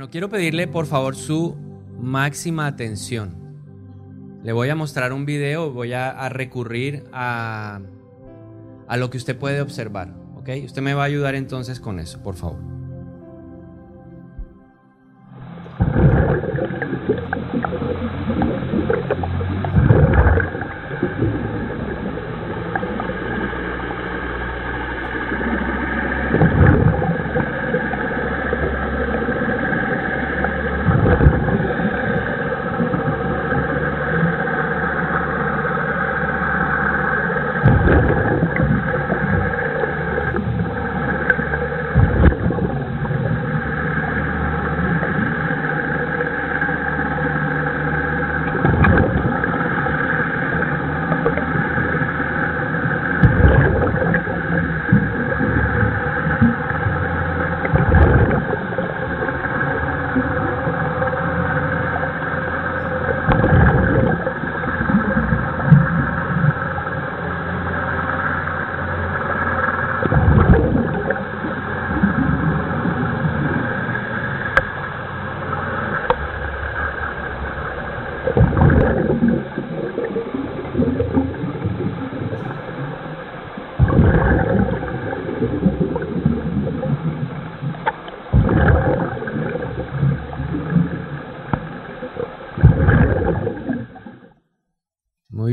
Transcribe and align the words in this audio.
Bueno, 0.00 0.10
quiero 0.10 0.30
pedirle 0.30 0.66
por 0.66 0.86
favor 0.86 1.14
su 1.14 1.54
máxima 2.00 2.66
atención. 2.66 3.36
Le 4.42 4.54
voy 4.54 4.70
a 4.70 4.74
mostrar 4.74 5.12
un 5.12 5.26
video, 5.26 5.72
voy 5.72 5.92
a, 5.92 6.26
recurrir 6.30 7.04
a, 7.12 7.82
a 8.88 8.96
lo 8.96 9.10
que 9.10 9.18
usted 9.18 9.36
puede 9.36 9.60
observar. 9.60 10.14
¿Ok? 10.36 10.48
Usted 10.64 10.80
me 10.80 10.94
va 10.94 11.02
a 11.02 11.04
ayudar 11.04 11.34
entonces 11.34 11.80
con 11.80 12.00
eso, 12.00 12.22
por 12.22 12.36
favor. 12.36 12.69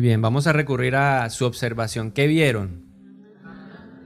Bien, 0.08 0.22
vamos 0.22 0.48
a 0.48 0.54
recurrir 0.54 0.96
a 0.96 1.30
su 1.30 1.46
observación. 1.46 2.12
¿Qué 2.12 2.28
vieron? 2.28 2.86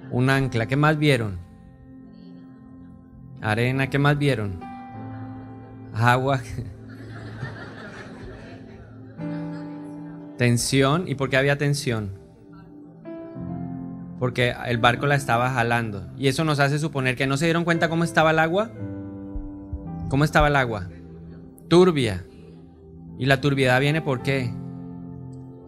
Un 0.09 0.31
ancla. 0.31 0.65
¿Qué 0.65 0.75
más 0.75 0.97
vieron? 0.97 1.37
Arena. 3.39 3.91
¿Qué 3.91 3.99
más 3.99 4.17
vieron? 4.17 4.59
Agua. 5.93 6.41
tensión. 10.39 11.07
¿Y 11.07 11.13
por 11.13 11.29
qué 11.29 11.37
había 11.37 11.59
tensión? 11.59 12.17
Porque 14.17 14.55
el 14.65 14.79
barco 14.79 15.05
la 15.05 15.13
estaba 15.13 15.51
jalando. 15.51 16.11
Y 16.17 16.29
eso 16.29 16.43
nos 16.43 16.59
hace 16.59 16.79
suponer 16.79 17.15
que 17.15 17.27
no 17.27 17.37
se 17.37 17.45
dieron 17.45 17.63
cuenta 17.63 17.89
cómo 17.89 18.03
estaba 18.03 18.31
el 18.31 18.39
agua. 18.39 18.71
¿Cómo 20.09 20.23
estaba 20.23 20.47
el 20.47 20.55
agua? 20.55 20.89
Turbia. 21.67 22.25
¿Y 23.19 23.27
la 23.27 23.39
turbiedad 23.39 23.79
viene 23.79 24.01
por 24.01 24.23
qué? 24.23 24.51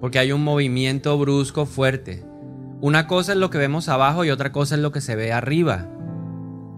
Porque 0.03 0.19
hay 0.19 0.33
un 0.33 0.43
movimiento 0.43 1.17
brusco 1.17 1.65
fuerte. 1.65 2.25
Una 2.81 3.07
cosa 3.07 3.31
es 3.31 3.37
lo 3.37 3.49
que 3.49 3.57
vemos 3.57 3.87
abajo 3.87 4.25
y 4.25 4.31
otra 4.31 4.51
cosa 4.51 4.75
es 4.75 4.81
lo 4.81 4.91
que 4.91 4.99
se 4.99 5.15
ve 5.15 5.31
arriba. 5.31 5.87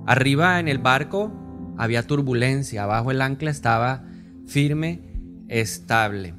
Arriba 0.05 0.59
en 0.59 0.67
el 0.67 0.77
barco 0.77 1.33
había 1.75 2.05
turbulencia, 2.05 2.83
abajo 2.83 3.09
el 3.09 3.23
ancla 3.23 3.49
estaba 3.49 4.03
firme, 4.45 5.01
estable. 5.47 6.35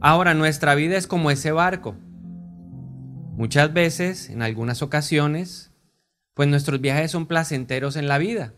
Ahora 0.00 0.32
nuestra 0.32 0.74
vida 0.74 0.96
es 0.96 1.06
como 1.06 1.30
ese 1.30 1.52
barco. 1.52 1.96
Muchas 3.34 3.74
veces, 3.74 4.30
en 4.30 4.40
algunas 4.40 4.80
ocasiones, 4.80 5.70
pues 6.32 6.48
nuestros 6.48 6.80
viajes 6.80 7.10
son 7.10 7.26
placenteros 7.26 7.94
en 7.94 8.08
la 8.08 8.16
vida 8.16 8.54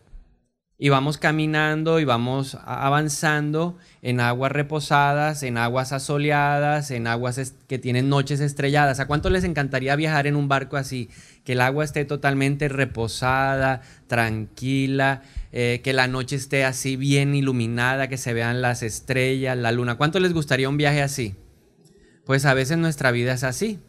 y 0.81 0.91
vamos 0.91 1.19
caminando 1.19 1.99
y 1.99 2.05
vamos 2.05 2.57
avanzando 2.65 3.77
en 4.01 4.21
aguas 4.21 4.53
reposadas, 4.53 5.43
en 5.43 5.59
aguas 5.59 5.93
asoleadas, 5.93 6.93
en 6.93 7.09
aguas 7.09 7.55
que 7.67 7.81
tienen 7.81 8.09
noches 8.09 8.39
estrelladas. 8.39 9.01
¿A 9.01 9.09
cuánto 9.09 9.29
les 9.29 9.43
encantaría 9.43 9.97
viajar 9.97 10.29
en 10.29 10.37
un 10.37 10.47
barco 10.47 10.77
así? 10.77 11.11
Que 11.43 11.55
el 11.55 11.63
agua 11.63 11.85
esté 11.85 12.05
totalmente 12.05 12.69
reposada, 12.69 13.83
tranquila, 14.07 15.23
eh, 15.51 15.81
que 15.83 15.93
la 15.93 16.07
noche 16.07 16.37
esté 16.37 16.65
así 16.65 16.95
bien 16.95 17.35
iluminada, 17.35 18.07
que 18.07 18.17
se 18.17 18.33
vean 18.33 18.63
las 18.63 18.85
estrellas, 18.85 19.59
la 19.59 19.73
luna. 19.73 19.97
¿Cuánto 19.97 20.21
les 20.21 20.33
gustaría 20.33 20.69
un 20.69 20.77
viaje 20.77 21.03
así? 21.03 21.35
Pues 22.25 22.45
a 22.45 22.55
veces 22.55 22.79
nuestra 22.79 23.11
vida 23.11 23.33
es 23.33 23.43
así. 23.43 23.81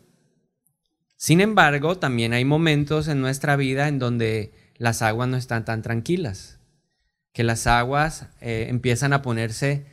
Sin 1.17 1.39
embargo, 1.39 1.99
también 1.99 2.33
hay 2.33 2.45
momentos 2.45 3.09
en 3.09 3.21
nuestra 3.21 3.57
vida 3.57 3.87
en 3.87 3.99
donde 3.99 4.53
las 4.77 5.03
aguas 5.03 5.29
no 5.29 5.37
están 5.37 5.65
tan 5.65 5.83
tranquilas 5.83 6.58
que 7.39 7.45
las 7.45 7.67
aguas 7.67 8.27
eh, 8.41 8.65
empiezan 8.67 9.13
a 9.13 9.21
ponerse 9.21 9.85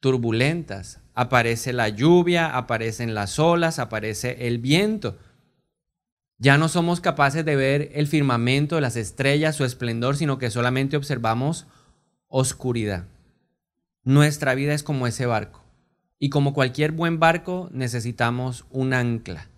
turbulentas. 0.00 1.00
Aparece 1.14 1.72
la 1.72 1.88
lluvia, 1.88 2.56
aparecen 2.56 3.14
las 3.14 3.38
olas, 3.38 3.78
aparece 3.78 4.48
el 4.48 4.58
viento. 4.58 5.16
Ya 6.38 6.58
no 6.58 6.68
somos 6.68 7.00
capaces 7.00 7.44
de 7.44 7.54
ver 7.54 7.92
el 7.94 8.08
firmamento, 8.08 8.80
las 8.80 8.96
estrellas, 8.96 9.54
su 9.54 9.64
esplendor, 9.64 10.16
sino 10.16 10.38
que 10.38 10.50
solamente 10.50 10.96
observamos 10.96 11.68
oscuridad. 12.26 13.06
Nuestra 14.02 14.56
vida 14.56 14.74
es 14.74 14.82
como 14.82 15.06
ese 15.06 15.26
barco. 15.26 15.62
Y 16.18 16.28
como 16.28 16.52
cualquier 16.52 16.90
buen 16.90 17.20
barco, 17.20 17.68
necesitamos 17.72 18.64
un 18.68 18.94
ancla. 18.94 19.48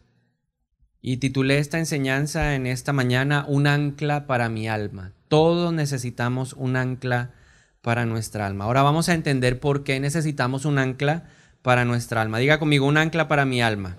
Y 1.05 1.17
titulé 1.17 1.59
esta 1.59 1.81
enseñanza 1.81 2.55
en 2.55 2.65
esta 2.67 2.93
mañana, 2.93 3.45
Un 3.49 3.67
ancla 3.67 4.29
para 4.29 4.49
mi 4.49 4.69
alma. 4.69 5.13
Todos 5.27 5.73
necesitamos 5.73 6.53
un 6.53 6.77
ancla 6.77 7.33
para 7.81 8.07
nuestra 8.07 8.47
alma. 8.47 8.65
Ahora 8.65 8.83
vamos 8.83 9.09
a 9.09 9.15
entender 9.15 9.59
por 9.59 9.83
qué 9.83 9.99
necesitamos 9.99 10.65
un 10.65 10.79
ancla 10.79 11.25
para 11.61 11.85
nuestra 11.85 12.23
alma. 12.23 12.39
Diga 12.39 12.61
conmigo, 12.61 12.87
un 12.87 12.99
ancla 12.99 13.27
para 13.27 13.45
mi 13.45 13.61
alma. 13.61 13.97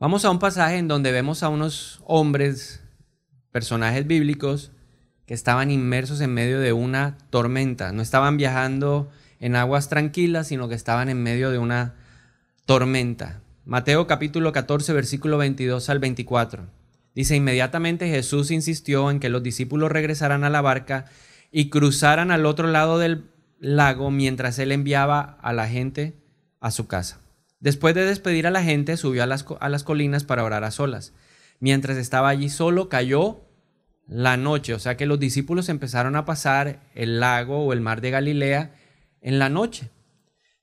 Vamos 0.00 0.24
a 0.24 0.30
un 0.30 0.40
pasaje 0.40 0.78
en 0.78 0.88
donde 0.88 1.12
vemos 1.12 1.44
a 1.44 1.48
unos 1.48 2.02
hombres, 2.04 2.82
personajes 3.52 4.04
bíblicos, 4.04 4.72
que 5.26 5.34
estaban 5.34 5.70
inmersos 5.70 6.20
en 6.20 6.34
medio 6.34 6.58
de 6.58 6.72
una 6.72 7.18
tormenta. 7.30 7.92
No 7.92 8.02
estaban 8.02 8.36
viajando 8.36 9.10
en 9.38 9.54
aguas 9.54 9.88
tranquilas, 9.88 10.48
sino 10.48 10.68
que 10.68 10.74
estaban 10.74 11.08
en 11.08 11.22
medio 11.22 11.52
de 11.52 11.58
una 11.58 11.94
tormenta. 12.64 13.42
Mateo 13.68 14.06
capítulo 14.06 14.50
14, 14.50 14.94
versículo 14.94 15.36
22 15.36 15.90
al 15.90 15.98
24. 15.98 16.70
Dice, 17.14 17.36
inmediatamente 17.36 18.08
Jesús 18.08 18.50
insistió 18.50 19.10
en 19.10 19.20
que 19.20 19.28
los 19.28 19.42
discípulos 19.42 19.92
regresaran 19.92 20.42
a 20.42 20.48
la 20.48 20.62
barca 20.62 21.04
y 21.52 21.68
cruzaran 21.68 22.30
al 22.30 22.46
otro 22.46 22.68
lado 22.68 22.98
del 22.98 23.26
lago 23.58 24.10
mientras 24.10 24.58
él 24.58 24.72
enviaba 24.72 25.36
a 25.42 25.52
la 25.52 25.68
gente 25.68 26.14
a 26.60 26.70
su 26.70 26.86
casa. 26.86 27.20
Después 27.60 27.94
de 27.94 28.06
despedir 28.06 28.46
a 28.46 28.50
la 28.50 28.62
gente, 28.62 28.96
subió 28.96 29.22
a 29.22 29.26
las, 29.26 29.44
a 29.60 29.68
las 29.68 29.84
colinas 29.84 30.24
para 30.24 30.44
orar 30.44 30.64
a 30.64 30.70
solas. 30.70 31.12
Mientras 31.60 31.98
estaba 31.98 32.30
allí 32.30 32.48
solo, 32.48 32.88
cayó 32.88 33.42
la 34.06 34.38
noche, 34.38 34.72
o 34.72 34.78
sea 34.78 34.96
que 34.96 35.04
los 35.04 35.20
discípulos 35.20 35.68
empezaron 35.68 36.16
a 36.16 36.24
pasar 36.24 36.80
el 36.94 37.20
lago 37.20 37.66
o 37.66 37.74
el 37.74 37.82
mar 37.82 38.00
de 38.00 38.12
Galilea 38.12 38.74
en 39.20 39.38
la 39.38 39.50
noche. 39.50 39.90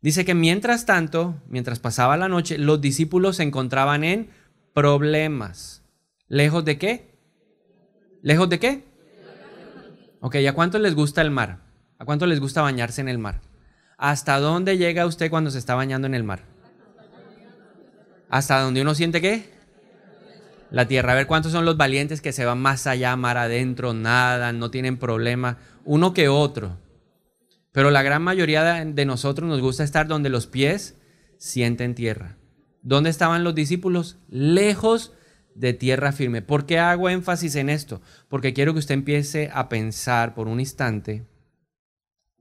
Dice 0.06 0.24
que 0.24 0.36
mientras 0.36 0.86
tanto, 0.86 1.42
mientras 1.50 1.80
pasaba 1.80 2.16
la 2.16 2.30
noche, 2.30 2.60
los 2.60 2.80
discípulos 2.80 3.38
se 3.38 3.42
encontraban 3.42 4.04
en 4.04 4.30
problemas. 4.72 5.82
¿Lejos 6.28 6.64
de 6.64 6.78
qué? 6.78 7.18
¿Lejos 8.22 8.48
de 8.48 8.60
qué? 8.60 8.84
Ok, 10.20 10.36
¿a 10.48 10.54
cuánto 10.54 10.78
les 10.78 10.94
gusta 10.94 11.24
el 11.24 11.32
mar? 11.32 11.62
¿A 11.98 12.06
cuánto 12.06 12.28
les 12.28 12.40
gusta 12.40 12.62
bañarse 12.62 13.02
en 13.02 13.10
el 13.10 13.18
mar? 13.18 13.42
¿Hasta 13.98 14.40
dónde 14.40 14.78
llega 14.78 15.08
usted 15.08 15.32
cuando 15.32 15.50
se 15.50 15.58
está 15.58 15.74
bañando 15.74 16.06
en 16.06 16.14
el 16.14 16.24
mar? 16.24 16.44
¿Hasta 18.30 18.62
donde 18.62 18.84
uno 18.84 18.94
siente 18.94 19.22
qué? 19.22 19.50
La 20.70 20.88
tierra. 20.88 21.14
A 21.14 21.16
ver 21.16 21.26
cuántos 21.26 21.52
son 21.52 21.66
los 21.66 21.78
valientes 21.78 22.22
que 22.22 22.32
se 22.32 22.46
van 22.46 22.62
más 22.62 22.86
allá, 22.86 23.16
mar 23.16 23.40
adentro, 23.40 23.96
nadan, 23.96 24.60
no 24.60 24.70
tienen 24.70 24.98
problema. 24.98 25.58
Uno 25.84 26.14
que 26.14 26.30
otro. 26.30 26.78
Pero 27.76 27.92
la 27.92 28.04
gran 28.04 28.24
mayoría 28.24 28.64
de 28.86 29.06
nosotros 29.06 29.50
nos 29.50 29.60
gusta 29.60 29.84
estar 29.84 30.08
donde 30.08 30.30
los 30.30 30.48
pies 30.48 30.96
sienten 31.38 31.94
tierra. 31.94 32.38
¿Dónde 32.82 33.10
estaban 33.10 33.44
los 33.44 33.54
discípulos? 33.54 34.18
Lejos 34.30 35.12
de 35.56 35.74
tierra 35.74 36.14
firme. 36.14 36.42
¿Por 36.42 36.66
qué 36.66 36.80
hago 36.80 37.10
énfasis 37.10 37.56
en 37.56 37.70
esto? 37.70 38.02
Porque 38.30 38.54
quiero 38.54 38.72
que 38.72 38.80
usted 38.80 38.94
empiece 38.94 39.50
a 39.54 39.68
pensar 39.68 40.34
por 40.36 40.48
un 40.48 40.62
instante 40.62 41.26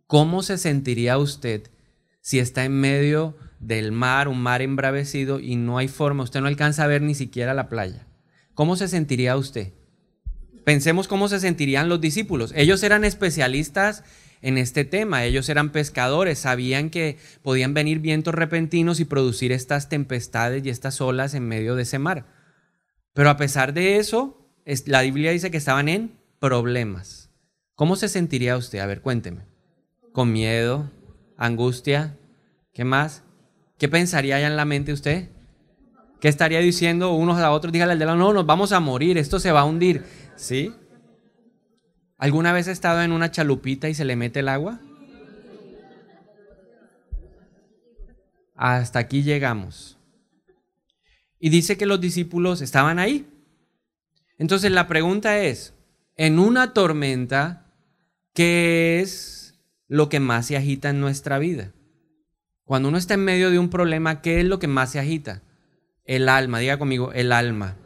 ¿Cómo 0.06 0.44
se 0.44 0.56
sentiría 0.56 1.18
usted 1.18 1.62
si 2.20 2.38
está 2.38 2.64
en 2.64 2.78
medio 2.78 3.36
del 3.58 3.90
mar, 3.90 4.28
un 4.28 4.40
mar 4.40 4.62
embravecido 4.62 5.40
y 5.40 5.56
no 5.56 5.78
hay 5.78 5.88
forma, 5.88 6.22
usted 6.22 6.42
no 6.42 6.46
alcanza 6.46 6.84
a 6.84 6.86
ver 6.86 7.02
ni 7.02 7.16
siquiera 7.16 7.54
la 7.54 7.68
playa? 7.68 8.06
¿Cómo 8.54 8.76
se 8.76 8.86
sentiría 8.86 9.36
usted? 9.36 9.72
Pensemos 10.64 11.08
cómo 11.08 11.26
se 11.26 11.40
sentirían 11.40 11.88
los 11.88 12.00
discípulos. 12.00 12.52
Ellos 12.54 12.84
eran 12.84 13.02
especialistas 13.02 14.04
en 14.42 14.58
este 14.58 14.84
tema, 14.84 15.24
ellos 15.24 15.48
eran 15.48 15.70
pescadores, 15.70 16.38
sabían 16.38 16.90
que 16.90 17.18
podían 17.42 17.74
venir 17.74 18.00
vientos 18.00 18.34
repentinos 18.34 19.00
y 19.00 19.04
producir 19.04 19.52
estas 19.52 19.88
tempestades 19.88 20.64
y 20.64 20.70
estas 20.70 21.00
olas 21.00 21.34
en 21.34 21.48
medio 21.48 21.74
de 21.76 21.82
ese 21.82 21.98
mar. 21.98 22.26
Pero 23.12 23.30
a 23.30 23.36
pesar 23.36 23.72
de 23.72 23.96
eso, 23.96 24.50
la 24.86 25.02
Biblia 25.02 25.30
dice 25.30 25.50
que 25.50 25.56
estaban 25.56 25.88
en 25.88 26.18
problemas. 26.40 27.30
¿Cómo 27.74 27.96
se 27.96 28.08
sentiría 28.08 28.56
usted? 28.56 28.80
A 28.80 28.86
ver, 28.86 29.00
cuénteme 29.00 29.54
con 30.14 30.32
miedo, 30.32 30.92
angustia. 31.36 32.16
¿Qué 32.72 32.84
más? 32.84 33.24
¿Qué 33.78 33.88
pensaría 33.88 34.38
ya 34.38 34.46
en 34.46 34.56
la 34.56 34.64
mente 34.64 34.92
usted? 34.92 35.28
¿Qué 36.20 36.28
estaría 36.28 36.60
diciendo 36.60 37.12
unos 37.12 37.38
a 37.40 37.50
otros? 37.50 37.72
Dígale 37.72 37.92
al 37.92 37.98
de 37.98 38.06
la 38.06 38.14
no, 38.14 38.32
nos 38.32 38.46
vamos 38.46 38.70
a 38.70 38.78
morir, 38.78 39.18
esto 39.18 39.40
se 39.40 39.50
va 39.50 39.60
a 39.60 39.64
hundir. 39.64 40.04
¿Sí? 40.36 40.72
¿Alguna 42.24 42.54
vez 42.54 42.68
ha 42.68 42.72
estado 42.72 43.02
en 43.02 43.12
una 43.12 43.30
chalupita 43.30 43.90
y 43.90 43.94
se 43.94 44.06
le 44.06 44.16
mete 44.16 44.40
el 44.40 44.48
agua? 44.48 44.80
Hasta 48.54 48.98
aquí 48.98 49.22
llegamos. 49.22 49.98
Y 51.38 51.50
dice 51.50 51.76
que 51.76 51.84
los 51.84 52.00
discípulos 52.00 52.62
estaban 52.62 52.98
ahí. 52.98 53.28
Entonces 54.38 54.72
la 54.72 54.88
pregunta 54.88 55.38
es, 55.38 55.74
en 56.16 56.38
una 56.38 56.72
tormenta, 56.72 57.66
¿qué 58.32 59.00
es 59.00 59.60
lo 59.86 60.08
que 60.08 60.18
más 60.18 60.46
se 60.46 60.56
agita 60.56 60.88
en 60.88 61.00
nuestra 61.00 61.38
vida. 61.38 61.72
Cuando 62.64 62.88
uno 62.88 62.96
está 62.96 63.12
en 63.12 63.24
medio 63.24 63.50
de 63.50 63.58
un 63.58 63.68
problema, 63.68 64.22
¿qué 64.22 64.40
es 64.40 64.46
lo 64.46 64.58
que 64.58 64.66
más 64.66 64.92
se 64.92 64.98
agita? 64.98 65.42
El 66.06 66.30
alma, 66.30 66.58
diga 66.58 66.78
conmigo, 66.78 67.12
el 67.12 67.32
alma. 67.32 67.76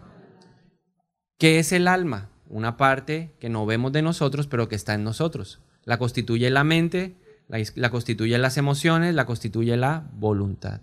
¿Qué 1.39 1.59
es 1.59 1.73
el 1.73 1.89
alma? 1.89 2.31
Una 2.49 2.77
parte 2.77 3.35
que 3.39 3.49
no 3.49 3.67
vemos 3.67 3.93
de 3.93 4.03
nosotros, 4.03 4.47
pero 4.47 4.69
que 4.69 4.75
está 4.75 4.95
en 4.95 5.05
nosotros. 5.05 5.61
La 5.85 5.99
constituye 5.99 6.51
la 6.51 6.65
mente, 6.65 7.17
la, 7.47 7.59
la 7.75 7.91
constituye 7.91 8.37
las 8.39 8.57
emociones, 8.57 9.15
la 9.15 9.27
constituye 9.27 9.77
la 9.77 10.11
voluntad. 10.15 10.81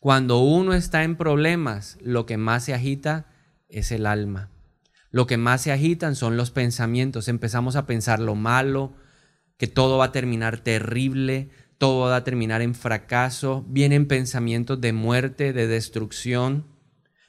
Cuando 0.00 0.40
uno 0.40 0.74
está 0.74 1.04
en 1.04 1.16
problemas, 1.16 1.98
lo 2.02 2.26
que 2.26 2.36
más 2.36 2.64
se 2.64 2.74
agita 2.74 3.26
es 3.68 3.92
el 3.92 4.06
alma. 4.06 4.50
Lo 5.10 5.26
que 5.26 5.36
más 5.36 5.60
se 5.60 5.72
agitan 5.72 6.16
son 6.16 6.36
los 6.36 6.50
pensamientos. 6.50 7.28
Empezamos 7.28 7.76
a 7.76 7.86
pensar 7.86 8.18
lo 8.18 8.34
malo, 8.34 8.94
que 9.58 9.66
todo 9.66 9.98
va 9.98 10.06
a 10.06 10.12
terminar 10.12 10.58
terrible, 10.60 11.50
todo 11.78 12.08
va 12.08 12.16
a 12.16 12.24
terminar 12.24 12.62
en 12.62 12.74
fracaso, 12.74 13.64
vienen 13.68 14.06
pensamientos 14.06 14.80
de 14.80 14.92
muerte, 14.92 15.52
de 15.52 15.66
destrucción, 15.66 16.66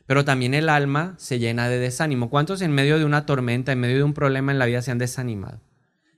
pero 0.05 0.25
también 0.25 0.53
el 0.53 0.69
alma 0.69 1.15
se 1.17 1.39
llena 1.39 1.69
de 1.69 1.79
desánimo. 1.79 2.29
¿Cuántos 2.29 2.61
en 2.61 2.71
medio 2.71 2.97
de 2.97 3.05
una 3.05 3.25
tormenta, 3.25 3.71
en 3.71 3.79
medio 3.79 3.97
de 3.97 4.03
un 4.03 4.13
problema 4.13 4.51
en 4.51 4.59
la 4.59 4.65
vida 4.65 4.81
se 4.81 4.91
han 4.91 4.97
desanimado? 4.97 5.61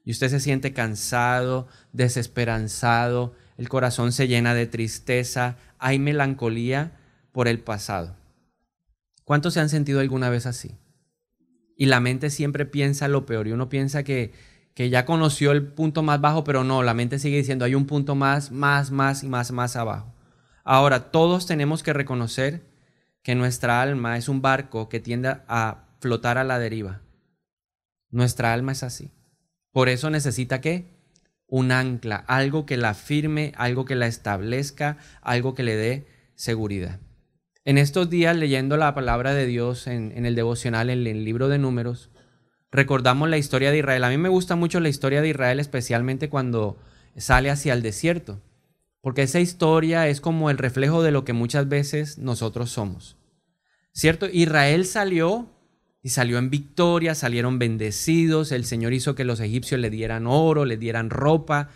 Y 0.03 0.11
usted 0.11 0.29
se 0.29 0.39
siente 0.39 0.73
cansado, 0.73 1.67
desesperanzado, 1.93 3.33
el 3.57 3.69
corazón 3.69 4.11
se 4.11 4.27
llena 4.27 4.53
de 4.53 4.67
tristeza, 4.67 5.57
hay 5.79 5.99
melancolía 5.99 6.99
por 7.31 7.47
el 7.47 7.59
pasado. 7.59 8.15
¿Cuántos 9.23 9.55
se 9.55 9.59
han 9.59 9.69
sentido 9.69 9.99
alguna 9.99 10.29
vez 10.29 10.45
así? 10.45 10.77
Y 11.77 11.87
la 11.87 11.99
mente 11.99 12.29
siempre 12.29 12.65
piensa 12.65 13.07
lo 13.07 13.25
peor 13.25 13.47
y 13.47 13.51
uno 13.51 13.69
piensa 13.69 14.03
que 14.03 14.33
que 14.75 14.89
ya 14.89 15.05
conoció 15.05 15.53
el 15.53 15.65
punto 15.65 16.03
más 16.03 16.19
bajo, 16.19 16.43
pero 16.43 16.65
no, 16.65 16.83
la 16.83 16.93
mente 16.93 17.17
sigue 17.17 17.37
diciendo 17.37 17.65
hay 17.65 17.75
un 17.75 17.87
punto 17.87 18.13
más, 18.13 18.51
más, 18.51 18.91
más 18.91 19.23
y 19.23 19.27
más, 19.27 19.51
más 19.51 19.77
abajo. 19.77 20.13
Ahora, 20.65 21.11
todos 21.11 21.47
tenemos 21.47 21.81
que 21.81 21.93
reconocer 21.93 22.61
que 23.25 23.33
nuestra 23.33 23.81
alma 23.81 24.17
es 24.17 24.29
un 24.29 24.43
barco 24.43 24.87
que 24.87 24.99
tiende 24.99 25.35
a 25.47 25.87
flotar 25.99 26.37
a 26.37 26.43
la 26.43 26.59
deriva. 26.59 27.01
Nuestra 28.11 28.53
alma 28.53 28.71
es 28.71 28.83
así. 28.83 29.09
Por 29.71 29.89
eso 29.89 30.11
necesita 30.11 30.61
qué? 30.61 30.93
Un 31.47 31.71
ancla, 31.71 32.17
algo 32.27 32.67
que 32.67 32.77
la 32.77 32.93
firme, 32.93 33.51
algo 33.57 33.83
que 33.83 33.95
la 33.95 34.05
establezca, 34.05 34.99
algo 35.23 35.55
que 35.55 35.63
le 35.63 35.75
dé 35.75 36.07
seguridad. 36.35 36.99
En 37.63 37.79
estos 37.79 38.11
días, 38.11 38.37
leyendo 38.37 38.77
la 38.77 38.93
palabra 38.93 39.33
de 39.33 39.47
Dios 39.47 39.87
en, 39.87 40.13
en 40.15 40.27
el 40.27 40.35
devocional, 40.35 40.91
en 40.91 41.07
el 41.07 41.25
libro 41.25 41.47
de 41.47 41.57
números, 41.57 42.11
recordamos 42.69 43.27
la 43.27 43.39
historia 43.39 43.71
de 43.71 43.79
Israel. 43.79 44.03
A 44.03 44.09
mí 44.09 44.19
me 44.19 44.29
gusta 44.29 44.55
mucho 44.55 44.79
la 44.79 44.89
historia 44.89 45.23
de 45.23 45.29
Israel, 45.29 45.59
especialmente 45.59 46.29
cuando 46.29 46.77
sale 47.17 47.49
hacia 47.49 47.73
el 47.73 47.81
desierto, 47.81 48.39
porque 49.05 49.21
esa 49.21 49.39
historia 49.39 50.07
es 50.07 50.19
como 50.19 50.49
el 50.49 50.57
reflejo 50.57 51.03
de 51.03 51.11
lo 51.11 51.25
que 51.25 51.33
muchas 51.33 51.69
veces 51.69 52.17
nosotros 52.17 52.71
somos. 52.71 53.17
¿Cierto? 53.91 54.25
Israel 54.25 54.87
salió 54.87 55.47
y 56.01 56.09
salió 56.09 56.39
en 56.39 56.49
victoria, 56.49 57.13
salieron 57.13 57.59
bendecidos, 57.59 58.51
el 58.51 58.65
Señor 58.65 58.93
hizo 58.93 59.13
que 59.13 59.23
los 59.23 59.41
egipcios 59.41 59.79
le 59.79 59.91
dieran 59.91 60.25
oro, 60.25 60.65
le 60.65 60.77
dieran 60.77 61.11
ropa, 61.11 61.69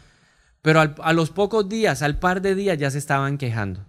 pero 0.64 0.80
a 0.82 1.14
los 1.14 1.30
pocos 1.30 1.70
días, 1.70 2.02
al 2.02 2.18
par 2.18 2.42
de 2.42 2.56
días 2.56 2.80
ya 2.80 2.90
se 2.90 2.98
estaban 2.98 3.38
quejando. 3.38 3.86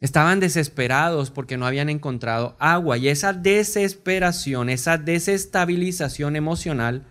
Estaban 0.00 0.38
desesperados 0.38 1.32
porque 1.32 1.56
no 1.56 1.66
habían 1.66 1.88
encontrado 1.88 2.54
agua 2.60 2.96
y 2.96 3.08
esa 3.08 3.32
desesperación, 3.32 4.68
esa 4.68 4.98
desestabilización 4.98 6.36
emocional 6.36 7.06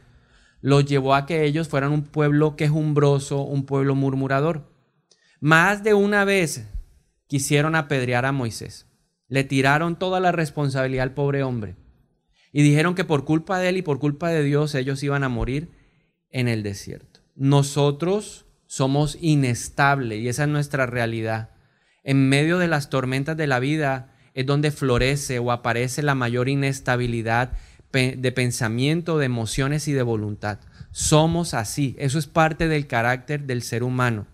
los 0.62 0.86
llevó 0.86 1.14
a 1.14 1.26
que 1.26 1.44
ellos 1.44 1.68
fueran 1.68 1.92
un 1.92 2.04
pueblo 2.04 2.56
quejumbroso, 2.56 3.42
un 3.42 3.66
pueblo 3.66 3.96
murmurador. 3.96 4.72
Más 5.44 5.84
de 5.84 5.94
una 5.94 6.24
vez 6.24 6.70
quisieron 7.28 7.76
apedrear 7.76 8.26
a 8.26 8.32
Moisés. 8.32 8.88
Le 9.28 9.44
tiraron 9.44 10.00
toda 10.00 10.22
la 10.22 10.32
responsabilidad 10.32 11.04
al 11.04 11.14
pobre 11.14 11.44
hombre 11.44 11.76
y 12.54 12.64
dijeron 12.64 12.96
que 12.96 13.04
por 13.04 13.26
culpa 13.26 13.60
de 13.60 13.68
él 13.68 13.76
y 13.76 13.82
por 13.82 14.00
culpa 14.00 14.30
de 14.30 14.42
Dios 14.42 14.74
ellos 14.74 15.04
iban 15.04 15.22
a 15.22 15.28
morir 15.28 15.70
en 16.30 16.48
el 16.48 16.64
desierto. 16.64 17.20
Nosotros 17.36 18.46
somos 18.68 19.18
inestables 19.20 20.22
y 20.22 20.30
esa 20.30 20.44
es 20.44 20.50
nuestra 20.50 20.86
realidad 20.86 21.50
en 22.06 22.30
medio 22.30 22.58
de 22.58 22.70
las 22.70 22.90
tormentas 22.90 23.36
de 23.36 23.48
la 23.48 23.60
vida 23.60 24.16
es 24.34 24.46
donde 24.46 24.72
florece 24.72 25.40
o 25.40 25.52
aparece 25.52 26.04
la 26.04 26.16
mayor 26.16 26.48
inestabilidad 26.48 27.52
de 27.92 28.32
pensamiento, 28.32 29.18
de 29.18 29.26
emociones 29.26 29.90
y 29.90 29.92
de 29.92 30.04
voluntad. 30.04 30.60
Somos 30.92 31.54
así, 31.54 31.98
eso 32.00 32.18
es 32.18 32.28
parte 32.28 32.70
del 32.70 32.88
carácter 32.88 33.42
del 33.44 33.62
ser 33.62 33.84
humano. 33.84 34.26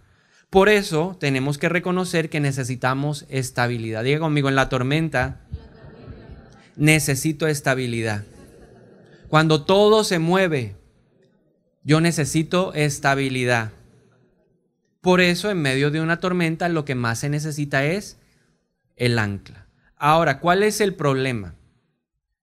Por 0.50 0.70
eso 0.70 1.16
tenemos 1.20 1.58
que 1.58 1.70
reconocer 1.70 2.30
que 2.30 2.40
necesitamos 2.40 3.26
estabilidad. 3.30 4.04
Diga 4.04 4.20
conmigo, 4.20 4.50
en 4.50 4.56
la 4.56 4.70
tormenta 4.70 5.42
necesito 6.76 7.46
estabilidad. 7.48 8.24
Cuando 9.28 9.64
todo 9.64 10.04
se 10.04 10.18
mueve, 10.18 10.76
yo 11.84 12.02
necesito 12.02 12.74
estabilidad. 12.74 13.72
Por 15.02 15.22
eso, 15.22 15.52
en 15.52 15.62
medio 15.62 15.92
de 15.92 16.02
una 16.02 16.20
tormenta, 16.20 16.68
lo 16.68 16.84
que 16.84 16.96
más 16.96 17.20
se 17.20 17.30
necesita 17.30 17.86
es 17.86 18.18
el 18.96 19.20
ancla. 19.20 19.68
Ahora, 19.96 20.40
¿cuál 20.40 20.64
es 20.64 20.82
el 20.82 20.96
problema? 20.96 21.56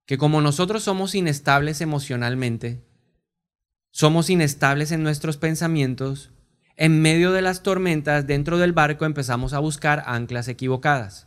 Que 0.05 0.17
como 0.17 0.41
nosotros 0.41 0.85
somos 0.85 1.15
inestables 1.15 1.81
emocionalmente, 1.81 2.85
somos 3.91 4.31
inestables 4.31 4.93
en 4.93 5.03
nuestros 5.03 5.39
pensamientos, 5.39 6.31
en 6.77 7.01
medio 7.01 7.33
de 7.33 7.43
las 7.43 7.63
tormentas, 7.63 8.27
dentro 8.27 8.59
del 8.59 8.73
barco 8.73 9.05
empezamos 9.05 9.53
a 9.53 9.59
buscar 9.59 10.03
anclas 10.07 10.49
equivocadas. 10.49 11.27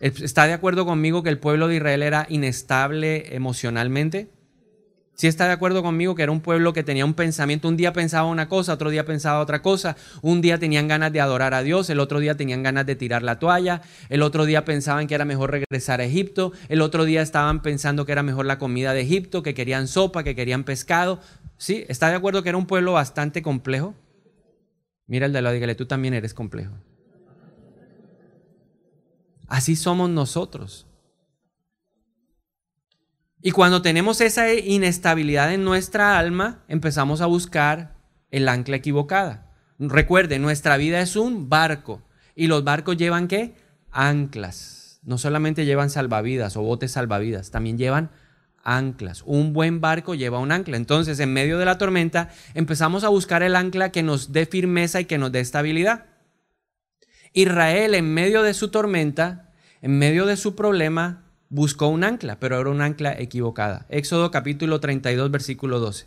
¿Está 0.00 0.46
de 0.46 0.52
acuerdo 0.52 0.84
conmigo 0.84 1.22
que 1.22 1.30
el 1.30 1.38
pueblo 1.38 1.68
de 1.68 1.76
Israel 1.76 2.02
era 2.02 2.26
inestable 2.28 3.34
emocionalmente? 3.34 4.30
Si 5.16 5.28
está 5.28 5.46
de 5.46 5.52
acuerdo 5.52 5.82
conmigo 5.82 6.16
que 6.16 6.24
era 6.24 6.32
un 6.32 6.40
pueblo 6.40 6.72
que 6.72 6.82
tenía 6.82 7.04
un 7.04 7.14
pensamiento, 7.14 7.68
un 7.68 7.76
día 7.76 7.92
pensaba 7.92 8.26
una 8.26 8.48
cosa, 8.48 8.72
otro 8.72 8.90
día 8.90 9.04
pensaba 9.04 9.38
otra 9.38 9.62
cosa, 9.62 9.96
un 10.22 10.40
día 10.40 10.58
tenían 10.58 10.88
ganas 10.88 11.12
de 11.12 11.20
adorar 11.20 11.54
a 11.54 11.62
Dios, 11.62 11.88
el 11.88 12.00
otro 12.00 12.18
día 12.18 12.36
tenían 12.36 12.64
ganas 12.64 12.84
de 12.84 12.96
tirar 12.96 13.22
la 13.22 13.38
toalla, 13.38 13.80
el 14.08 14.22
otro 14.22 14.44
día 14.44 14.64
pensaban 14.64 15.06
que 15.06 15.14
era 15.14 15.24
mejor 15.24 15.52
regresar 15.52 16.00
a 16.00 16.04
Egipto, 16.04 16.52
el 16.68 16.80
otro 16.80 17.04
día 17.04 17.22
estaban 17.22 17.62
pensando 17.62 18.04
que 18.06 18.12
era 18.12 18.24
mejor 18.24 18.46
la 18.46 18.58
comida 18.58 18.92
de 18.92 19.02
Egipto, 19.02 19.44
que 19.44 19.54
querían 19.54 19.86
sopa, 19.86 20.24
que 20.24 20.34
querían 20.34 20.64
pescado. 20.64 21.20
¿Sí? 21.58 21.84
¿Está 21.88 22.08
de 22.08 22.16
acuerdo 22.16 22.42
que 22.42 22.48
era 22.48 22.58
un 22.58 22.66
pueblo 22.66 22.94
bastante 22.94 23.40
complejo? 23.40 23.94
Mira 25.06 25.26
el 25.26 25.32
de 25.32 25.42
lado, 25.42 25.54
dígale, 25.54 25.74
tú 25.74 25.86
también 25.86 26.14
eres 26.14 26.34
complejo. 26.34 26.74
Así 29.46 29.76
somos 29.76 30.10
nosotros. 30.10 30.86
Y 33.42 33.50
cuando 33.50 33.82
tenemos 33.82 34.22
esa 34.22 34.52
inestabilidad 34.54 35.52
en 35.52 35.64
nuestra 35.64 36.18
alma, 36.18 36.64
empezamos 36.66 37.20
a 37.20 37.26
buscar 37.26 37.94
el 38.30 38.48
ancla 38.48 38.76
equivocada. 38.76 39.52
Recuerde, 39.78 40.38
nuestra 40.38 40.78
vida 40.78 41.00
es 41.00 41.14
un 41.14 41.50
barco. 41.50 42.02
¿Y 42.34 42.46
los 42.46 42.64
barcos 42.64 42.96
llevan 42.96 43.28
qué? 43.28 43.54
Anclas. 43.90 45.00
No 45.02 45.18
solamente 45.18 45.66
llevan 45.66 45.90
salvavidas 45.90 46.56
o 46.56 46.62
botes 46.62 46.92
salvavidas, 46.92 47.50
también 47.50 47.76
llevan 47.76 48.10
anclas. 48.64 49.22
Un 49.26 49.52
buen 49.52 49.80
barco 49.80 50.14
lleva 50.14 50.38
un 50.38 50.50
ancla. 50.50 50.76
Entonces, 50.76 51.20
en 51.20 51.32
medio 51.32 51.58
de 51.58 51.64
la 51.64 51.78
tormenta, 51.78 52.30
empezamos 52.54 53.04
a 53.04 53.08
buscar 53.08 53.42
el 53.42 53.54
ancla 53.54 53.92
que 53.92 54.02
nos 54.02 54.32
dé 54.32 54.46
firmeza 54.46 55.00
y 55.00 55.04
que 55.04 55.18
nos 55.18 55.30
dé 55.30 55.40
estabilidad. 55.40 56.06
Israel, 57.32 57.94
en 57.94 58.12
medio 58.12 58.42
de 58.42 58.54
su 58.54 58.68
tormenta, 58.68 59.52
en 59.82 59.98
medio 59.98 60.26
de 60.26 60.36
su 60.36 60.54
problema, 60.56 61.24
buscó 61.48 61.88
un 61.88 62.04
ancla, 62.04 62.40
pero 62.40 62.60
era 62.60 62.70
un 62.70 62.80
ancla 62.80 63.12
equivocada. 63.12 63.86
Éxodo 63.88 64.30
capítulo 64.30 64.80
32, 64.80 65.30
versículo 65.30 65.78
12. 65.78 66.06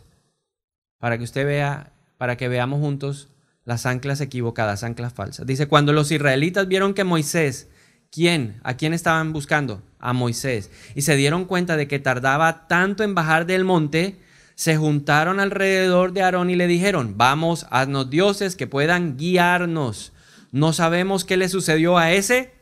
Para 0.98 1.16
que 1.16 1.24
usted 1.24 1.46
vea, 1.46 1.92
para 2.16 2.36
que 2.36 2.48
veamos 2.48 2.80
juntos 2.80 3.28
las 3.64 3.86
anclas 3.86 4.20
equivocadas, 4.20 4.82
anclas 4.82 5.12
falsas. 5.12 5.46
Dice, 5.46 5.68
cuando 5.68 5.92
los 5.92 6.10
israelitas 6.10 6.66
vieron 6.68 6.94
que 6.94 7.04
Moisés 7.04 7.68
¿Quién? 8.10 8.60
¿A 8.62 8.76
quién 8.76 8.94
estaban 8.94 9.32
buscando? 9.32 9.82
A 9.98 10.12
Moisés. 10.12 10.70
Y 10.94 11.02
se 11.02 11.16
dieron 11.16 11.44
cuenta 11.44 11.76
de 11.76 11.88
que 11.88 11.98
tardaba 11.98 12.66
tanto 12.68 13.04
en 13.04 13.14
bajar 13.14 13.46
del 13.46 13.64
monte, 13.64 14.18
se 14.54 14.76
juntaron 14.76 15.40
alrededor 15.40 16.12
de 16.12 16.22
Aarón 16.22 16.50
y 16.50 16.56
le 16.56 16.66
dijeron, 16.66 17.16
vamos, 17.16 17.66
haznos 17.70 18.10
dioses 18.10 18.56
que 18.56 18.66
puedan 18.66 19.16
guiarnos. 19.16 20.12
¿No 20.50 20.72
sabemos 20.72 21.24
qué 21.24 21.36
le 21.36 21.48
sucedió 21.48 21.98
a 21.98 22.12
ese? 22.12 22.52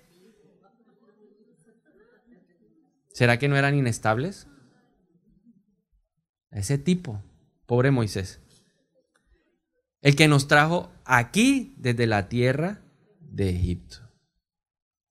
¿Será 3.13 3.39
que 3.39 3.49
no 3.49 3.57
eran 3.57 3.75
inestables? 3.75 4.47
Ese 6.51 6.77
tipo, 6.77 7.23
pobre 7.65 7.91
Moisés. 7.91 8.41
El 10.03 10.17
que 10.17 10.29
nos 10.29 10.49
trajo 10.49 10.93
aquí 11.05 11.75
desde 11.79 12.07
la 12.07 12.29
tierra 12.29 12.83
de 13.21 13.51
Egipto. 13.51 14.06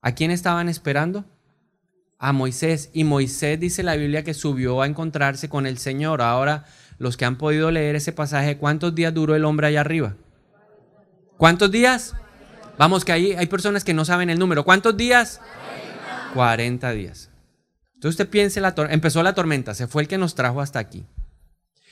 ¿A 0.05 0.11
quién 0.11 0.29
estaban 0.29 0.69
esperando? 0.69 1.25
A 2.19 2.31
Moisés. 2.31 2.91
Y 2.93 3.03
Moisés 3.05 3.59
dice 3.59 3.81
la 3.81 3.95
Biblia 3.95 4.23
que 4.23 4.35
subió 4.35 4.83
a 4.83 4.85
encontrarse 4.85 5.49
con 5.49 5.65
el 5.65 5.79
Señor. 5.79 6.21
Ahora, 6.21 6.65
los 6.99 7.17
que 7.17 7.25
han 7.25 7.39
podido 7.39 7.71
leer 7.71 7.95
ese 7.95 8.11
pasaje, 8.11 8.59
¿cuántos 8.59 8.93
días 8.93 9.15
duró 9.15 9.33
el 9.33 9.43
hombre 9.45 9.65
allá 9.65 9.81
arriba? 9.81 10.15
¿Cuántos 11.37 11.71
días? 11.71 12.13
Vamos, 12.77 13.03
que 13.03 13.13
ahí 13.13 13.33
hay 13.33 13.47
personas 13.47 13.83
que 13.83 13.95
no 13.95 14.05
saben 14.05 14.29
el 14.29 14.37
número. 14.37 14.63
¿Cuántos 14.63 14.95
días? 14.95 15.41
40, 16.35 16.91
días. 16.91 17.31
Entonces 17.95 18.19
usted 18.19 18.29
piense, 18.29 18.61
la 18.61 18.75
empezó 18.91 19.23
la 19.23 19.33
tormenta, 19.33 19.73
se 19.73 19.87
fue 19.87 20.03
el 20.03 20.07
que 20.07 20.19
nos 20.19 20.35
trajo 20.35 20.61
hasta 20.61 20.77
aquí. 20.77 21.07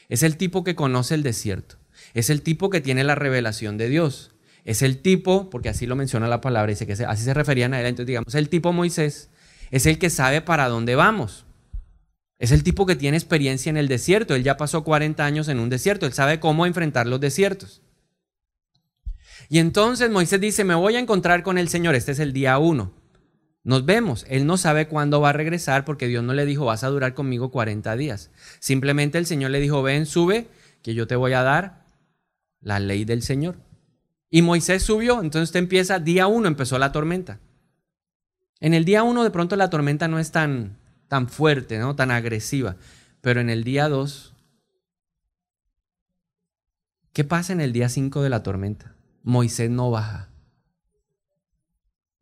Es 0.07 0.21
el 0.21 0.37
tipo 0.37 0.63
que 0.63 0.75
conoce 0.75 1.15
el 1.15 1.23
desierto. 1.23 1.77
Es 2.13 2.29
el 2.29 2.43
tipo 2.43 2.69
que 2.69 2.79
tiene 2.79 3.03
la 3.03 3.15
revelación 3.15 3.79
de 3.79 3.89
Dios. 3.89 4.32
Es 4.63 4.81
el 4.81 5.01
tipo, 5.01 5.49
porque 5.49 5.69
así 5.69 5.85
lo 5.85 5.95
menciona 5.95 6.27
la 6.27 6.41
palabra, 6.41 6.69
dice 6.69 6.87
que 6.87 6.93
así 6.93 7.23
se 7.23 7.33
referían 7.33 7.73
a 7.73 7.81
él, 7.81 7.85
entonces 7.87 8.07
digamos, 8.07 8.33
el 8.35 8.49
tipo 8.49 8.71
Moisés 8.71 9.29
es 9.71 9.85
el 9.85 9.99
que 9.99 10.09
sabe 10.09 10.41
para 10.41 10.69
dónde 10.69 10.95
vamos. 10.95 11.45
Es 12.39 12.51
el 12.51 12.63
tipo 12.63 12.85
que 12.85 12.95
tiene 12.95 13.17
experiencia 13.17 13.69
en 13.69 13.77
el 13.77 13.87
desierto, 13.87 14.35
él 14.35 14.43
ya 14.43 14.57
pasó 14.57 14.83
40 14.83 15.25
años 15.25 15.47
en 15.47 15.59
un 15.59 15.69
desierto, 15.69 16.05
él 16.05 16.13
sabe 16.13 16.39
cómo 16.39 16.65
enfrentar 16.65 17.07
los 17.07 17.19
desiertos. 17.19 17.81
Y 19.49 19.59
entonces 19.59 20.09
Moisés 20.09 20.39
dice, 20.39 20.63
me 20.63 20.75
voy 20.75 20.95
a 20.95 20.99
encontrar 20.99 21.43
con 21.43 21.57
el 21.57 21.69
Señor, 21.69 21.95
este 21.95 22.13
es 22.13 22.19
el 22.19 22.33
día 22.33 22.57
uno. 22.57 22.91
Nos 23.63 23.85
vemos, 23.85 24.25
él 24.27 24.45
no 24.45 24.57
sabe 24.57 24.87
cuándo 24.87 25.21
va 25.21 25.29
a 25.29 25.33
regresar 25.33 25.85
porque 25.85 26.07
Dios 26.07 26.23
no 26.23 26.33
le 26.33 26.45
dijo, 26.45 26.65
vas 26.65 26.83
a 26.83 26.89
durar 26.89 27.13
conmigo 27.13 27.51
40 27.51 27.95
días. 27.95 28.29
Simplemente 28.59 29.17
el 29.17 29.25
Señor 29.25 29.51
le 29.51 29.59
dijo, 29.59 29.81
ven, 29.83 30.05
sube, 30.05 30.47
que 30.81 30.93
yo 30.93 31.07
te 31.07 31.15
voy 31.15 31.33
a 31.33 31.43
dar 31.43 31.85
la 32.59 32.79
ley 32.79 33.05
del 33.05 33.21
Señor. 33.21 33.55
Y 34.35 34.41
Moisés 34.41 34.81
subió, 34.81 35.21
entonces 35.21 35.49
usted 35.49 35.59
empieza, 35.59 35.99
día 35.99 36.25
uno 36.25 36.47
empezó 36.47 36.79
la 36.79 36.91
tormenta. 36.91 37.39
En 38.59 38.73
el 38.73 38.83
día 38.83 39.03
uno 39.03 39.23
de 39.23 39.29
pronto 39.29 39.55
la 39.55 39.69
tormenta 39.69 40.07
no 40.07 40.17
es 40.17 40.31
tan, 40.31 40.79
tan 41.07 41.29
fuerte, 41.29 41.77
¿no? 41.77 41.95
tan 41.95 42.09
agresiva, 42.09 42.75
pero 43.21 43.41
en 43.41 43.51
el 43.51 43.63
día 43.63 43.89
dos, 43.89 44.33
¿qué 47.13 47.23
pasa 47.23 47.53
en 47.53 47.61
el 47.61 47.73
día 47.73 47.89
cinco 47.89 48.23
de 48.23 48.31
la 48.31 48.41
tormenta? 48.41 48.95
Moisés 49.21 49.69
no 49.69 49.91
baja. 49.91 50.29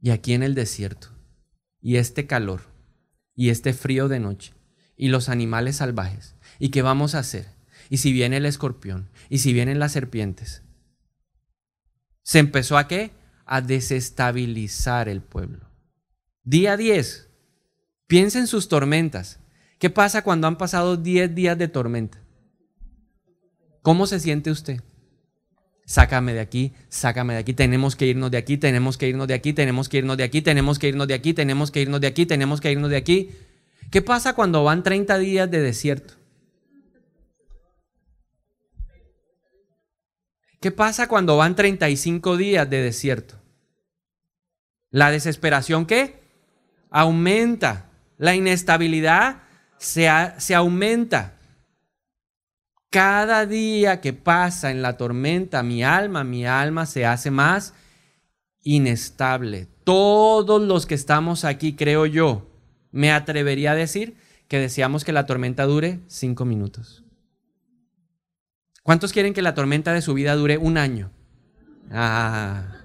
Y 0.02 0.10
aquí 0.10 0.34
en 0.34 0.44
el 0.44 0.54
desierto, 0.54 1.08
y 1.80 1.96
este 1.96 2.28
calor, 2.28 2.64
y 3.36 3.52
este 3.52 3.72
frío 3.72 4.10
de 4.10 4.20
noche, 4.20 4.54
y 4.98 5.08
los 5.08 5.30
animales 5.30 5.78
salvajes, 5.78 6.36
¿y 6.60 6.72
qué 6.72 6.82
vamos 6.82 7.16
a 7.16 7.20
hacer? 7.20 7.48
Y 7.90 8.00
si 8.00 8.12
viene 8.12 8.36
el 8.36 8.46
escorpión, 8.46 9.08
y 9.30 9.38
si 9.38 9.54
vienen 9.54 9.80
las 9.80 9.94
serpientes, 9.94 10.62
se 12.32 12.40
empezó 12.40 12.78
a 12.78 12.88
qué? 12.88 13.12
A 13.46 13.60
desestabilizar 13.60 15.10
el 15.10 15.20
pueblo. 15.22 15.68
Día 16.46 16.78
10. 16.78 17.28
Piensa 18.08 18.40
en 18.40 18.48
sus 18.48 18.70
tormentas. 18.70 19.42
¿Qué 19.80 19.90
pasa 19.90 20.22
cuando 20.22 20.48
han 20.48 20.58
pasado 20.58 20.96
10 20.96 21.36
días 21.36 21.58
de 21.58 21.68
tormenta? 21.68 22.20
¿Cómo 23.82 24.08
se 24.08 24.22
siente 24.22 24.50
usted? 24.50 24.80
Sácame 25.86 26.34
de 26.34 26.40
aquí, 26.40 26.72
sácame 26.88 27.34
de 27.34 27.40
aquí, 27.40 27.54
tenemos 27.54 27.98
que 27.98 28.06
irnos 28.06 28.32
de 28.32 28.38
aquí, 28.38 28.58
tenemos 28.58 28.98
que 28.98 29.10
irnos 29.10 29.28
de 29.28 29.34
aquí, 29.34 29.52
tenemos 29.52 29.90
que 29.90 29.98
irnos 29.98 30.16
de 30.16 30.24
aquí, 30.24 30.42
tenemos 30.42 30.80
que 30.80 30.88
irnos 30.88 31.08
de 31.10 31.14
aquí, 31.14 31.34
tenemos 31.34 31.70
que 31.70 31.82
irnos 31.82 32.00
de 32.00 32.08
aquí, 32.08 32.26
tenemos 32.26 32.62
que 32.62 32.72
irnos 32.72 32.90
de 32.90 32.96
aquí. 32.96 33.32
¿Qué 33.90 34.02
pasa 34.02 34.36
cuando 34.36 34.64
van 34.64 34.84
30 34.84 35.18
días 35.18 35.52
de 35.52 35.60
desierto? 35.60 36.14
¿Qué 40.62 40.70
pasa 40.70 41.08
cuando 41.08 41.38
van 41.38 41.56
35 41.56 42.38
días 42.38 42.70
de 42.70 42.84
desierto? 42.84 43.36
La 44.92 45.10
desesperación 45.10 45.88
qué? 45.88 46.22
Aumenta. 46.92 47.90
La 48.20 48.36
inestabilidad 48.36 49.42
se, 49.80 50.08
se 50.38 50.54
aumenta. 50.54 51.40
Cada 52.92 53.48
día 53.48 54.02
que 54.02 54.14
pasa 54.14 54.70
en 54.70 54.84
la 54.84 54.98
tormenta, 54.98 55.64
mi 55.64 55.84
alma, 55.84 56.24
mi 56.24 56.46
alma 56.46 56.86
se 56.86 57.08
hace 57.08 57.32
más 57.32 57.74
inestable. 58.62 59.68
Todos 59.84 60.62
los 60.62 60.86
que 60.86 60.94
estamos 60.94 61.44
aquí, 61.44 61.74
creo 61.74 62.06
yo, 62.06 62.48
me 62.92 63.12
atrevería 63.12 63.72
a 63.72 63.76
decir 63.76 64.16
que 64.48 64.60
deseamos 64.60 65.04
que 65.06 65.14
la 65.14 65.26
tormenta 65.26 65.64
dure 65.64 66.02
cinco 66.06 66.46
minutos. 66.46 67.04
¿Cuántos 68.84 69.14
quieren 69.14 69.34
que 69.34 69.42
la 69.42 69.54
tormenta 69.54 69.94
de 69.94 70.02
su 70.02 70.14
vida 70.14 70.36
dure 70.36 70.58
un 70.58 70.78
año? 70.78 71.12
Ah. 71.92 72.78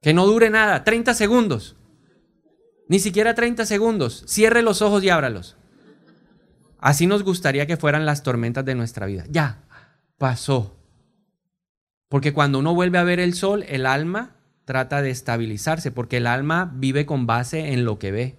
Que 0.00 0.12
no 0.12 0.26
dure 0.26 0.50
nada, 0.50 0.84
30 0.84 1.14
segundos. 1.14 1.76
Ni 2.88 2.98
siquiera 2.98 3.34
30 3.34 3.64
segundos. 3.64 4.24
Cierre 4.26 4.62
los 4.62 4.82
ojos 4.82 5.02
y 5.02 5.08
ábralos. 5.08 5.56
Así 6.78 7.06
nos 7.06 7.22
gustaría 7.22 7.66
que 7.66 7.76
fueran 7.76 8.04
las 8.04 8.22
tormentas 8.22 8.64
de 8.64 8.74
nuestra 8.74 9.06
vida. 9.06 9.24
Ya, 9.30 9.62
pasó. 10.18 10.76
Porque 12.08 12.32
cuando 12.32 12.58
uno 12.58 12.74
vuelve 12.74 12.98
a 12.98 13.04
ver 13.04 13.20
el 13.20 13.34
sol, 13.34 13.64
el 13.68 13.86
alma 13.86 14.36
trata 14.64 15.00
de 15.00 15.10
estabilizarse, 15.10 15.90
porque 15.92 16.18
el 16.18 16.26
alma 16.26 16.70
vive 16.74 17.06
con 17.06 17.26
base 17.26 17.72
en 17.72 17.84
lo 17.84 17.98
que 17.98 18.12
ve. 18.12 18.38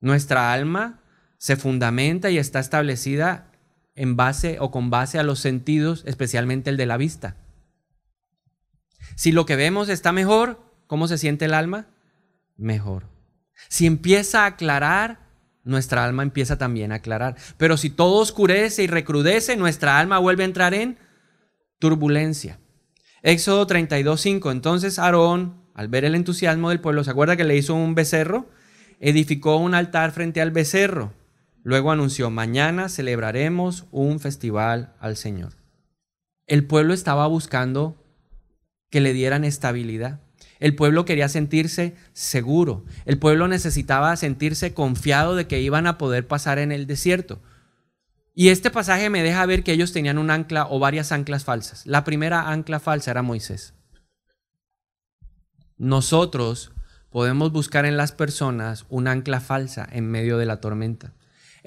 Nuestra 0.00 0.52
alma 0.52 1.00
se 1.38 1.56
fundamenta 1.56 2.30
y 2.30 2.38
está 2.38 2.60
establecida 2.60 3.47
en 3.98 4.16
base 4.16 4.58
o 4.60 4.70
con 4.70 4.90
base 4.90 5.18
a 5.18 5.24
los 5.24 5.40
sentidos, 5.40 6.04
especialmente 6.06 6.70
el 6.70 6.76
de 6.76 6.86
la 6.86 6.96
vista. 6.96 7.36
Si 9.16 9.32
lo 9.32 9.44
que 9.44 9.56
vemos 9.56 9.88
está 9.88 10.12
mejor, 10.12 10.62
¿cómo 10.86 11.08
se 11.08 11.18
siente 11.18 11.46
el 11.46 11.54
alma? 11.54 11.88
Mejor. 12.56 13.08
Si 13.68 13.86
empieza 13.86 14.44
a 14.44 14.46
aclarar, 14.46 15.18
nuestra 15.64 16.04
alma 16.04 16.22
empieza 16.22 16.56
también 16.56 16.92
a 16.92 16.96
aclarar. 16.96 17.36
Pero 17.56 17.76
si 17.76 17.90
todo 17.90 18.20
oscurece 18.20 18.84
y 18.84 18.86
recrudece, 18.86 19.56
nuestra 19.56 19.98
alma 19.98 20.18
vuelve 20.18 20.44
a 20.44 20.46
entrar 20.46 20.74
en 20.74 20.98
turbulencia. 21.80 22.60
Éxodo 23.22 23.66
32.5. 23.66 24.52
Entonces 24.52 25.00
Aarón, 25.00 25.60
al 25.74 25.88
ver 25.88 26.04
el 26.04 26.14
entusiasmo 26.14 26.68
del 26.68 26.80
pueblo, 26.80 27.02
¿se 27.02 27.10
acuerda 27.10 27.36
que 27.36 27.44
le 27.44 27.56
hizo 27.56 27.74
un 27.74 27.96
becerro? 27.96 28.48
Edificó 29.00 29.56
un 29.56 29.74
altar 29.74 30.12
frente 30.12 30.40
al 30.40 30.52
becerro 30.52 31.17
Luego 31.62 31.90
anunció, 31.90 32.30
mañana 32.30 32.88
celebraremos 32.88 33.86
un 33.90 34.20
festival 34.20 34.94
al 35.00 35.16
Señor. 35.16 35.54
El 36.46 36.66
pueblo 36.66 36.94
estaba 36.94 37.26
buscando 37.26 38.02
que 38.90 39.00
le 39.00 39.12
dieran 39.12 39.44
estabilidad. 39.44 40.20
El 40.60 40.74
pueblo 40.74 41.04
quería 41.04 41.28
sentirse 41.28 41.94
seguro. 42.14 42.84
El 43.04 43.18
pueblo 43.18 43.48
necesitaba 43.48 44.16
sentirse 44.16 44.72
confiado 44.72 45.36
de 45.36 45.46
que 45.46 45.60
iban 45.60 45.86
a 45.86 45.98
poder 45.98 46.26
pasar 46.26 46.58
en 46.58 46.72
el 46.72 46.86
desierto. 46.86 47.40
Y 48.34 48.48
este 48.48 48.70
pasaje 48.70 49.10
me 49.10 49.22
deja 49.22 49.44
ver 49.46 49.62
que 49.62 49.72
ellos 49.72 49.92
tenían 49.92 50.16
un 50.16 50.30
ancla 50.30 50.66
o 50.70 50.78
varias 50.78 51.12
anclas 51.12 51.44
falsas. 51.44 51.86
La 51.86 52.04
primera 52.04 52.50
ancla 52.50 52.80
falsa 52.80 53.10
era 53.10 53.22
Moisés. 53.22 53.74
Nosotros 55.76 56.72
podemos 57.10 57.52
buscar 57.52 57.84
en 57.84 57.96
las 57.96 58.12
personas 58.12 58.86
un 58.88 59.06
ancla 59.06 59.40
falsa 59.40 59.86
en 59.90 60.10
medio 60.10 60.38
de 60.38 60.46
la 60.46 60.60
tormenta 60.60 61.12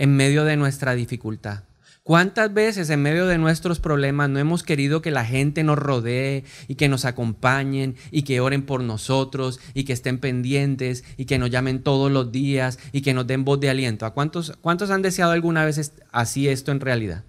en 0.02 0.16
medio 0.16 0.46
de 0.46 0.58
nuestra 0.58 0.96
dificultad. 0.96 1.66
¿Cuántas 2.02 2.52
veces 2.52 2.90
en 2.90 3.04
medio 3.04 3.28
de 3.28 3.38
nuestros 3.38 3.80
problemas 3.80 4.32
no 4.32 4.40
hemos 4.40 4.64
querido 4.64 5.04
que 5.04 5.12
la 5.12 5.26
gente 5.26 5.64
nos 5.64 5.78
rodee 5.78 6.44
y 6.68 6.74
que 6.74 6.90
nos 6.90 7.06
acompañen 7.06 7.96
y 8.10 8.24
que 8.24 8.40
oren 8.40 8.64
por 8.64 8.82
nosotros 8.82 9.60
y 9.76 9.84
que 9.84 9.94
estén 9.94 10.18
pendientes 10.18 11.04
y 11.18 11.26
que 11.26 11.38
nos 11.38 11.52
llamen 11.52 11.84
todos 11.84 12.12
los 12.12 12.32
días 12.32 12.80
y 12.92 13.02
que 13.02 13.14
nos 13.14 13.28
den 13.28 13.46
voz 13.46 13.60
de 13.60 13.70
aliento? 13.70 14.08
¿A 14.08 14.16
cuántos, 14.16 14.58
cuántos 14.62 14.90
han 14.90 15.04
deseado 15.04 15.34
alguna 15.34 15.66
vez 15.66 15.94
así 16.12 16.48
esto 16.48 16.72
en 16.72 16.80
realidad? 16.80 17.24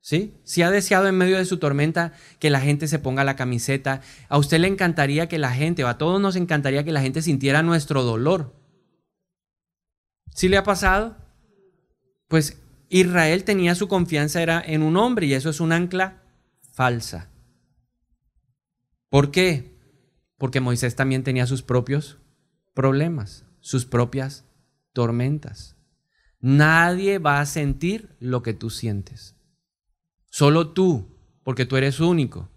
¿Sí? 0.00 0.32
Si 0.44 0.62
ha 0.62 0.70
deseado 0.70 1.06
en 1.06 1.18
medio 1.18 1.36
de 1.36 1.44
su 1.44 1.58
tormenta 1.58 2.14
que 2.38 2.48
la 2.48 2.62
gente 2.62 2.88
se 2.88 2.98
ponga 2.98 3.24
la 3.24 3.36
camiseta, 3.36 4.00
a 4.30 4.38
usted 4.38 4.60
le 4.60 4.68
encantaría 4.68 5.28
que 5.28 5.36
la 5.36 5.52
gente, 5.52 5.84
o 5.84 5.88
a 5.88 5.98
todos 5.98 6.22
nos 6.22 6.36
encantaría 6.36 6.84
que 6.84 6.92
la 6.92 7.02
gente 7.02 7.20
sintiera 7.20 7.62
nuestro 7.62 8.02
dolor. 8.02 8.54
¿Sí 10.34 10.48
le 10.48 10.56
ha 10.56 10.64
pasado? 10.64 11.22
Pues 12.28 12.60
Israel 12.88 13.44
tenía 13.44 13.74
su 13.74 13.88
confianza 13.88 14.42
era 14.42 14.62
en 14.64 14.82
un 14.82 14.96
hombre 14.96 15.26
y 15.26 15.34
eso 15.34 15.50
es 15.50 15.60
un 15.60 15.72
ancla 15.72 16.22
falsa. 16.72 17.30
¿Por 19.08 19.30
qué? 19.30 19.78
Porque 20.38 20.60
Moisés 20.60 20.96
también 20.96 21.22
tenía 21.22 21.46
sus 21.46 21.62
propios 21.62 22.18
problemas, 22.74 23.46
sus 23.60 23.86
propias 23.86 24.44
tormentas. 24.92 25.76
Nadie 26.40 27.18
va 27.18 27.40
a 27.40 27.46
sentir 27.46 28.16
lo 28.18 28.42
que 28.42 28.52
tú 28.52 28.68
sientes. 28.68 29.36
Solo 30.30 30.72
tú, 30.72 31.16
porque 31.42 31.64
tú 31.64 31.76
eres 31.76 32.00
único. 32.00 32.50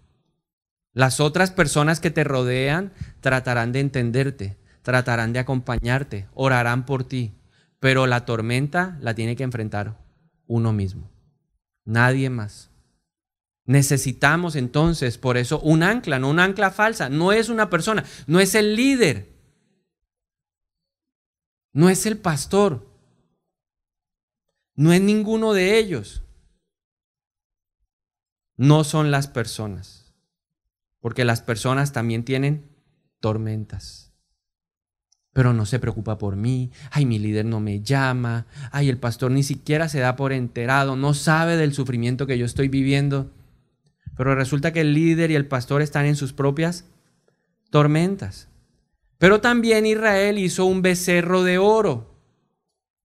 Las 0.92 1.20
otras 1.20 1.52
personas 1.52 2.00
que 2.00 2.10
te 2.10 2.24
rodean 2.24 2.92
tratarán 3.20 3.72
de 3.72 3.80
entenderte, 3.80 4.58
tratarán 4.82 5.32
de 5.32 5.38
acompañarte, 5.38 6.28
orarán 6.34 6.84
por 6.84 7.04
ti, 7.04 7.34
pero 7.80 8.06
la 8.06 8.24
tormenta 8.24 8.98
la 9.00 9.14
tiene 9.14 9.36
que 9.36 9.44
enfrentar 9.44 9.96
uno 10.46 10.72
mismo, 10.72 11.10
nadie 11.84 12.30
más. 12.30 12.70
Necesitamos 13.64 14.56
entonces, 14.56 15.18
por 15.18 15.36
eso, 15.36 15.60
un 15.60 15.82
ancla, 15.82 16.18
no 16.18 16.30
un 16.30 16.40
ancla 16.40 16.70
falsa, 16.70 17.10
no 17.10 17.32
es 17.32 17.50
una 17.50 17.68
persona, 17.68 18.04
no 18.26 18.40
es 18.40 18.54
el 18.54 18.74
líder, 18.74 19.28
no 21.72 21.90
es 21.90 22.06
el 22.06 22.18
pastor, 22.18 22.86
no 24.74 24.92
es 24.92 25.00
ninguno 25.02 25.52
de 25.52 25.78
ellos. 25.78 26.22
No 28.56 28.82
son 28.82 29.12
las 29.12 29.28
personas, 29.28 30.12
porque 30.98 31.24
las 31.24 31.42
personas 31.42 31.92
también 31.92 32.24
tienen 32.24 32.68
tormentas 33.20 34.07
pero 35.38 35.52
no 35.52 35.66
se 35.66 35.78
preocupa 35.78 36.18
por 36.18 36.34
mí, 36.34 36.72
ay, 36.90 37.06
mi 37.06 37.20
líder 37.20 37.44
no 37.44 37.60
me 37.60 37.80
llama, 37.80 38.46
ay, 38.72 38.88
el 38.88 38.98
pastor 38.98 39.30
ni 39.30 39.44
siquiera 39.44 39.88
se 39.88 40.00
da 40.00 40.16
por 40.16 40.32
enterado, 40.32 40.96
no 40.96 41.14
sabe 41.14 41.56
del 41.56 41.72
sufrimiento 41.74 42.26
que 42.26 42.38
yo 42.38 42.44
estoy 42.44 42.66
viviendo. 42.66 43.30
Pero 44.16 44.34
resulta 44.34 44.72
que 44.72 44.80
el 44.80 44.94
líder 44.94 45.30
y 45.30 45.36
el 45.36 45.46
pastor 45.46 45.80
están 45.80 46.06
en 46.06 46.16
sus 46.16 46.32
propias 46.32 46.86
tormentas. 47.70 48.48
Pero 49.18 49.40
también 49.40 49.86
Israel 49.86 50.38
hizo 50.38 50.64
un 50.64 50.82
becerro 50.82 51.44
de 51.44 51.58
oro, 51.58 52.18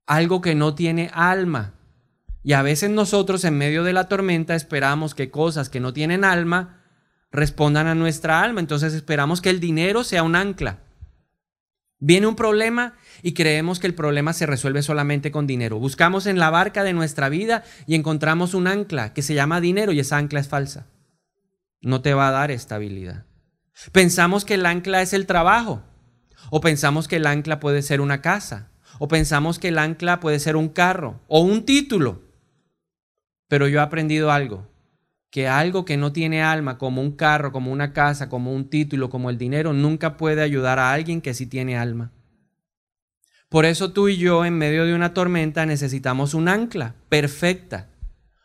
algo 0.07 0.41
que 0.41 0.55
no 0.55 0.73
tiene 0.73 1.11
alma. 1.13 1.75
Y 2.41 2.53
a 2.53 2.63
veces 2.63 2.89
nosotros 2.89 3.43
en 3.43 3.59
medio 3.59 3.83
de 3.83 3.93
la 3.93 4.07
tormenta 4.07 4.55
esperamos 4.55 5.13
que 5.13 5.29
cosas 5.29 5.69
que 5.69 5.79
no 5.79 5.93
tienen 5.93 6.25
alma 6.25 6.81
respondan 7.31 7.85
a 7.85 7.93
nuestra 7.93 8.41
alma. 8.41 8.59
Entonces 8.59 8.95
esperamos 8.95 9.39
que 9.39 9.51
el 9.51 9.59
dinero 9.59 10.03
sea 10.03 10.23
un 10.23 10.35
ancla. 10.35 10.79
Viene 12.05 12.27
un 12.27 12.35
problema 12.35 12.95
y 13.21 13.33
creemos 13.33 13.79
que 13.79 13.87
el 13.87 13.95
problema 13.95 14.33
se 14.33 14.45
resuelve 14.45 14.81
solamente 14.81 15.31
con 15.31 15.47
dinero. 15.47 15.79
Buscamos 15.79 16.25
en 16.25 16.37
la 16.37 16.49
barca 16.49 16.83
de 16.83 16.91
nuestra 16.91 17.29
vida 17.29 17.63
y 17.87 17.95
encontramos 17.95 18.53
un 18.53 18.67
ancla 18.67 19.13
que 19.13 19.21
se 19.21 19.35
llama 19.35 19.61
dinero 19.61 19.93
y 19.93 20.01
esa 20.01 20.17
ancla 20.17 20.41
es 20.41 20.49
falsa. 20.49 20.87
No 21.79 22.01
te 22.01 22.13
va 22.13 22.27
a 22.27 22.31
dar 22.31 22.51
estabilidad. 22.51 23.23
Pensamos 23.93 24.43
que 24.43 24.55
el 24.55 24.65
ancla 24.65 25.01
es 25.01 25.13
el 25.13 25.25
trabajo 25.25 25.81
o 26.49 26.59
pensamos 26.59 27.07
que 27.07 27.15
el 27.15 27.25
ancla 27.25 27.61
puede 27.61 27.81
ser 27.81 28.01
una 28.01 28.21
casa 28.21 28.69
o 28.99 29.07
pensamos 29.07 29.57
que 29.57 29.69
el 29.69 29.77
ancla 29.77 30.19
puede 30.19 30.41
ser 30.41 30.57
un 30.57 30.67
carro 30.67 31.21
o 31.29 31.39
un 31.39 31.63
título. 31.63 32.21
Pero 33.47 33.69
yo 33.69 33.79
he 33.79 33.81
aprendido 33.81 34.29
algo 34.29 34.67
que 35.33 35.47
algo 35.47 35.83
que 35.83 35.97
no 35.97 36.13
tiene 36.13 36.43
alma, 36.43 36.77
como 36.77 37.01
un 37.01 37.13
carro, 37.13 37.51
como 37.51 37.71
una 37.71 37.91
casa, 37.91 38.29
como 38.29 38.53
un 38.53 38.69
título, 38.69 39.09
como 39.09 39.31
el 39.31 39.39
dinero, 39.39 39.73
nunca 39.73 40.15
puede 40.15 40.43
ayudar 40.43 40.77
a 40.77 40.93
alguien 40.93 41.21
que 41.21 41.33
sí 41.33 41.47
tiene 41.47 41.75
alma. 41.75 42.11
Por 43.49 43.65
eso 43.65 43.93
tú 43.93 44.09
y 44.09 44.17
yo 44.17 44.45
en 44.45 44.55
medio 44.55 44.85
de 44.85 44.93
una 44.93 45.15
tormenta 45.15 45.65
necesitamos 45.65 46.35
un 46.35 46.49
ancla 46.49 46.93
perfecta, 47.09 47.89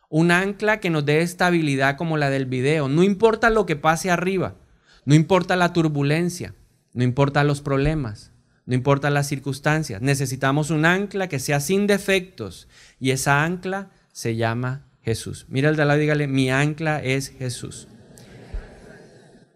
un 0.09 0.31
ancla 0.31 0.81
que 0.81 0.89
nos 0.89 1.05
dé 1.05 1.21
estabilidad 1.21 1.99
como 1.99 2.17
la 2.17 2.31
del 2.31 2.47
video. 2.47 2.89
No 2.89 3.03
importa 3.03 3.51
lo 3.51 3.67
que 3.67 3.77
pase 3.77 4.11
arriba, 4.11 4.55
no 5.05 5.15
importa 5.15 5.57
la 5.57 5.75
turbulencia, 5.75 6.55
no 6.95 7.05
importa 7.05 7.45
los 7.45 7.61
problemas, 7.61 8.33
no 8.65 8.75
importa 8.75 9.11
las 9.11 9.29
circunstancias. 9.29 10.01
Necesitamos 10.01 10.71
un 10.71 10.87
ancla 10.87 11.29
que 11.29 11.39
sea 11.39 11.61
sin 11.61 11.87
defectos 11.87 12.67
y 12.99 13.11
esa 13.11 13.45
ancla 13.45 13.91
se 14.11 14.37
llama 14.37 14.88
Jesús. 15.09 15.47
Mira 15.49 15.71
el 15.71 15.77
de 15.77 15.83
al 15.83 15.89
lado 15.89 16.01
dígale, 16.01 16.27
mi 16.27 16.51
ancla 16.51 17.03
es 17.03 17.31
Jesús. 17.31 17.89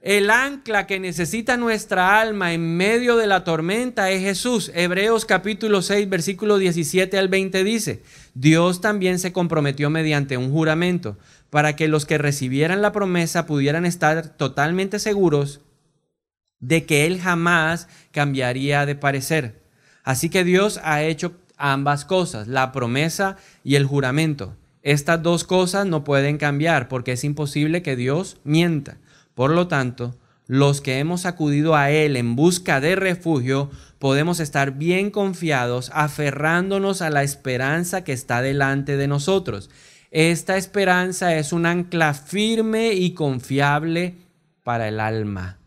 El 0.00 0.30
ancla 0.30 0.86
que 0.86 0.98
necesita 0.98 1.58
nuestra 1.58 2.20
alma 2.20 2.54
en 2.54 2.76
medio 2.76 3.16
de 3.16 3.26
la 3.26 3.44
tormenta 3.44 4.10
es 4.10 4.22
Jesús. 4.22 4.72
Hebreos 4.74 5.26
capítulo 5.26 5.82
6, 5.82 6.08
versículo 6.08 6.56
17 6.56 7.18
al 7.18 7.28
20 7.28 7.62
dice, 7.64 8.02
Dios 8.34 8.80
también 8.80 9.18
se 9.18 9.32
comprometió 9.32 9.90
mediante 9.90 10.38
un 10.38 10.50
juramento 10.50 11.18
para 11.50 11.76
que 11.76 11.86
los 11.86 12.06
que 12.06 12.16
recibieran 12.16 12.80
la 12.80 12.92
promesa 12.92 13.44
pudieran 13.44 13.84
estar 13.84 14.36
totalmente 14.36 14.98
seguros 14.98 15.60
de 16.60 16.86
que 16.86 17.04
Él 17.04 17.20
jamás 17.20 17.88
cambiaría 18.10 18.86
de 18.86 18.94
parecer. 18.94 19.60
Así 20.02 20.30
que 20.30 20.44
Dios 20.44 20.80
ha 20.82 21.02
hecho 21.02 21.34
ambas 21.58 22.06
cosas, 22.06 22.48
la 22.48 22.72
promesa 22.72 23.36
y 23.62 23.74
el 23.76 23.84
juramento. 23.84 24.56
Estas 24.82 25.22
dos 25.22 25.44
cosas 25.44 25.86
no 25.86 26.04
pueden 26.04 26.38
cambiar 26.38 26.88
porque 26.88 27.12
es 27.12 27.24
imposible 27.24 27.82
que 27.82 27.96
Dios 27.96 28.38
mienta. 28.44 28.98
Por 29.34 29.52
lo 29.52 29.68
tanto, 29.68 30.16
los 30.46 30.80
que 30.80 30.98
hemos 30.98 31.24
acudido 31.24 31.76
a 31.76 31.90
Él 31.90 32.16
en 32.16 32.34
busca 32.34 32.80
de 32.80 32.96
refugio, 32.96 33.70
podemos 33.98 34.40
estar 34.40 34.72
bien 34.72 35.10
confiados, 35.10 35.90
aferrándonos 35.94 37.00
a 37.00 37.10
la 37.10 37.22
esperanza 37.22 38.02
que 38.02 38.12
está 38.12 38.42
delante 38.42 38.96
de 38.96 39.06
nosotros. 39.06 39.70
Esta 40.10 40.56
esperanza 40.56 41.36
es 41.36 41.52
un 41.52 41.64
ancla 41.64 42.12
firme 42.12 42.92
y 42.92 43.14
confiable 43.14 44.16
para 44.64 44.88
el 44.88 45.00
alma. 45.00 45.58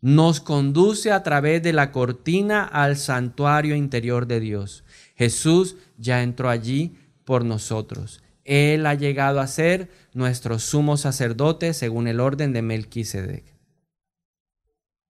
Nos 0.00 0.40
conduce 0.40 1.12
a 1.12 1.22
través 1.22 1.62
de 1.62 1.72
la 1.72 1.92
cortina 1.92 2.64
al 2.64 2.96
santuario 2.96 3.76
interior 3.76 4.26
de 4.26 4.40
Dios. 4.40 4.82
Jesús 5.14 5.76
ya 5.96 6.22
entró 6.22 6.50
allí 6.50 6.96
por 7.24 7.44
nosotros. 7.44 8.22
Él 8.44 8.86
ha 8.86 8.94
llegado 8.94 9.40
a 9.40 9.46
ser 9.46 9.90
nuestro 10.14 10.58
sumo 10.58 10.96
sacerdote 10.96 11.74
según 11.74 12.08
el 12.08 12.20
orden 12.20 12.52
de 12.52 12.62
Melquisedec. 12.62 13.44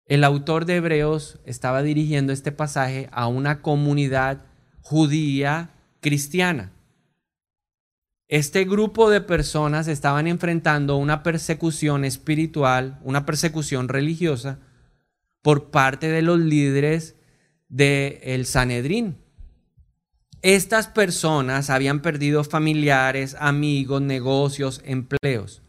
El 0.05 0.25
autor 0.25 0.65
de 0.65 0.75
Hebreos 0.75 1.39
estaba 1.45 1.81
dirigiendo 1.83 2.33
este 2.33 2.51
pasaje 2.51 3.07
a 3.13 3.27
una 3.27 3.61
comunidad 3.61 4.45
judía 4.81 5.71
cristiana. 6.01 6.73
Este 8.27 8.65
grupo 8.65 9.09
de 9.09 9.21
personas 9.21 9.87
estaban 9.87 10.27
enfrentando 10.27 10.97
una 10.97 11.23
persecución 11.23 12.03
espiritual, 12.03 12.99
una 13.03 13.25
persecución 13.25 13.87
religiosa 13.87 14.59
por 15.41 15.71
parte 15.71 16.09
de 16.09 16.21
los 16.21 16.39
líderes 16.39 17.15
del 17.69 18.19
el 18.21 18.45
Sanedrín, 18.45 19.17
estas 20.41 20.87
personas 20.87 21.69
habían 21.69 22.01
perdido 22.01 22.43
familiares, 22.43 23.35
amigos, 23.39 24.01
negocios, 24.01 24.81
empleos. 24.85 25.61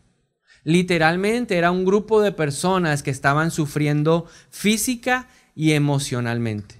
Literalmente 0.65 1.59
era 1.59 1.71
un 1.71 1.85
grupo 1.85 2.23
de 2.23 2.33
personas 2.33 3.03
que 3.03 3.11
estaban 3.11 3.51
sufriendo 3.51 4.27
física 4.51 5.29
y 5.55 5.73
emocionalmente. 5.73 6.77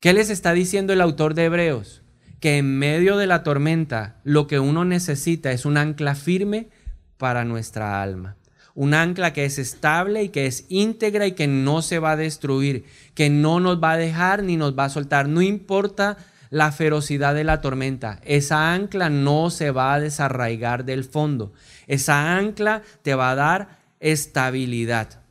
¿Qué 0.00 0.12
les 0.12 0.30
está 0.30 0.52
diciendo 0.52 0.92
el 0.92 1.00
autor 1.00 1.34
de 1.34 1.46
Hebreos? 1.46 2.02
Que 2.40 2.58
en 2.58 2.78
medio 2.78 3.16
de 3.16 3.26
la 3.26 3.42
tormenta 3.42 4.20
lo 4.22 4.46
que 4.46 4.60
uno 4.60 4.84
necesita 4.84 5.50
es 5.50 5.64
un 5.64 5.78
ancla 5.78 6.14
firme 6.14 6.68
para 7.16 7.44
nuestra 7.44 8.02
alma. 8.02 8.36
Un 8.74 8.92
ancla 8.92 9.32
que 9.32 9.46
es 9.46 9.58
estable 9.58 10.22
y 10.22 10.28
que 10.28 10.46
es 10.46 10.66
íntegra 10.68 11.26
y 11.26 11.32
que 11.32 11.46
no 11.46 11.80
se 11.80 11.98
va 11.98 12.12
a 12.12 12.16
destruir, 12.16 12.84
que 13.14 13.30
no 13.30 13.58
nos 13.58 13.82
va 13.82 13.92
a 13.92 13.96
dejar 13.96 14.42
ni 14.42 14.58
nos 14.58 14.78
va 14.78 14.84
a 14.84 14.90
soltar. 14.90 15.28
No 15.28 15.40
importa 15.40 16.18
la 16.50 16.72
ferocidad 16.72 17.34
de 17.34 17.44
la 17.44 17.60
tormenta. 17.60 18.20
Esa 18.24 18.72
ancla 18.72 19.10
no 19.10 19.50
se 19.50 19.70
va 19.70 19.94
a 19.94 20.00
desarraigar 20.00 20.84
del 20.84 21.04
fondo. 21.04 21.52
Esa 21.86 22.36
ancla 22.36 22.82
te 23.02 23.14
va 23.14 23.30
a 23.30 23.34
dar 23.34 23.78
estabilidad. 24.00 25.22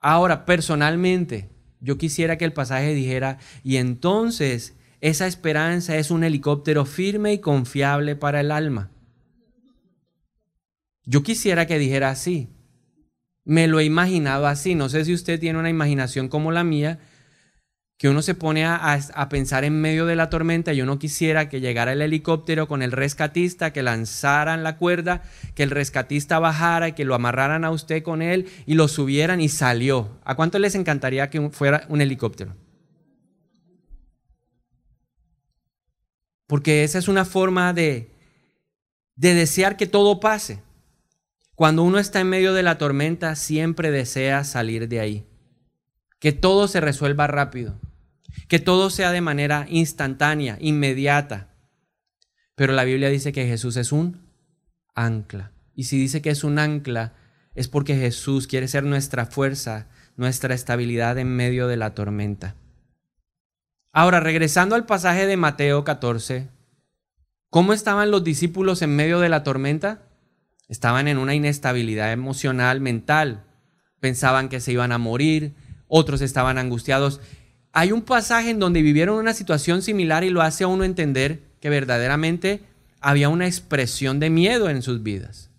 Ahora, 0.00 0.44
personalmente, 0.44 1.50
yo 1.80 1.98
quisiera 1.98 2.38
que 2.38 2.44
el 2.44 2.52
pasaje 2.52 2.94
dijera, 2.94 3.38
y 3.62 3.76
entonces 3.76 4.74
esa 5.00 5.26
esperanza 5.26 5.96
es 5.96 6.10
un 6.10 6.24
helicóptero 6.24 6.84
firme 6.84 7.32
y 7.32 7.38
confiable 7.38 8.16
para 8.16 8.40
el 8.40 8.50
alma. 8.50 8.90
Yo 11.04 11.22
quisiera 11.22 11.66
que 11.66 11.78
dijera 11.78 12.10
así. 12.10 12.48
Me 13.44 13.66
lo 13.66 13.80
he 13.80 13.84
imaginado 13.84 14.46
así. 14.46 14.76
No 14.76 14.88
sé 14.88 15.04
si 15.04 15.12
usted 15.12 15.40
tiene 15.40 15.58
una 15.58 15.70
imaginación 15.70 16.28
como 16.28 16.52
la 16.52 16.62
mía, 16.62 17.00
que 18.02 18.08
uno 18.08 18.20
se 18.20 18.34
pone 18.34 18.64
a, 18.64 19.28
pensar 19.30 19.62
en 19.62 19.80
medio 19.80 20.06
de 20.06 20.16
la 20.16 20.28
tormenta 20.28 20.72
y 20.72 20.82
uno 20.82 20.98
quisiera 20.98 21.48
que 21.48 21.60
llegara 21.60 21.92
el 21.92 22.02
helicóptero 22.02 22.66
con 22.66 22.82
el 22.82 22.90
rescatista, 22.90 23.72
que 23.72 23.84
lanzaran 23.84 24.64
la 24.64 24.76
cuerda, 24.76 25.22
que 25.54 25.62
el 25.62 25.70
rescatista 25.70 26.40
bajara 26.40 26.88
y 26.88 26.92
que 26.94 27.04
lo 27.04 27.14
amarraran 27.14 27.64
a 27.64 27.70
usted 27.70 28.02
con 28.02 28.20
él 28.20 28.48
y 28.66 28.74
lo 28.74 28.88
subieran 28.88 29.40
y 29.40 29.48
salió. 29.48 30.18
¿A 30.24 30.34
cuánto 30.34 30.58
les 30.58 30.74
encantaría 30.74 31.30
que 31.30 31.48
fuera 31.50 31.86
un 31.88 32.00
helicóptero? 32.00 32.56
Porque 36.48 36.82
esa 36.82 36.98
es 36.98 37.06
una 37.06 37.24
forma 37.24 37.72
de, 37.72 38.10
de 39.14 39.34
desear 39.34 39.76
que 39.76 39.86
todo 39.86 40.18
pase. 40.18 40.60
Cuando 41.54 41.84
uno 41.84 42.00
está 42.00 42.18
en 42.18 42.30
medio 42.30 42.52
de 42.52 42.64
la 42.64 42.78
tormenta, 42.78 43.36
siempre 43.36 43.92
desea 43.92 44.42
salir 44.42 44.88
de 44.88 44.98
ahí. 44.98 45.24
Que 46.18 46.32
todo 46.32 46.66
se 46.66 46.80
resuelva 46.80 47.28
rápido 47.28 47.78
que 48.48 48.58
todo 48.58 48.90
sea 48.90 49.12
de 49.12 49.20
manera 49.20 49.66
instantánea, 49.68 50.58
inmediata. 50.60 51.48
Pero 52.54 52.72
la 52.72 52.84
Biblia 52.84 53.08
dice 53.08 53.32
que 53.32 53.46
Jesús 53.46 53.76
es 53.76 53.92
un 53.92 54.20
ancla. 54.94 55.52
Y 55.74 55.84
si 55.84 55.98
dice 55.98 56.22
que 56.22 56.30
es 56.30 56.44
un 56.44 56.58
ancla, 56.58 57.14
es 57.54 57.68
porque 57.68 57.96
Jesús 57.96 58.46
quiere 58.46 58.68
ser 58.68 58.84
nuestra 58.84 59.26
fuerza, 59.26 59.88
nuestra 60.16 60.54
estabilidad 60.54 61.18
en 61.18 61.34
medio 61.34 61.66
de 61.66 61.76
la 61.76 61.94
tormenta. 61.94 62.56
Ahora, 63.92 64.20
regresando 64.20 64.74
al 64.74 64.86
pasaje 64.86 65.26
de 65.26 65.36
Mateo 65.36 65.84
14, 65.84 66.48
¿cómo 67.50 67.72
estaban 67.72 68.10
los 68.10 68.24
discípulos 68.24 68.80
en 68.82 68.96
medio 68.96 69.20
de 69.20 69.28
la 69.28 69.42
tormenta? 69.42 70.02
Estaban 70.68 71.08
en 71.08 71.18
una 71.18 71.34
inestabilidad 71.34 72.12
emocional, 72.12 72.80
mental. 72.80 73.44
Pensaban 74.00 74.48
que 74.48 74.60
se 74.60 74.72
iban 74.72 74.92
a 74.92 74.98
morir, 74.98 75.54
otros 75.88 76.22
estaban 76.22 76.56
angustiados 76.56 77.20
hay 77.72 77.90
un 77.92 78.02
pasaje 78.02 78.50
en 78.50 78.58
donde 78.58 78.82
vivieron 78.82 79.16
una 79.16 79.34
situación 79.34 79.82
similar 79.82 80.24
y 80.24 80.30
lo 80.30 80.42
hace 80.42 80.64
a 80.64 80.68
uno 80.68 80.84
entender 80.84 81.40
que 81.60 81.70
verdaderamente 81.70 82.62
había 83.00 83.30
una 83.30 83.46
expresión 83.46 84.20
de 84.20 84.30
miedo 84.30 84.68
en 84.68 84.82
sus 84.82 85.02
vidas. 85.02 85.50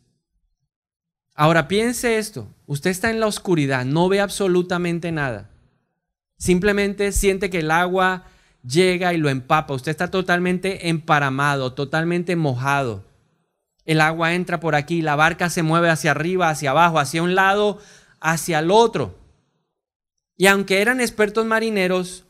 Ahora 1.35 1.67
piense 1.67 2.19
esto, 2.19 2.47
usted 2.67 2.91
está 2.91 3.09
en 3.09 3.19
la 3.19 3.25
oscuridad, 3.25 3.85
no 3.85 4.07
ve 4.07 4.21
absolutamente 4.21 5.11
nada. 5.11 5.49
Simplemente 6.37 7.11
siente 7.11 7.49
que 7.49 7.59
el 7.59 7.71
agua 7.71 8.25
llega 8.63 9.13
y 9.13 9.17
lo 9.17 9.29
empapa, 9.29 9.73
usted 9.73 9.91
está 9.91 10.11
totalmente 10.11 10.89
emparamado, 10.89 11.73
totalmente 11.73 12.35
mojado. 12.35 13.03
El 13.85 13.99
agua 13.99 14.33
entra 14.33 14.59
por 14.59 14.75
aquí, 14.75 15.01
la 15.01 15.15
barca 15.15 15.49
se 15.49 15.63
mueve 15.63 15.89
hacia 15.89 16.11
arriba, 16.11 16.49
hacia 16.49 16.69
abajo, 16.69 16.99
hacia 16.99 17.23
un 17.23 17.33
lado, 17.33 17.79
hacia 18.21 18.59
el 18.59 18.69
otro. 18.69 19.22
Y 20.35 20.47
aunque 20.47 20.81
eran 20.81 20.99
expertos 20.99 21.45
marineros, 21.45 22.25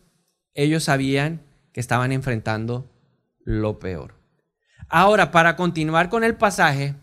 ellos 0.53 0.83
sabían 0.83 1.41
que 1.71 1.79
estaban 1.79 2.11
enfrentando 2.11 2.89
lo 3.43 3.79
peor. 3.79 4.15
Ahora, 4.89 5.31
para 5.31 5.55
continuar 5.55 6.09
con 6.09 6.23
el 6.23 6.35
pasaje, 6.35 6.95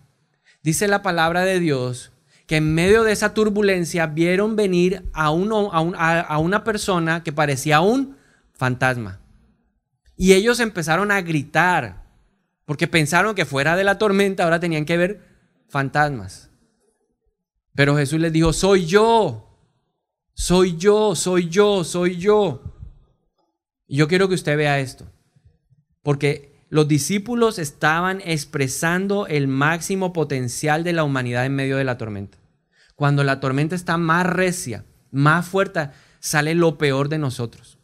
dice 0.63 0.89
la 0.89 1.03
palabra 1.03 1.45
de 1.45 1.59
Dios 1.59 2.13
que 2.47 2.57
en 2.57 2.75
medio 2.75 3.05
de 3.05 3.13
esa 3.13 3.33
turbulencia 3.33 4.07
vieron 4.07 4.57
venir 4.57 5.09
a, 5.13 5.31
una 5.31 6.65
persona 6.65 7.23
que 7.23 7.33
parecía 7.33 7.81
un 7.81 8.17
fantasma. 8.55 9.21
Y 10.17 10.33
ellos 10.33 10.59
empezaron 10.59 11.13
a 11.13 11.23
gritar, 11.23 12.05
porque 12.65 12.89
pensaron 12.89 13.37
que 13.37 13.47
fuera 13.47 13.77
de 13.77 13.85
la 13.85 13.99
tormenta 13.99 14.43
ahora 14.43 14.59
tenían 14.59 14.85
que 14.85 14.97
ver 14.97 15.21
fantasmas. 15.69 16.51
Pero 17.75 17.97
Jesús 17.97 18.19
les 18.19 18.33
dijo, 18.33 18.53
soy 18.53 18.85
yo, 18.85 19.50
soy 20.40 20.79
yo, 20.79 21.14
soy 21.16 21.50
yo, 21.50 21.85
soy 21.85 22.16
yo. 22.16 22.62
Y 23.87 23.98
yo 23.98 24.09
quiero 24.09 24.26
que 24.26 24.35
usted 24.35 24.57
vea 24.57 24.81
esto, 24.81 25.05
porque 26.03 26.64
los 26.70 26.88
discípulos 26.88 27.59
estaban 27.59 28.22
expresando 28.24 29.26
el 29.26 29.48
máximo 29.48 30.14
potencial 30.14 30.83
de 30.83 30.94
la 30.94 31.05
humanidad 31.05 31.44
en 31.44 31.55
medio 31.55 31.76
de 31.76 31.85
la 31.85 31.98
tormenta. 31.98 32.38
Cuando 32.96 33.22
la 33.22 33.38
tormenta 33.38 33.74
está 33.74 33.98
más 33.98 34.24
recia, 34.24 34.87
más 35.11 35.46
fuerte, 35.46 35.90
sale 36.20 36.55
lo 36.55 36.79
peor 36.79 37.11
de 37.11 37.18
nosotros. 37.18 37.79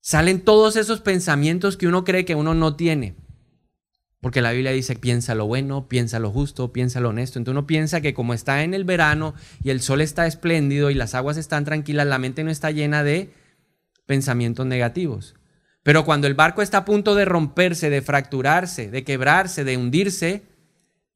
Salen 0.00 0.44
todos 0.44 0.76
esos 0.76 1.00
pensamientos 1.00 1.76
que 1.76 1.88
uno 1.88 2.04
cree 2.04 2.24
que 2.24 2.36
uno 2.36 2.54
no 2.54 2.76
tiene. 2.76 3.16
Porque 4.22 4.40
la 4.40 4.52
Biblia 4.52 4.70
dice, 4.70 4.94
piensa 4.94 5.34
lo 5.34 5.46
bueno, 5.46 5.88
piensa 5.88 6.20
lo 6.20 6.30
justo, 6.30 6.72
piensa 6.72 7.00
lo 7.00 7.08
honesto. 7.08 7.40
Entonces 7.40 7.58
uno 7.58 7.66
piensa 7.66 8.00
que 8.00 8.14
como 8.14 8.34
está 8.34 8.62
en 8.62 8.72
el 8.72 8.84
verano 8.84 9.34
y 9.64 9.70
el 9.70 9.80
sol 9.82 10.00
está 10.00 10.28
espléndido 10.28 10.90
y 10.90 10.94
las 10.94 11.16
aguas 11.16 11.36
están 11.36 11.64
tranquilas, 11.64 12.06
la 12.06 12.20
mente 12.20 12.44
no 12.44 12.52
está 12.52 12.70
llena 12.70 13.02
de 13.02 13.30
pensamientos 14.06 14.64
negativos. 14.64 15.34
Pero 15.82 16.04
cuando 16.04 16.28
el 16.28 16.34
barco 16.34 16.62
está 16.62 16.78
a 16.78 16.84
punto 16.84 17.16
de 17.16 17.24
romperse, 17.24 17.90
de 17.90 18.00
fracturarse, 18.00 18.92
de 18.92 19.02
quebrarse, 19.02 19.64
de 19.64 19.76
hundirse, 19.76 20.42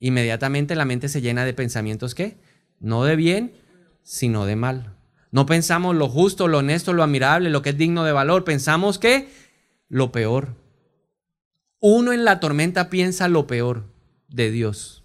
inmediatamente 0.01 0.75
la 0.75 0.85
mente 0.85 1.09
se 1.09 1.21
llena 1.21 1.45
de 1.45 1.55
pensamientos 1.55 2.16
que 2.16 2.37
no 2.81 3.05
de 3.05 3.14
bien, 3.14 3.53
sino 4.03 4.47
de 4.47 4.57
mal. 4.57 4.97
No 5.31 5.47
pensamos 5.47 5.95
lo 5.95 6.09
justo, 6.09 6.49
lo 6.49 6.59
honesto, 6.59 6.92
lo 6.92 7.05
admirable, 7.05 7.51
lo 7.51 7.62
que 7.62 7.71
es 7.71 7.79
digno 7.79 8.03
de 8.03 8.11
valor. 8.11 8.42
Pensamos 8.42 8.99
que 8.99 9.29
lo 9.88 10.11
peor. 10.11 10.65
Uno 11.81 12.12
en 12.12 12.25
la 12.25 12.41
tormenta 12.41 12.91
piensa 12.91 13.29
lo 13.29 13.47
peor 13.47 13.85
de 14.29 14.51
Dios. 14.51 15.05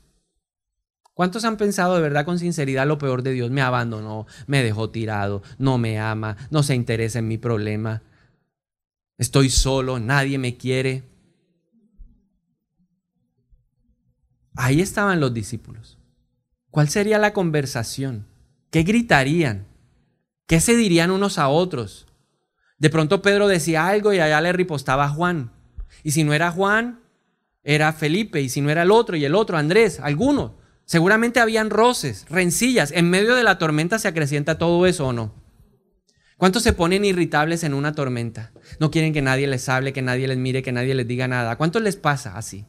¿Cuántos 1.14 1.44
han 1.44 1.58
pensado 1.58 1.96
de 1.96 2.02
verdad 2.02 2.26
con 2.26 2.40
sinceridad 2.40 2.88
lo 2.88 2.98
peor 2.98 3.22
de 3.22 3.34
Dios? 3.34 3.52
Me 3.52 3.62
abandonó, 3.62 4.26
me 4.48 4.64
dejó 4.64 4.90
tirado, 4.90 5.44
no 5.58 5.78
me 5.78 6.00
ama, 6.00 6.38
no 6.50 6.64
se 6.64 6.74
interesa 6.74 7.20
en 7.20 7.28
mi 7.28 7.38
problema. 7.38 8.02
Estoy 9.18 9.50
solo, 9.50 10.00
nadie 10.00 10.38
me 10.38 10.58
quiere. 10.58 11.04
Ahí 14.56 14.82
estaban 14.82 15.20
los 15.20 15.34
discípulos. 15.34 15.98
¿Cuál 16.72 16.90
sería 16.90 17.20
la 17.20 17.34
conversación? 17.34 18.26
¿Qué 18.72 18.84
gritarían? 18.84 19.68
¿Qué 20.48 20.60
se 20.60 20.76
dirían 20.76 21.12
unos 21.12 21.38
a 21.38 21.50
otros? 21.50 22.08
De 22.78 22.90
pronto 22.90 23.22
Pedro 23.22 23.48
decía 23.48 23.88
algo 23.88 24.14
y 24.14 24.20
allá 24.20 24.42
le 24.42 24.54
ripostaba 24.54 25.06
a 25.06 25.10
Juan. 25.10 25.52
Y 26.04 26.12
si 26.12 26.23
no 26.23 26.34
era 26.34 26.51
Juan, 26.51 27.01
era 27.63 27.93
Felipe. 27.93 28.41
Y 28.41 28.49
si 28.49 28.62
no 28.62 28.69
era 28.69 28.84
el 28.84 28.91
otro 28.91 29.15
y 29.15 29.25
el 29.25 29.36
otro, 29.36 29.58
Andrés, 29.58 29.99
alguno. 29.99 30.58
Seguramente 30.86 31.39
habían 31.39 31.69
roces, 31.69 32.25
rencillas. 32.30 32.91
En 32.91 33.10
medio 33.10 33.36
de 33.36 33.43
la 33.43 33.58
tormenta 33.58 33.99
se 33.99 34.08
acrecienta 34.08 34.58
todo 34.58 34.86
eso 34.86 35.08
o 35.08 35.13
no. 35.13 35.34
¿Cuántos 36.38 36.63
se 36.63 36.73
ponen 36.73 37.06
irritables 37.06 37.63
en 37.63 37.73
una 37.73 37.93
tormenta? 37.93 38.51
No 38.80 38.89
quieren 38.89 39.13
que 39.13 39.21
nadie 39.21 39.45
les 39.47 39.69
hable, 39.69 39.93
que 39.93 40.01
nadie 40.01 40.27
les 40.27 40.38
mire, 40.38 40.63
que 40.63 40.71
nadie 40.71 40.95
les 40.95 41.08
diga 41.08 41.27
nada. 41.27 41.56
¿Cuántos 41.56 41.84
les 41.84 41.95
pasa 41.95 42.36
así? 42.36 42.65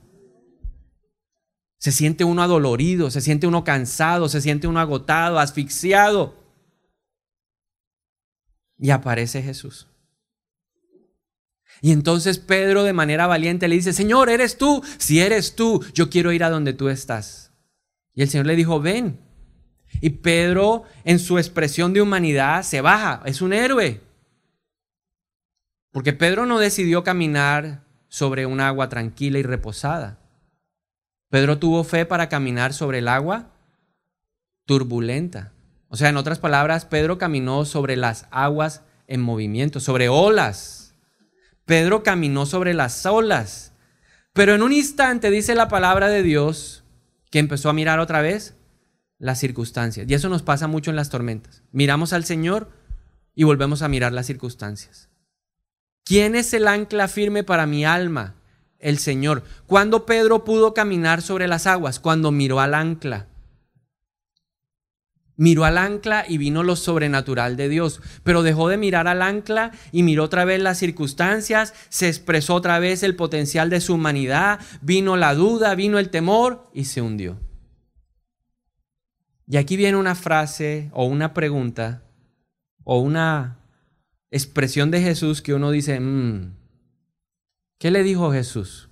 Se 1.79 1.91
siente 1.91 2.23
uno 2.23 2.43
adolorido, 2.43 3.11
se 3.11 3.21
siente 3.21 3.47
uno 3.47 3.65
cansado, 3.65 4.29
se 4.29 4.41
siente 4.41 4.69
uno 4.69 4.79
agotado, 4.79 5.39
asfixiado. 5.39 6.37
Y 8.79 8.91
aparece 8.91 9.43
Jesús. 9.43 9.89
Y 11.85 11.91
entonces 11.91 12.39
Pedro 12.39 12.85
de 12.85 12.93
manera 12.93 13.27
valiente 13.27 13.67
le 13.67 13.75
dice, 13.75 13.93
Señor, 13.93 14.31
¿eres 14.31 14.57
tú? 14.57 14.85
Si 14.99 15.21
eres 15.21 15.57
tú, 15.57 15.85
yo 15.93 16.11
quiero 16.11 16.31
ir 16.31 16.45
a 16.45 16.49
donde 16.49 16.73
tú 16.73 16.89
estás. 16.89 17.51
Y 18.15 18.23
el 18.23 18.31
Señor 18.31 18.47
le 18.47 18.55
dijo, 18.55 18.81
ven. 18.81 19.19
Y 20.01 20.11
Pedro, 20.11 20.85
en 21.03 21.19
su 21.19 21.39
expresión 21.39 21.93
de 21.93 22.01
humanidad, 22.01 22.63
se 22.63 22.81
baja. 22.81 23.21
Es 23.25 23.43
un 23.43 23.53
héroe. 23.53 24.01
Porque 25.91 26.13
Pedro 26.13 26.47
no 26.47 26.61
decidió 26.61 27.03
caminar 27.03 27.83
sobre 28.07 28.47
un 28.47 28.61
agua 28.61 28.89
tranquila 28.89 29.41
y 29.41 29.43
reposada. 29.43 30.21
Pedro 31.31 31.59
tuvo 31.59 31.83
fe 31.83 32.07
para 32.07 32.29
caminar 32.29 32.75
sobre 32.75 32.99
el 32.99 33.09
agua 33.09 33.51
turbulenta. 34.67 35.53
O 35.89 35.97
sea, 35.97 36.11
en 36.11 36.17
otras 36.17 36.39
palabras, 36.39 36.85
Pedro 36.85 37.19
caminó 37.19 37.65
sobre 37.65 37.97
las 37.97 38.29
aguas 38.31 38.83
en 39.09 39.21
movimiento, 39.21 39.81
sobre 39.81 40.09
olas 40.09 40.92
Pedro 41.73 42.03
caminó 42.03 42.45
sobre 42.45 42.75
las 42.75 43.07
olas. 43.07 43.73
Pero 44.35 44.55
en 44.55 44.61
un 44.61 44.75
instante 44.75 45.31
dice 45.31 45.55
la 45.55 45.69
palabra 45.69 46.09
de 46.09 46.23
Dios 46.23 46.85
que 47.31 47.39
empezó 47.39 47.71
a 47.71 47.73
mirar 47.73 47.99
otra 47.99 48.21
vez 48.21 48.57
las 49.19 49.39
circunstancias. 49.39 50.07
Y 50.07 50.13
eso 50.13 50.29
nos 50.29 50.43
pasa 50.43 50.67
mucho 50.67 50.91
en 50.91 50.97
las 50.97 51.09
tormentas. 51.09 51.63
Miramos 51.73 52.13
al 52.13 52.27
Señor 52.27 52.71
y 53.35 53.45
volvemos 53.45 53.81
a 53.81 53.89
mirar 53.89 54.13
las 54.13 54.27
circunstancias. 54.27 55.09
¿Quién 56.05 56.37
es 56.37 56.53
el 56.53 56.69
ancla 56.69 57.09
firme 57.09 57.43
para 57.43 57.65
mi 57.65 57.87
alma? 57.87 58.35
El 58.79 58.99
Señor. 58.99 59.43
¿Cuándo 59.67 60.05
Pedro 60.05 60.45
pudo 60.45 60.75
caminar 60.75 61.23
sobre 61.23 61.49
las 61.49 61.67
aguas? 61.67 62.01
Cuando 62.01 62.33
miró 62.33 62.61
al 62.61 62.75
ancla. 62.75 63.29
Miró 65.37 65.65
al 65.65 65.79
ancla 65.79 66.25
y 66.29 66.39
vino 66.39 66.63
lo 66.63 66.77
sobrenatural 66.77 67.57
de 67.57 67.69
Dios, 67.69 68.01
pero 68.23 68.43
dejó 68.43 68.69
de 68.69 68.77
mirar 68.77 69.09
al 69.09 69.23
ancla 69.23 69.73
y 69.91 70.03
miró 70.03 70.25
otra 70.25 70.45
vez 70.45 70.61
las 70.61 70.79
circunstancias, 70.79 71.75
se 71.89 72.09
expresó 72.09 72.55
otra 72.55 72.79
vez 72.79 73.03
el 73.03 73.17
potencial 73.17 73.71
de 73.71 73.81
su 73.81 73.95
humanidad, 73.95 74.61
vino 74.83 75.17
la 75.17 75.35
duda, 75.35 75.75
vino 75.75 75.99
el 75.99 76.11
temor 76.11 76.71
y 76.75 76.85
se 76.85 77.01
hundió. 77.01 77.39
Y 79.47 79.57
aquí 79.57 79.77
viene 79.77 79.97
una 79.97 80.15
frase 80.15 80.91
o 80.93 81.05
una 81.05 81.35
pregunta 81.35 82.03
o 82.85 83.01
una 83.01 83.59
expresión 84.31 84.91
de 84.91 85.03
Jesús 85.03 85.43
que 85.43 85.55
uno 85.55 85.71
dice, 85.71 86.01
mm, 86.01 86.55
¿qué 87.79 87.91
le 87.91 88.03
dijo 88.03 88.33
Jesús? 88.33 88.89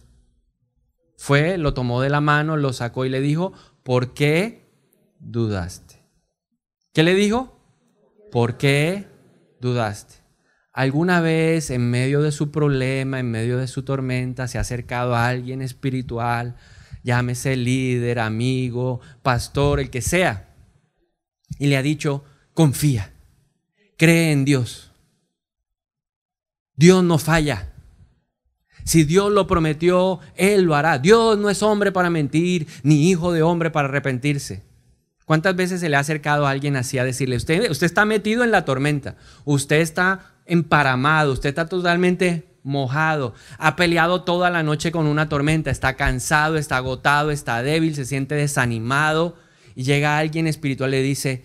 Fue, 1.16 1.59
lo 1.59 1.74
tomó 1.74 2.00
de 2.00 2.11
la 2.11 2.20
mano, 2.20 2.57
lo 2.57 2.72
sacó 2.72 3.05
y 3.05 3.09
le 3.09 3.20
dijo, 3.20 3.53
¿por 3.83 4.14
qué 4.14 4.70
dudaste? 5.18 5.89
¿Qué 6.92 7.03
le 7.05 7.14
dijo? 7.14 7.57
¿Por 8.33 8.57
qué 8.57 9.07
dudaste? 9.61 10.14
¿Alguna 10.72 11.20
vez 11.20 11.70
en 11.70 11.88
medio 11.90 12.20
de 12.20 12.33
su 12.33 12.50
problema, 12.50 13.20
en 13.20 13.31
medio 13.31 13.59
de 13.59 13.68
su 13.68 13.85
tormenta, 13.85 14.48
se 14.48 14.59
ha 14.59 14.62
acercado 14.62 15.14
a 15.14 15.29
alguien 15.29 15.62
espiritual, 15.62 16.57
llámese 17.03 17.57
líder, 17.57 18.18
amigo, 18.18 19.00
pastor, 19.22 19.81
el 19.81 19.90
que 19.90 20.00
sea, 20.00 20.55
y 21.59 21.66
le 21.66 21.76
ha 21.76 21.83
dicho, 21.83 22.24
confía, 22.55 23.12
cree 23.96 24.33
en 24.33 24.44
Dios. 24.44 24.92
Dios 26.74 27.05
no 27.05 27.18
falla. 27.18 27.72
Si 28.85 29.05
Dios 29.05 29.31
lo 29.31 29.46
prometió, 29.46 30.20
Él 30.35 30.62
lo 30.62 30.74
hará. 30.74 30.98
Dios 30.98 31.38
no 31.38 31.50
es 31.50 31.62
hombre 31.62 31.92
para 31.92 32.11
mentir, 32.11 32.66
ni 32.83 33.11
hijo 33.11 33.33
de 33.33 33.42
hombre 33.42 33.70
para 33.70 33.88
arrepentirse. 33.88 34.69
¿Cuántas 35.30 35.54
veces 35.54 35.78
se 35.78 35.88
le 35.88 35.94
ha 35.94 36.00
acercado 36.00 36.44
a 36.44 36.50
alguien 36.50 36.74
así 36.74 36.98
a 36.98 37.04
decirle, 37.04 37.36
usted, 37.36 37.70
usted 37.70 37.86
está 37.86 38.04
metido 38.04 38.42
en 38.42 38.50
la 38.50 38.64
tormenta, 38.64 39.14
usted 39.44 39.76
está 39.76 40.32
emparamado, 40.44 41.34
usted 41.34 41.50
está 41.50 41.68
totalmente 41.68 42.48
mojado, 42.64 43.32
ha 43.56 43.76
peleado 43.76 44.24
toda 44.24 44.50
la 44.50 44.64
noche 44.64 44.90
con 44.90 45.06
una 45.06 45.28
tormenta, 45.28 45.70
está 45.70 45.94
cansado, 45.94 46.56
está 46.56 46.78
agotado, 46.78 47.30
está 47.30 47.62
débil, 47.62 47.94
se 47.94 48.06
siente 48.06 48.34
desanimado 48.34 49.36
y 49.76 49.84
llega 49.84 50.18
alguien 50.18 50.48
espiritual 50.48 50.90
y 50.90 50.96
le 50.96 51.02
dice, 51.02 51.44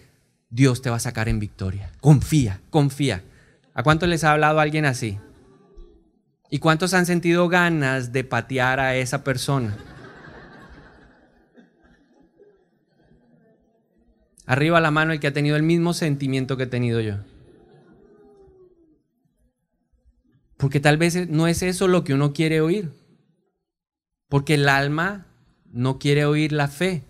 Dios 0.49 0.81
te 0.81 0.89
va 0.89 0.95
a 0.95 0.99
sacar 0.99 1.29
en 1.29 1.37
victoria. 1.37 1.91
Confía, 2.01 2.61
confía. 2.71 3.21
¿A 3.75 3.83
cuántos 3.83 4.09
les 4.09 4.23
ha 4.23 4.31
hablado 4.31 4.59
alguien 4.59 4.85
así? 4.85 5.19
¿Y 6.49 6.57
cuántos 6.57 6.95
han 6.95 7.05
sentido 7.05 7.49
ganas 7.49 8.11
de 8.11 8.23
patear 8.23 8.79
a 8.79 8.95
esa 8.95 9.23
persona? 9.23 9.77
Arriba 14.45 14.79
la 14.79 14.91
mano 14.91 15.11
el 15.11 15.19
que 15.19 15.27
ha 15.27 15.33
tenido 15.33 15.55
el 15.55 15.63
mismo 15.63 15.93
sentimiento 15.93 16.57
que 16.57 16.63
he 16.63 16.67
tenido 16.67 17.01
yo. 17.01 17.17
Porque 20.57 20.79
tal 20.79 20.97
vez 20.97 21.29
no 21.29 21.47
es 21.47 21.63
eso 21.63 21.87
lo 21.87 22.03
que 22.03 22.13
uno 22.13 22.33
quiere 22.33 22.61
oír. 22.61 22.91
Porque 24.29 24.55
el 24.55 24.69
alma 24.69 25.27
no 25.71 25.99
quiere 25.99 26.25
oír 26.25 26.51
la 26.51 26.67
fe. 26.67 27.03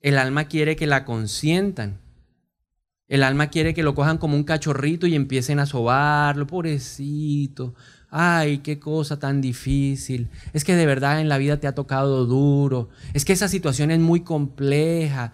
El 0.00 0.18
alma 0.18 0.44
quiere 0.44 0.76
que 0.76 0.86
la 0.86 1.04
consientan. 1.04 2.00
El 3.08 3.22
alma 3.22 3.48
quiere 3.48 3.72
que 3.72 3.82
lo 3.82 3.94
cojan 3.94 4.18
como 4.18 4.36
un 4.36 4.44
cachorrito 4.44 5.06
y 5.06 5.14
empiecen 5.14 5.58
a 5.60 5.66
sobarlo, 5.66 6.46
pobrecito. 6.46 7.74
Ay, 8.10 8.58
qué 8.58 8.78
cosa 8.78 9.18
tan 9.18 9.40
difícil. 9.40 10.28
Es 10.52 10.64
que 10.64 10.76
de 10.76 10.86
verdad 10.86 11.20
en 11.20 11.28
la 11.28 11.38
vida 11.38 11.58
te 11.58 11.66
ha 11.66 11.74
tocado 11.74 12.26
duro. 12.26 12.90
Es 13.14 13.24
que 13.24 13.32
esa 13.32 13.48
situación 13.48 13.90
es 13.90 13.98
muy 13.98 14.20
compleja. 14.20 15.32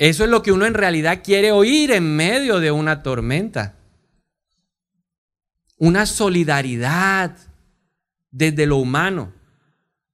Eso 0.00 0.24
es 0.24 0.30
lo 0.30 0.42
que 0.42 0.50
uno 0.50 0.64
en 0.64 0.72
realidad 0.72 1.20
quiere 1.22 1.52
oír 1.52 1.90
en 1.90 2.16
medio 2.16 2.58
de 2.58 2.70
una 2.70 3.02
tormenta. 3.02 3.74
Una 5.76 6.06
solidaridad 6.06 7.36
desde 8.30 8.64
lo 8.64 8.78
humano. 8.78 9.34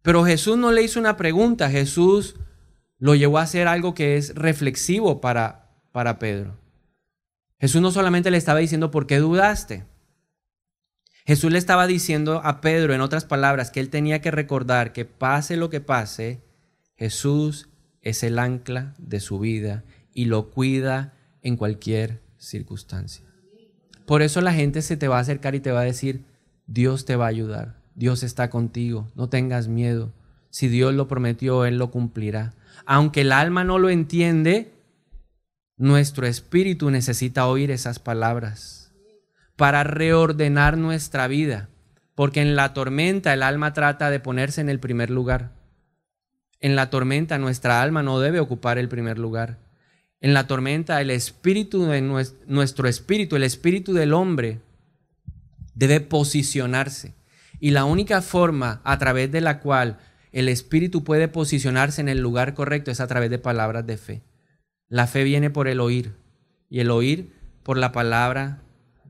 Pero 0.03 0.25
Jesús 0.25 0.59
no 0.59 0.73
le 0.73 0.83
hizo 0.83 0.99
una 0.99 1.17
pregunta, 1.17 1.71
Jesús 1.71 2.35
lo 2.99 3.15
llevó 3.15 3.39
a 3.39 3.43
hacer 3.43 3.69
algo 3.69 3.95
que 3.95 4.17
es 4.17 4.35
reflexivo 4.35 5.21
para, 5.21 5.71
para 5.93 6.19
Pedro. 6.19 6.59
Jesús 7.61 7.81
no 7.81 7.93
solamente 7.93 8.33
le 8.33 8.39
estaba 8.39 8.59
diciendo, 8.59 8.91
¿por 8.91 9.07
qué 9.07 9.19
dudaste? 9.19 9.85
Jesús 11.27 11.53
le 11.53 11.59
estaba 11.59 11.87
diciendo 11.87 12.41
a 12.43 12.61
Pedro, 12.61 12.93
en 12.93 13.03
otras 13.03 13.25
palabras, 13.25 13.71
que 13.71 13.79
él 13.79 13.91
tenía 13.91 14.21
que 14.21 14.33
recordar 14.33 14.93
que 14.93 15.05
pase 15.05 15.57
lo 15.57 15.71
que 15.71 15.81
pase, 15.81 16.43
Jesús 16.97 17.69
es 18.07 18.23
el 18.23 18.39
ancla 18.39 18.95
de 18.99 19.19
su 19.19 19.41
vida 19.41 19.83
y 20.15 20.27
lo 20.27 20.51
cuida 20.51 21.13
en 21.43 21.57
cualquier 21.57 22.23
circunstancia. 22.39 23.27
Por 24.07 24.23
eso 24.23 24.41
la 24.41 24.53
gente 24.53 24.81
se 24.83 24.97
te 24.97 25.09
va 25.09 25.19
a 25.19 25.23
acercar 25.23 25.57
y 25.57 25.61
te 25.61 25.73
va 25.73 25.81
a 25.81 25.85
decir, 25.85 26.25
Dios 26.69 27.05
te 27.05 27.17
va 27.17 27.25
a 27.25 27.31
ayudar, 27.31 27.81
Dios 27.97 28.23
está 28.23 28.49
contigo, 28.49 29.09
no 29.17 29.29
tengas 29.29 29.67
miedo. 29.67 30.13
Si 30.51 30.69
Dios 30.69 30.95
lo 30.95 31.09
prometió, 31.09 31.65
Él 31.65 31.79
lo 31.79 31.91
cumplirá. 31.91 32.55
Aunque 32.85 33.23
el 33.23 33.33
alma 33.33 33.65
no 33.65 33.81
lo 33.81 33.91
entiende, 33.91 34.73
nuestro 35.77 36.29
espíritu 36.29 36.91
necesita 36.91 37.49
oír 37.49 37.73
esas 37.73 37.99
palabras 37.99 38.93
para 39.57 39.83
reordenar 39.83 40.79
nuestra 40.79 41.27
vida, 41.27 41.71
porque 42.15 42.41
en 42.41 42.55
la 42.55 42.73
tormenta 42.73 43.35
el 43.35 43.43
alma 43.43 43.73
trata 43.73 44.11
de 44.11 44.21
ponerse 44.21 44.61
en 44.61 44.69
el 44.69 44.79
primer 44.79 45.11
lugar. 45.11 45.56
En 46.67 46.75
la 46.75 46.91
tormenta 46.91 47.39
nuestra 47.39 47.81
alma 47.81 48.03
no 48.03 48.19
debe 48.19 48.41
ocupar 48.41 48.77
el 48.77 48.89
primer 48.89 49.21
lugar. 49.21 49.61
En 50.21 50.35
la 50.35 50.49
tormenta 50.49 51.01
el 51.01 51.13
espíritu 51.13 51.85
de 51.85 52.03
nuestro 52.03 52.89
espíritu, 52.89 53.37
el 53.37 53.45
espíritu 53.45 53.93
del 53.93 54.13
hombre, 54.13 54.59
debe 55.77 56.01
posicionarse. 56.01 57.15
Y 57.61 57.71
la 57.71 57.85
única 57.85 58.21
forma 58.21 58.81
a 58.83 58.99
través 58.99 59.31
de 59.31 59.41
la 59.41 59.61
cual 59.61 59.99
el 60.33 60.49
espíritu 60.49 61.05
puede 61.05 61.29
posicionarse 61.29 62.01
en 62.01 62.09
el 62.09 62.19
lugar 62.19 62.55
correcto 62.55 62.91
es 62.91 62.99
a 62.99 63.07
través 63.07 63.31
de 63.31 63.39
palabras 63.39 63.87
de 63.87 63.97
fe. 63.97 64.23
La 64.89 65.07
fe 65.07 65.23
viene 65.23 65.51
por 65.51 65.69
el 65.69 65.79
oír 65.79 66.15
y 66.69 66.81
el 66.81 66.91
oír 66.91 67.31
por 67.63 67.79
la 67.79 67.93
palabra 67.93 68.59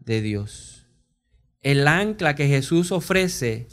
de 0.04 0.20
Dios. 0.20 0.84
El 1.62 1.88
ancla 1.88 2.34
que 2.34 2.48
Jesús 2.48 2.92
ofrece 2.92 3.66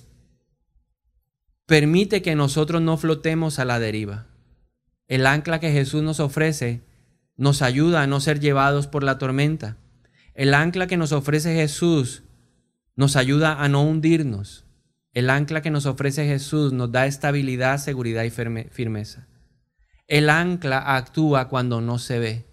permite 1.73 2.21
que 2.21 2.35
nosotros 2.35 2.83
no 2.83 2.97
flotemos 2.97 3.57
a 3.57 3.65
la 3.65 3.79
deriva. 3.79 4.27
El 5.07 5.25
ancla 5.25 5.59
que 5.59 5.71
Jesús 5.71 6.03
nos 6.03 6.19
ofrece 6.19 6.83
nos 7.35 7.63
ayuda 7.63 8.03
a 8.03 8.05
no 8.05 8.19
ser 8.19 8.39
llevados 8.39 8.85
por 8.85 9.03
la 9.03 9.17
tormenta. 9.17 9.77
El 10.35 10.53
ancla 10.53 10.85
que 10.85 10.97
nos 10.97 11.11
ofrece 11.13 11.55
Jesús 11.55 12.21
nos 12.95 13.15
ayuda 13.15 13.63
a 13.63 13.69
no 13.69 13.81
hundirnos. 13.81 14.67
El 15.13 15.31
ancla 15.31 15.63
que 15.63 15.71
nos 15.71 15.87
ofrece 15.87 16.27
Jesús 16.27 16.73
nos 16.73 16.91
da 16.91 17.07
estabilidad, 17.07 17.79
seguridad 17.79 18.23
y 18.23 18.29
firmeza. 18.29 19.27
El 20.05 20.29
ancla 20.29 20.95
actúa 20.95 21.49
cuando 21.49 21.81
no 21.81 21.97
se 21.97 22.19
ve. 22.19 22.45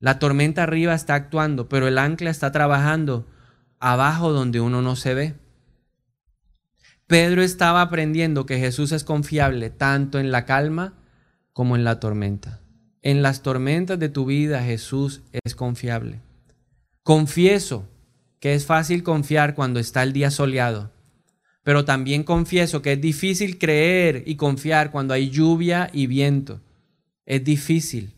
La 0.00 0.18
tormenta 0.18 0.64
arriba 0.64 0.96
está 0.96 1.14
actuando, 1.14 1.68
pero 1.68 1.86
el 1.86 1.98
ancla 1.98 2.30
está 2.30 2.50
trabajando 2.50 3.28
abajo 3.78 4.32
donde 4.32 4.60
uno 4.60 4.82
no 4.82 4.96
se 4.96 5.14
ve. 5.14 5.47
Pedro 7.08 7.42
estaba 7.42 7.82
aprendiendo 7.82 8.46
que 8.46 8.60
Jesús 8.60 8.92
es 8.92 9.02
confiable 9.02 9.70
tanto 9.70 10.20
en 10.20 10.30
la 10.30 10.44
calma 10.44 10.94
como 11.52 11.74
en 11.74 11.82
la 11.82 11.98
tormenta. 11.98 12.60
En 13.02 13.22
las 13.22 13.42
tormentas 13.42 13.98
de 13.98 14.08
tu 14.08 14.24
vida 14.24 14.62
Jesús 14.62 15.22
es 15.32 15.56
confiable. 15.56 16.20
Confieso 17.02 17.88
que 18.38 18.54
es 18.54 18.66
fácil 18.66 19.02
confiar 19.02 19.56
cuando 19.56 19.80
está 19.80 20.04
el 20.04 20.12
día 20.12 20.30
soleado 20.30 20.92
pero 21.68 21.84
también 21.84 22.22
confieso 22.22 22.80
que 22.80 22.94
es 22.94 23.00
difícil 23.02 23.58
creer 23.58 24.22
y 24.24 24.36
confiar 24.36 24.90
cuando 24.90 25.12
hay 25.12 25.28
lluvia 25.28 25.90
y 25.92 26.06
viento. 26.06 26.62
Es 27.26 27.44
difícil. 27.44 28.14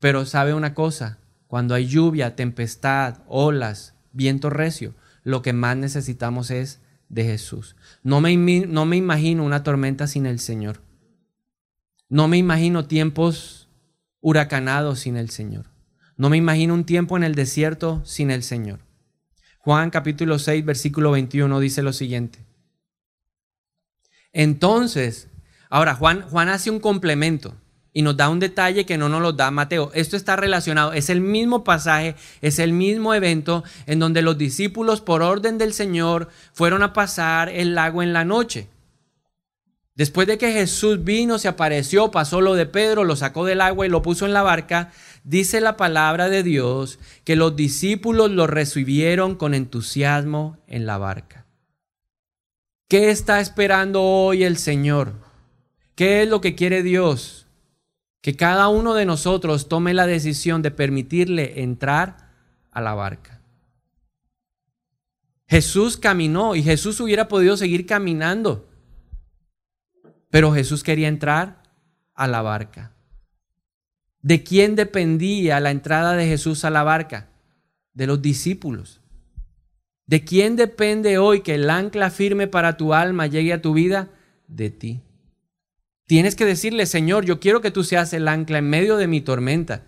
Pero 0.00 0.26
sabe 0.26 0.52
una 0.52 0.74
cosa, 0.74 1.20
cuando 1.46 1.72
hay 1.72 1.86
lluvia, 1.86 2.34
tempestad, 2.34 3.18
olas, 3.28 3.94
viento 4.10 4.50
recio, 4.50 4.92
lo 5.22 5.40
que 5.40 5.52
más 5.52 5.76
necesitamos 5.76 6.50
es 6.50 6.80
de 7.12 7.24
Jesús. 7.24 7.76
No 8.02 8.20
me, 8.20 8.36
no 8.66 8.86
me 8.86 8.96
imagino 8.96 9.44
una 9.44 9.62
tormenta 9.62 10.08
sin 10.08 10.26
el 10.26 10.40
Señor. 10.40 10.80
No 12.08 12.26
me 12.26 12.38
imagino 12.38 12.86
tiempos 12.86 13.68
huracanados 14.20 15.00
sin 15.00 15.16
el 15.16 15.30
Señor. 15.30 15.66
No 16.16 16.30
me 16.30 16.38
imagino 16.38 16.74
un 16.74 16.84
tiempo 16.84 17.16
en 17.16 17.22
el 17.22 17.34
desierto 17.34 18.02
sin 18.04 18.30
el 18.30 18.42
Señor. 18.42 18.80
Juan 19.58 19.90
capítulo 19.90 20.38
6, 20.38 20.64
versículo 20.64 21.12
21 21.12 21.60
dice 21.60 21.82
lo 21.82 21.92
siguiente. 21.92 22.44
Entonces, 24.32 25.28
ahora 25.68 25.94
Juan, 25.94 26.22
Juan 26.22 26.48
hace 26.48 26.70
un 26.70 26.80
complemento 26.80 27.54
y 27.92 28.02
nos 28.02 28.16
da 28.16 28.28
un 28.28 28.40
detalle 28.40 28.86
que 28.86 28.98
no 28.98 29.08
nos 29.08 29.20
lo 29.20 29.32
da 29.32 29.50
Mateo. 29.50 29.90
Esto 29.94 30.16
está 30.16 30.36
relacionado, 30.36 30.92
es 30.92 31.10
el 31.10 31.20
mismo 31.20 31.64
pasaje, 31.64 32.14
es 32.40 32.58
el 32.58 32.72
mismo 32.72 33.14
evento 33.14 33.64
en 33.86 33.98
donde 33.98 34.22
los 34.22 34.38
discípulos 34.38 35.00
por 35.00 35.22
orden 35.22 35.58
del 35.58 35.72
Señor 35.74 36.28
fueron 36.52 36.82
a 36.82 36.92
pasar 36.92 37.48
el 37.48 37.74
lago 37.74 38.02
en 38.02 38.12
la 38.12 38.24
noche. 38.24 38.68
Después 39.94 40.26
de 40.26 40.38
que 40.38 40.52
Jesús 40.52 41.04
vino, 41.04 41.38
se 41.38 41.48
apareció, 41.48 42.10
pasó 42.10 42.40
lo 42.40 42.54
de 42.54 42.64
Pedro, 42.64 43.04
lo 43.04 43.14
sacó 43.14 43.44
del 43.44 43.60
agua 43.60 43.84
y 43.84 43.90
lo 43.90 44.00
puso 44.00 44.24
en 44.24 44.32
la 44.32 44.42
barca, 44.42 44.90
dice 45.22 45.60
la 45.60 45.76
palabra 45.76 46.30
de 46.30 46.42
Dios 46.42 46.98
que 47.24 47.36
los 47.36 47.56
discípulos 47.56 48.30
lo 48.30 48.46
recibieron 48.46 49.34
con 49.34 49.52
entusiasmo 49.52 50.56
en 50.66 50.86
la 50.86 50.96
barca. 50.96 51.44
¿Qué 52.88 53.10
está 53.10 53.40
esperando 53.40 54.02
hoy 54.02 54.44
el 54.44 54.56
Señor? 54.56 55.12
¿Qué 55.94 56.22
es 56.22 56.28
lo 56.28 56.40
que 56.40 56.54
quiere 56.54 56.82
Dios? 56.82 57.41
Que 58.22 58.34
cada 58.34 58.68
uno 58.68 58.94
de 58.94 59.04
nosotros 59.04 59.68
tome 59.68 59.92
la 59.92 60.06
decisión 60.06 60.62
de 60.62 60.70
permitirle 60.70 61.60
entrar 61.62 62.30
a 62.70 62.80
la 62.80 62.94
barca. 62.94 63.42
Jesús 65.46 65.98
caminó 65.98 66.56
y 66.56 66.62
Jesús 66.62 66.98
hubiera 67.00 67.28
podido 67.28 67.58
seguir 67.58 67.84
caminando, 67.84 68.70
pero 70.30 70.50
Jesús 70.50 70.82
quería 70.82 71.08
entrar 71.08 71.62
a 72.14 72.26
la 72.26 72.40
barca. 72.40 72.92
¿De 74.22 74.42
quién 74.44 74.76
dependía 74.76 75.60
la 75.60 75.70
entrada 75.70 76.14
de 76.14 76.26
Jesús 76.26 76.64
a 76.64 76.70
la 76.70 76.84
barca? 76.84 77.28
De 77.92 78.06
los 78.06 78.22
discípulos. 78.22 79.02
¿De 80.06 80.24
quién 80.24 80.56
depende 80.56 81.18
hoy 81.18 81.40
que 81.42 81.56
el 81.56 81.68
ancla 81.68 82.08
firme 82.10 82.46
para 82.46 82.76
tu 82.76 82.94
alma 82.94 83.26
llegue 83.26 83.52
a 83.52 83.60
tu 83.60 83.74
vida? 83.74 84.08
De 84.46 84.70
ti. 84.70 85.02
Tienes 86.12 86.36
que 86.36 86.44
decirle, 86.44 86.84
Señor, 86.84 87.24
yo 87.24 87.40
quiero 87.40 87.62
que 87.62 87.70
tú 87.70 87.84
seas 87.84 88.12
el 88.12 88.28
ancla 88.28 88.58
en 88.58 88.68
medio 88.68 88.98
de 88.98 89.06
mi 89.06 89.22
tormenta. 89.22 89.82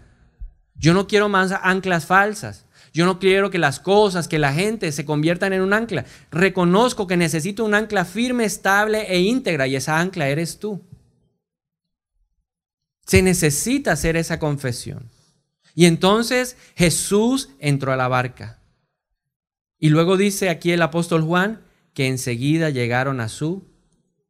Yo 0.75 0.95
no 0.95 1.07
quiero 1.07 1.29
más 1.29 1.53
anclas 1.53 2.07
falsas. 2.07 2.65
Yo 2.95 3.05
no 3.05 3.19
quiero 3.19 3.51
que 3.51 3.59
las 3.59 3.79
cosas, 3.79 4.27
que 4.27 4.39
la 4.39 4.55
gente 4.55 4.91
se 4.93 5.05
conviertan 5.05 5.53
en 5.53 5.61
un 5.61 5.75
ancla. 5.75 6.07
Reconozco 6.31 7.07
que 7.07 7.19
necesito 7.19 7.63
un 7.63 7.75
ancla 7.75 8.07
firme, 8.07 8.47
estable 8.47 9.03
e 9.03 9.21
íntegra 9.21 9.67
y 9.67 9.77
esa 9.77 10.01
ancla 10.01 10.27
eres 10.31 10.59
tú. 10.59 10.81
Se 13.05 13.21
necesita 13.21 13.93
hacer 13.93 14.17
esa 14.17 14.39
confesión. 14.39 15.11
Y 15.75 15.85
entonces 15.85 16.57
Jesús 16.75 17.51
entró 17.59 17.93
a 17.93 17.97
la 17.97 18.09
barca. 18.09 18.61
Y 19.79 19.91
luego 19.91 20.17
dice 20.17 20.49
aquí 20.49 20.73
el 20.73 20.81
apóstol 20.81 21.21
Juan 21.21 21.61
que 21.93 22.07
enseguida 22.07 22.71
llegaron 22.71 23.21
a 23.21 23.29
su 23.29 23.69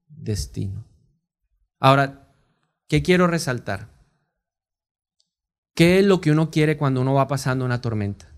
destino. 0.09 0.93
Ahora, 1.81 2.29
¿qué 2.89 3.03
quiero 3.03 3.27
resaltar? 3.27 3.89
¿Qué 5.75 5.99
es 5.99 6.07
lo 6.07 6.21
que 6.21 6.31
uno 6.31 6.51
quiere 6.51 6.77
cuando 6.77 7.01
uno 7.01 7.15
va 7.15 7.29
pasando 7.29 7.65
una 7.65 7.81
tormenta? 7.81 8.31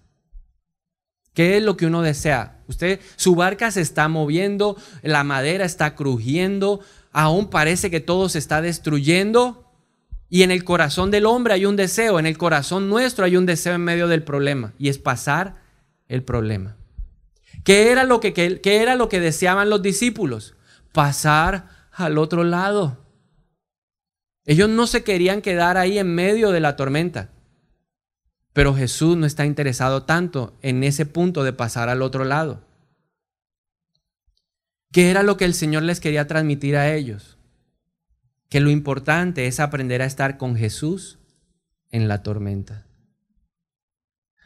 ¿Qué 1.34 1.58
es 1.58 1.62
lo 1.62 1.76
que 1.76 1.84
uno 1.84 2.00
desea? 2.00 2.62
Usted, 2.66 2.98
su 3.16 3.34
barca 3.34 3.70
se 3.70 3.82
está 3.82 4.08
moviendo, 4.08 4.76
la 5.02 5.22
madera 5.22 5.66
está 5.66 5.94
crujiendo, 5.94 6.80
aún 7.12 7.50
parece 7.50 7.90
que 7.90 8.00
todo 8.00 8.30
se 8.30 8.38
está 8.38 8.62
destruyendo. 8.62 9.70
Y 10.30 10.42
en 10.42 10.50
el 10.50 10.64
corazón 10.64 11.10
del 11.10 11.26
hombre 11.26 11.52
hay 11.52 11.66
un 11.66 11.76
deseo, 11.76 12.18
en 12.18 12.26
el 12.26 12.38
corazón 12.38 12.88
nuestro 12.88 13.26
hay 13.26 13.36
un 13.36 13.46
deseo 13.46 13.74
en 13.74 13.84
medio 13.84 14.08
del 14.08 14.22
problema, 14.22 14.72
y 14.78 14.88
es 14.88 14.98
pasar 14.98 15.56
el 16.08 16.22
problema. 16.22 16.76
¿Qué 17.64 17.90
era 17.90 18.04
lo 18.04 18.20
que, 18.20 18.32
qué, 18.32 18.60
era 18.64 18.96
lo 18.96 19.08
que 19.08 19.20
deseaban 19.20 19.70
los 19.70 19.82
discípulos? 19.82 20.54
Pasar 20.92 21.68
al 21.92 22.16
otro 22.16 22.44
lado. 22.44 23.05
Ellos 24.46 24.68
no 24.68 24.86
se 24.86 25.04
querían 25.04 25.42
quedar 25.42 25.76
ahí 25.76 25.98
en 25.98 26.14
medio 26.14 26.50
de 26.50 26.60
la 26.60 26.76
tormenta. 26.76 27.30
Pero 28.52 28.74
Jesús 28.74 29.16
no 29.16 29.26
está 29.26 29.44
interesado 29.44 30.04
tanto 30.04 30.56
en 30.62 30.82
ese 30.82 31.04
punto 31.04 31.44
de 31.44 31.52
pasar 31.52 31.90
al 31.90 32.00
otro 32.00 32.24
lado. 32.24 32.62
¿Qué 34.92 35.10
era 35.10 35.22
lo 35.22 35.36
que 35.36 35.44
el 35.44 35.52
Señor 35.52 35.82
les 35.82 36.00
quería 36.00 36.26
transmitir 36.26 36.76
a 36.76 36.94
ellos? 36.94 37.36
que 38.48 38.60
lo 38.60 38.70
importante 38.70 39.46
es 39.46 39.60
aprender 39.60 40.02
a 40.02 40.06
estar 40.06 40.38
con 40.38 40.56
Jesús 40.56 41.18
en 41.90 42.08
la 42.08 42.22
tormenta. 42.22 42.86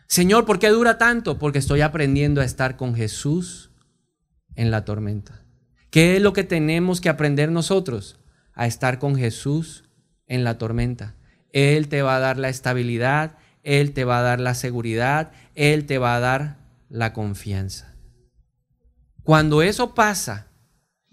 Señor, 0.06 0.46
¿por 0.46 0.58
qué 0.58 0.68
dura 0.68 0.98
tanto? 0.98 1.38
Porque 1.38 1.58
estoy 1.58 1.82
aprendiendo 1.82 2.40
a 2.40 2.44
estar 2.44 2.76
con 2.76 2.94
Jesús 2.94 3.70
en 4.56 4.70
la 4.70 4.84
tormenta. 4.84 5.44
¿Qué 5.90 6.16
es 6.16 6.22
lo 6.22 6.32
que 6.32 6.44
tenemos 6.44 7.00
que 7.00 7.08
aprender 7.08 7.50
nosotros? 7.52 8.18
A 8.54 8.66
estar 8.66 8.98
con 8.98 9.16
Jesús 9.16 9.84
en 10.30 10.44
la 10.44 10.56
tormenta. 10.56 11.16
Él 11.52 11.88
te 11.88 12.00
va 12.00 12.16
a 12.16 12.20
dar 12.20 12.38
la 12.38 12.48
estabilidad, 12.48 13.36
Él 13.62 13.92
te 13.92 14.04
va 14.04 14.20
a 14.20 14.22
dar 14.22 14.40
la 14.40 14.54
seguridad, 14.54 15.32
Él 15.54 15.84
te 15.84 15.98
va 15.98 16.16
a 16.16 16.20
dar 16.20 16.56
la 16.88 17.12
confianza. 17.12 17.94
Cuando 19.24 19.60
eso 19.60 19.94
pasa 19.94 20.46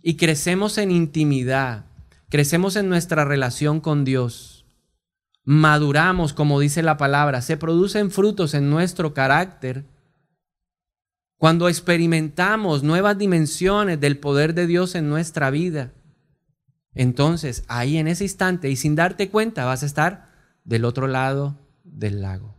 y 0.01 0.15
crecemos 0.15 0.77
en 0.77 0.91
intimidad, 0.91 1.85
crecemos 2.29 2.75
en 2.77 2.87
nuestra 2.87 3.25
relación 3.25 3.81
con 3.81 4.05
Dios, 4.05 4.65
maduramos, 5.43 6.33
como 6.33 6.59
dice 6.59 6.83
la 6.83 6.97
palabra, 6.97 7.41
se 7.41 7.57
producen 7.57 8.11
frutos 8.11 8.53
en 8.53 8.69
nuestro 8.69 9.13
carácter, 9.13 9.85
cuando 11.37 11.69
experimentamos 11.69 12.83
nuevas 12.83 13.17
dimensiones 13.17 13.99
del 13.99 14.17
poder 14.17 14.53
de 14.53 14.67
Dios 14.67 14.93
en 14.95 15.09
nuestra 15.09 15.49
vida, 15.49 15.91
entonces 16.97 17.63
ahí 17.67 17.97
en 17.97 18.07
ese 18.07 18.23
instante 18.23 18.69
y 18.69 18.75
sin 18.75 18.95
darte 18.95 19.29
cuenta 19.29 19.65
vas 19.65 19.83
a 19.83 19.85
estar 19.85 20.31
del 20.63 20.85
otro 20.85 21.07
lado 21.07 21.57
del 21.83 22.21
lago. 22.21 22.55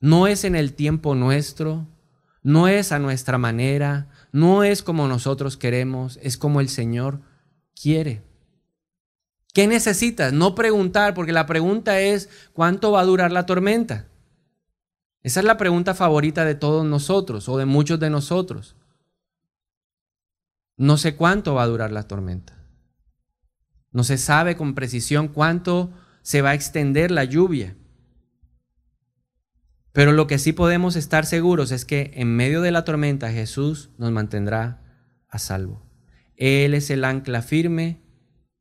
No 0.00 0.26
es 0.26 0.44
en 0.44 0.54
el 0.54 0.74
tiempo 0.74 1.14
nuestro, 1.14 1.86
no 2.42 2.68
es 2.68 2.92
a 2.92 2.98
nuestra 2.98 3.38
manera, 3.38 4.08
no 4.32 4.64
es 4.64 4.82
como 4.82 5.08
nosotros 5.08 5.56
queremos, 5.56 6.18
es 6.22 6.38
como 6.38 6.60
el 6.60 6.68
Señor 6.68 7.20
quiere. 7.74 8.22
¿Qué 9.52 9.66
necesitas? 9.66 10.32
No 10.32 10.54
preguntar, 10.54 11.14
porque 11.14 11.32
la 11.32 11.46
pregunta 11.46 12.00
es, 12.00 12.28
¿cuánto 12.52 12.92
va 12.92 13.00
a 13.00 13.04
durar 13.04 13.32
la 13.32 13.46
tormenta? 13.46 14.06
Esa 15.22 15.40
es 15.40 15.46
la 15.46 15.56
pregunta 15.56 15.94
favorita 15.94 16.44
de 16.44 16.54
todos 16.54 16.84
nosotros 16.84 17.48
o 17.48 17.58
de 17.58 17.66
muchos 17.66 17.98
de 18.00 18.10
nosotros. 18.10 18.76
No 20.76 20.96
sé 20.96 21.16
cuánto 21.16 21.54
va 21.54 21.64
a 21.64 21.66
durar 21.66 21.92
la 21.92 22.04
tormenta. 22.04 22.59
No 23.92 24.04
se 24.04 24.18
sabe 24.18 24.56
con 24.56 24.74
precisión 24.74 25.28
cuánto 25.28 25.92
se 26.22 26.42
va 26.42 26.50
a 26.50 26.54
extender 26.54 27.10
la 27.10 27.24
lluvia. 27.24 27.76
Pero 29.92 30.12
lo 30.12 30.26
que 30.26 30.38
sí 30.38 30.52
podemos 30.52 30.94
estar 30.96 31.26
seguros 31.26 31.72
es 31.72 31.84
que 31.84 32.12
en 32.14 32.36
medio 32.36 32.60
de 32.62 32.70
la 32.70 32.84
tormenta 32.84 33.32
Jesús 33.32 33.90
nos 33.98 34.12
mantendrá 34.12 34.82
a 35.28 35.38
salvo. 35.38 35.82
Él 36.36 36.74
es 36.74 36.90
el 36.90 37.04
ancla 37.04 37.42
firme 37.42 38.00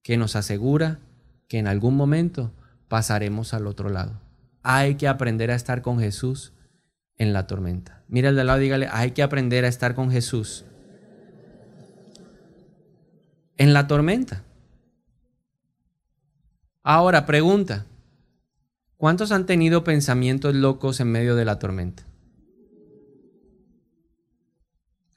que 0.02 0.18
nos 0.18 0.36
asegura 0.36 1.00
que 1.48 1.60
en 1.60 1.68
algún 1.68 1.96
momento 1.96 2.54
pasaremos 2.88 3.54
al 3.54 3.68
otro 3.68 3.89
lado. 3.89 4.22
Hay 4.63 4.96
que 4.96 5.08
aprender 5.08 5.52
a 5.52 5.56
estar 5.56 5.82
con 5.82 6.00
Jesús 6.00 6.54
en 7.18 7.34
la 7.34 7.46
tormenta. 7.48 8.04
Mira 8.08 8.30
el 8.30 8.36
de 8.36 8.42
al 8.42 8.48
lado 8.48 8.60
dígale, 8.60 8.88
hay 8.92 9.12
que 9.12 9.24
aprender 9.24 9.65
a 9.65 9.68
estar 9.68 9.94
con 9.94 10.10
Jesús 10.10 10.65
en 13.58 13.74
la 13.74 13.88
tormenta. 13.88 14.44
Ahora, 16.84 17.26
pregunta, 17.26 17.86
¿cuántos 18.98 19.32
han 19.32 19.46
tenido 19.46 19.84
pensamientos 19.84 20.56
locos 20.56 21.00
en 21.00 21.12
medio 21.12 21.36
de 21.36 21.46
la 21.46 21.60
tormenta? 21.60 22.04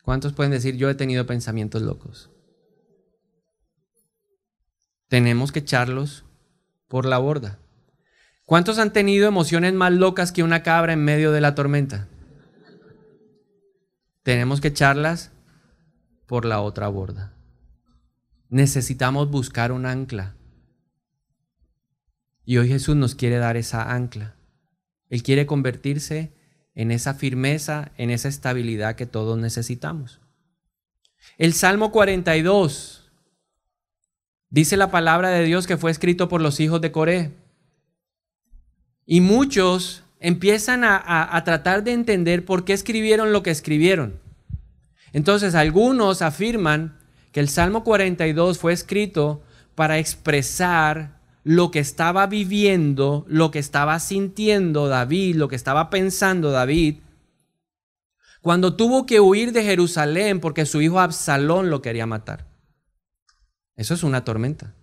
¿Cuántos 0.02 0.32
pueden 0.32 0.52
decir, 0.52 0.76
yo 0.76 0.90
he 0.90 0.94
tenido 0.94 1.26
pensamientos 1.26 1.82
locos? 1.82 2.32
tenemos 5.12 5.52
que 5.52 5.58
echarlos 5.58 6.24
por 6.88 7.04
la 7.04 7.18
borda. 7.18 7.58
¿Cuántos 8.46 8.78
han 8.78 8.94
tenido 8.94 9.28
emociones 9.28 9.74
más 9.74 9.92
locas 9.92 10.32
que 10.32 10.42
una 10.42 10.62
cabra 10.62 10.94
en 10.94 11.04
medio 11.04 11.32
de 11.32 11.42
la 11.42 11.54
tormenta? 11.54 12.08
Tenemos 14.22 14.62
que 14.62 14.68
echarlas 14.68 15.30
por 16.24 16.46
la 16.46 16.62
otra 16.62 16.88
borda. 16.88 17.34
Necesitamos 18.48 19.30
buscar 19.30 19.70
un 19.70 19.84
ancla. 19.84 20.34
Y 22.44 22.58
hoy 22.58 22.68
Jesús 22.68 22.96
nos 22.96 23.14
quiere 23.14 23.38
dar 23.38 23.56
esa 23.56 23.92
ancla. 23.92 24.34
Él 25.08 25.22
quiere 25.22 25.46
convertirse 25.46 26.32
en 26.74 26.90
esa 26.90 27.14
firmeza, 27.14 27.92
en 27.98 28.10
esa 28.10 28.28
estabilidad 28.28 28.96
que 28.96 29.06
todos 29.06 29.38
necesitamos. 29.38 30.20
El 31.38 31.52
Salmo 31.52 31.92
42 31.92 33.02
Dice 34.52 34.76
la 34.76 34.90
palabra 34.90 35.30
de 35.30 35.44
Dios 35.44 35.66
que 35.66 35.78
fue 35.78 35.90
escrito 35.90 36.28
por 36.28 36.42
los 36.42 36.60
hijos 36.60 36.82
de 36.82 36.92
Coré. 36.92 37.30
Y 39.06 39.22
muchos 39.22 40.04
empiezan 40.20 40.84
a, 40.84 41.42
tratar 41.42 41.84
de 41.84 41.94
entender 41.94 42.44
por 42.44 42.66
qué 42.66 42.74
escribieron 42.74 43.32
lo 43.32 43.42
que 43.42 43.50
escribieron. 43.50 44.20
Entonces 45.14 45.54
algunos 45.54 46.20
afirman 46.20 46.98
que 47.32 47.40
el 47.40 47.48
Salmo 47.48 47.82
42 47.82 48.58
fue 48.58 48.74
escrito 48.74 49.42
para 49.74 49.96
expresar 49.96 51.21
lo 51.44 51.70
que 51.70 51.80
estaba 51.80 52.26
viviendo, 52.26 53.24
lo 53.28 53.50
que 53.50 53.58
estaba 53.58 53.98
sintiendo 53.98 54.88
David, 54.88 55.36
lo 55.36 55.48
que 55.48 55.56
estaba 55.56 55.90
pensando 55.90 56.50
David, 56.50 56.98
cuando 58.40 58.74
tuvo 58.74 59.06
que 59.06 59.20
huir 59.20 59.52
de 59.52 59.62
Jerusalén 59.62 60.40
porque 60.40 60.66
su 60.66 60.80
hijo 60.80 61.00
Absalón 61.00 61.70
lo 61.70 61.80
quería 61.80 62.06
matar. 62.06 62.46
Eso 63.76 63.94
es 63.94 64.02
una 64.02 64.24
tormenta. 64.24 64.74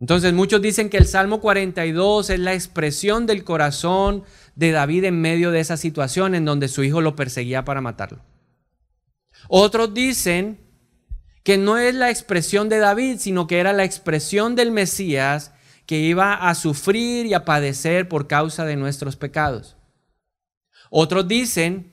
Entonces 0.00 0.32
muchos 0.32 0.60
dicen 0.60 0.90
que 0.90 0.96
el 0.96 1.06
Salmo 1.06 1.40
42 1.40 2.30
es 2.30 2.40
la 2.40 2.54
expresión 2.54 3.24
del 3.26 3.44
corazón 3.44 4.24
de 4.56 4.72
David 4.72 5.04
en 5.04 5.20
medio 5.20 5.52
de 5.52 5.60
esa 5.60 5.76
situación 5.76 6.34
en 6.34 6.44
donde 6.44 6.68
su 6.68 6.82
hijo 6.82 7.00
lo 7.00 7.14
perseguía 7.14 7.64
para 7.64 7.80
matarlo. 7.80 8.20
Otros 9.48 9.94
dicen 9.94 10.58
que 11.42 11.58
no 11.58 11.78
es 11.78 11.94
la 11.94 12.10
expresión 12.10 12.68
de 12.68 12.78
David, 12.78 13.18
sino 13.18 13.46
que 13.46 13.58
era 13.58 13.72
la 13.72 13.84
expresión 13.84 14.54
del 14.54 14.70
Mesías 14.70 15.52
que 15.86 15.98
iba 15.98 16.34
a 16.34 16.54
sufrir 16.54 17.26
y 17.26 17.34
a 17.34 17.44
padecer 17.44 18.08
por 18.08 18.28
causa 18.28 18.64
de 18.64 18.76
nuestros 18.76 19.16
pecados. 19.16 19.76
Otros 20.90 21.26
dicen 21.26 21.92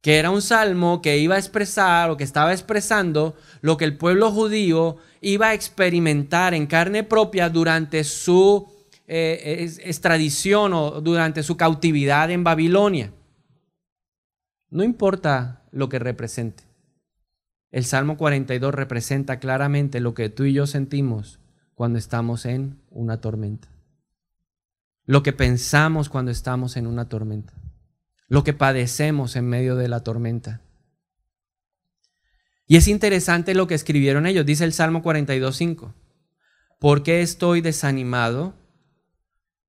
que 0.00 0.18
era 0.18 0.30
un 0.30 0.42
salmo 0.42 1.02
que 1.02 1.18
iba 1.18 1.34
a 1.34 1.38
expresar 1.38 2.10
o 2.10 2.16
que 2.16 2.22
estaba 2.22 2.52
expresando 2.52 3.34
lo 3.60 3.76
que 3.76 3.84
el 3.84 3.96
pueblo 3.96 4.30
judío 4.30 4.98
iba 5.20 5.48
a 5.48 5.54
experimentar 5.54 6.54
en 6.54 6.66
carne 6.66 7.02
propia 7.02 7.48
durante 7.48 8.04
su 8.04 8.68
eh, 9.08 9.68
extradición 9.82 10.74
o 10.74 11.00
durante 11.00 11.42
su 11.42 11.56
cautividad 11.56 12.30
en 12.30 12.44
Babilonia. 12.44 13.12
No 14.70 14.84
importa 14.84 15.64
lo 15.72 15.88
que 15.88 15.98
represente. 15.98 16.65
El 17.70 17.84
Salmo 17.84 18.16
42 18.16 18.74
representa 18.74 19.38
claramente 19.38 20.00
lo 20.00 20.14
que 20.14 20.28
tú 20.28 20.44
y 20.44 20.52
yo 20.52 20.66
sentimos 20.66 21.40
cuando 21.74 21.98
estamos 21.98 22.46
en 22.46 22.80
una 22.90 23.20
tormenta. 23.20 23.68
Lo 25.04 25.22
que 25.22 25.32
pensamos 25.32 26.08
cuando 26.08 26.30
estamos 26.30 26.76
en 26.76 26.86
una 26.86 27.08
tormenta. 27.08 27.52
Lo 28.28 28.44
que 28.44 28.52
padecemos 28.52 29.36
en 29.36 29.46
medio 29.46 29.76
de 29.76 29.88
la 29.88 30.00
tormenta. 30.00 30.60
Y 32.66 32.76
es 32.76 32.88
interesante 32.88 33.54
lo 33.54 33.66
que 33.66 33.74
escribieron 33.74 34.26
ellos. 34.26 34.44
Dice 34.44 34.64
el 34.64 34.72
Salmo 34.72 35.02
42.5. 35.02 35.92
¿Por 36.80 37.02
qué 37.02 37.22
estoy 37.22 37.60
desanimado? 37.60 38.54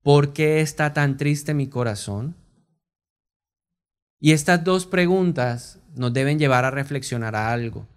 ¿Por 0.02 0.34
qué 0.34 0.62
está 0.62 0.94
tan 0.94 1.18
triste 1.18 1.54
mi 1.54 1.68
corazón? 1.68 2.36
Y 4.20 4.32
estas 4.32 4.64
dos 4.64 4.88
preguntas 4.88 5.80
nos 5.98 6.14
deben 6.14 6.40
llevar 6.40 6.66
a 6.66 6.72
reflexionar 6.72 7.36
a 7.36 7.52
algo. 7.52 7.88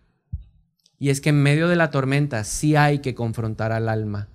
Y 0.98 1.10
es 1.10 1.20
que 1.20 1.30
en 1.30 1.42
medio 1.42 1.68
de 1.68 1.76
la 1.76 1.90
tormenta 1.90 2.44
sí 2.44 2.76
hay 2.76 2.98
que 2.98 3.14
confrontar 3.14 3.72
al 3.72 3.88
alma. 3.88 4.28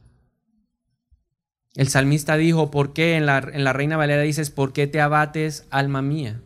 El 1.76 1.90
salmista 1.90 2.38
dijo, 2.38 2.72
¿por 2.72 2.94
qué? 2.94 3.16
En 3.16 3.26
la, 3.26 3.38
en 3.38 3.64
la 3.64 3.74
Reina 3.74 3.98
Valera 3.98 4.22
dices, 4.22 4.50
¿por 4.50 4.72
qué 4.72 4.88
te 4.88 5.02
abates, 5.02 5.68
alma 5.70 6.02
mía? 6.02 6.42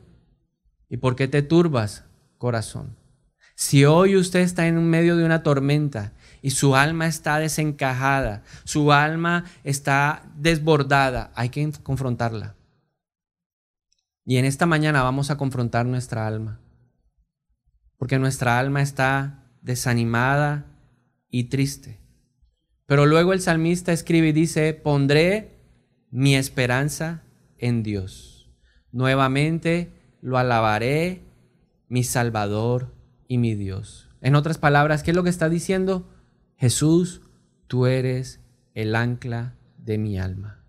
¿Y 0.90 0.98
por 0.98 1.16
qué 1.16 1.28
te 1.28 1.44
turbas, 1.44 2.04
corazón? 2.38 2.98
Si 3.56 3.86
hoy 3.86 4.16
usted 4.16 4.40
está 4.40 4.68
en 4.68 4.90
medio 4.90 5.18
de 5.18 5.26
una 5.26 5.44
tormenta 5.44 6.14
y 6.42 6.52
su 6.52 6.76
alma 6.76 7.08
está 7.08 7.40
desencajada, 7.40 8.44
su 8.64 8.92
alma 8.92 9.46
está 9.64 10.24
desbordada, 10.36 11.32
hay 11.36 11.50
que 11.50 11.70
confrontarla. 11.84 12.56
Y 14.26 14.38
en 14.38 14.46
esta 14.46 14.66
mañana 14.66 15.04
vamos 15.04 15.30
a 15.30 15.38
confrontar 15.38 15.86
nuestra 15.86 16.26
alma, 16.26 16.60
porque 18.00 18.18
nuestra 18.18 18.58
alma 18.58 18.82
está 18.82 19.44
desanimada 19.62 20.66
y 21.30 21.44
triste. 21.50 22.00
Pero 22.86 23.06
luego 23.06 23.34
el 23.34 23.42
salmista 23.42 23.92
escribe 23.92 24.30
y 24.30 24.32
dice, 24.32 24.74
pondré 24.74 25.60
mi 26.10 26.36
esperanza 26.36 27.24
en 27.58 27.84
Dios. 27.84 28.50
Nuevamente 28.94 29.92
lo 30.22 30.38
alabaré, 30.38 31.24
mi 31.90 32.06
Salvador 32.06 32.96
y 33.28 33.38
mi 33.38 33.54
Dios. 33.54 34.10
En 34.22 34.36
otras 34.36 34.58
palabras, 34.58 35.04
¿qué 35.04 35.12
es 35.12 35.16
lo 35.16 35.24
que 35.24 35.30
está 35.30 35.50
diciendo? 35.50 36.10
Jesús, 36.56 37.22
tú 37.68 37.86
eres 37.86 38.40
el 38.76 38.96
ancla 38.96 39.56
de 39.78 39.98
mi 39.98 40.18
alma. 40.18 40.64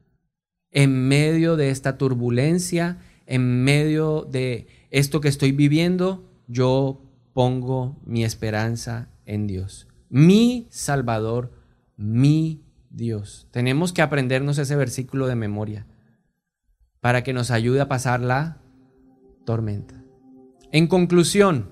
En 0.72 1.08
medio 1.08 1.56
de 1.56 1.70
esta 1.70 1.96
turbulencia, 1.96 2.98
en 3.26 3.62
medio 3.62 4.26
de 4.28 4.66
esto 4.90 5.20
que 5.20 5.28
estoy 5.28 5.52
viviendo, 5.52 6.28
yo 6.48 7.09
pongo 7.32 8.00
mi 8.04 8.24
esperanza 8.24 9.08
en 9.24 9.46
Dios. 9.46 9.88
Mi 10.08 10.66
Salvador, 10.70 11.52
mi 11.96 12.64
Dios. 12.90 13.48
Tenemos 13.50 13.92
que 13.92 14.02
aprendernos 14.02 14.58
ese 14.58 14.76
versículo 14.76 15.26
de 15.26 15.36
memoria 15.36 15.86
para 17.00 17.22
que 17.22 17.32
nos 17.32 17.50
ayude 17.50 17.80
a 17.80 17.88
pasar 17.88 18.20
la 18.20 18.58
tormenta. 19.44 20.02
En 20.72 20.86
conclusión, 20.86 21.70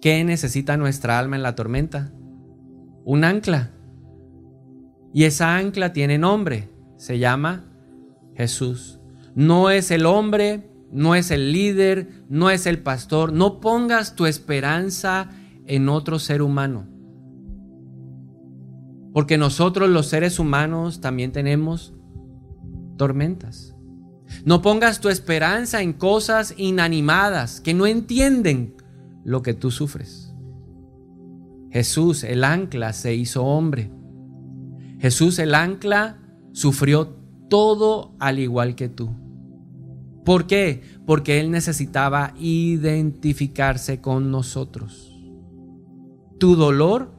¿qué 0.00 0.24
necesita 0.24 0.76
nuestra 0.76 1.18
alma 1.18 1.36
en 1.36 1.42
la 1.42 1.54
tormenta? 1.54 2.12
Un 3.04 3.24
ancla. 3.24 3.72
Y 5.12 5.24
esa 5.24 5.56
ancla 5.56 5.92
tiene 5.92 6.18
nombre, 6.18 6.70
se 6.96 7.18
llama 7.18 7.64
Jesús. 8.34 9.00
No 9.34 9.70
es 9.70 9.90
el 9.90 10.06
hombre, 10.06 10.70
no 10.90 11.14
es 11.14 11.30
el 11.30 11.52
líder, 11.52 12.24
no 12.28 12.50
es 12.50 12.66
el 12.66 12.78
pastor. 12.80 13.32
No 13.32 13.60
pongas 13.60 14.14
tu 14.14 14.26
esperanza 14.26 15.30
en 15.66 15.88
otro 15.88 16.18
ser 16.18 16.42
humano. 16.42 16.86
Porque 19.12 19.38
nosotros 19.38 19.88
los 19.90 20.06
seres 20.06 20.38
humanos 20.38 21.00
también 21.00 21.32
tenemos 21.32 21.94
tormentas. 22.96 23.74
No 24.44 24.62
pongas 24.62 25.00
tu 25.00 25.08
esperanza 25.08 25.82
en 25.82 25.92
cosas 25.92 26.54
inanimadas 26.56 27.60
que 27.60 27.74
no 27.74 27.86
entienden 27.86 28.74
lo 29.24 29.42
que 29.42 29.54
tú 29.54 29.70
sufres. 29.70 30.34
Jesús, 31.70 32.24
el 32.24 32.44
ancla, 32.44 32.92
se 32.92 33.14
hizo 33.14 33.44
hombre. 33.44 33.90
Jesús, 35.00 35.38
el 35.38 35.54
ancla, 35.54 36.18
sufrió 36.52 37.16
todo 37.48 38.14
al 38.18 38.38
igual 38.38 38.74
que 38.74 38.88
tú. 38.88 39.10
¿Por 40.28 40.46
qué? 40.46 40.82
Porque 41.06 41.40
Él 41.40 41.50
necesitaba 41.50 42.34
identificarse 42.38 44.02
con 44.02 44.30
nosotros. 44.30 45.18
Tu 46.38 46.54
dolor, 46.54 47.14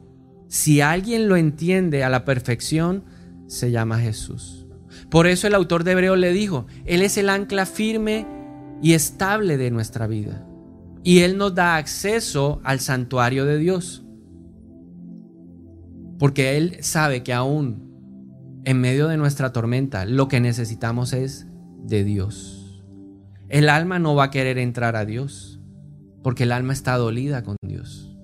si 0.46 0.80
alguien 0.80 1.28
lo 1.28 1.34
entiende 1.34 2.04
a 2.04 2.08
la 2.08 2.24
perfección, 2.24 3.02
se 3.48 3.72
llama 3.72 3.98
Jesús. 3.98 4.64
Por 5.10 5.26
eso 5.26 5.48
el 5.48 5.56
autor 5.56 5.82
de 5.82 5.90
Hebreo 5.90 6.14
le 6.14 6.32
dijo, 6.32 6.68
Él 6.84 7.02
es 7.02 7.16
el 7.18 7.30
ancla 7.30 7.66
firme 7.66 8.28
y 8.80 8.92
estable 8.92 9.56
de 9.56 9.72
nuestra 9.72 10.06
vida. 10.06 10.46
Y 11.02 11.22
Él 11.22 11.36
nos 11.36 11.52
da 11.56 11.78
acceso 11.78 12.60
al 12.62 12.78
santuario 12.78 13.44
de 13.44 13.58
Dios. 13.58 14.04
Porque 16.16 16.56
Él 16.56 16.76
sabe 16.82 17.24
que 17.24 17.32
aún 17.32 18.62
en 18.64 18.80
medio 18.80 19.08
de 19.08 19.16
nuestra 19.16 19.52
tormenta 19.52 20.04
lo 20.04 20.28
que 20.28 20.38
necesitamos 20.38 21.12
es 21.12 21.48
de 21.82 22.04
Dios. 22.04 22.59
El 23.50 23.68
alma 23.68 23.98
no 23.98 24.14
va 24.14 24.24
a 24.24 24.30
querer 24.30 24.58
entrar 24.58 24.94
a 24.94 25.04
Dios, 25.04 25.60
porque 26.22 26.44
el 26.44 26.52
alma 26.52 26.72
está 26.72 26.96
dolida 26.96 27.42
con 27.42 27.56
Dios. 27.66 28.16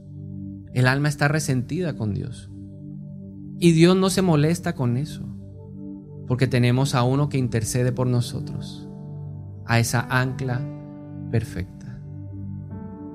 El 0.72 0.86
alma 0.86 1.08
está 1.08 1.26
resentida 1.26 1.96
con 1.96 2.14
Dios. 2.14 2.48
Y 3.58 3.72
Dios 3.72 3.96
no 3.96 4.08
se 4.08 4.22
molesta 4.22 4.76
con 4.76 4.96
eso, 4.96 5.26
porque 6.28 6.46
tenemos 6.46 6.94
a 6.94 7.02
uno 7.02 7.28
que 7.28 7.38
intercede 7.38 7.90
por 7.90 8.06
nosotros, 8.06 8.88
a 9.64 9.80
esa 9.80 10.06
ancla 10.10 10.60
perfecta. 11.32 12.00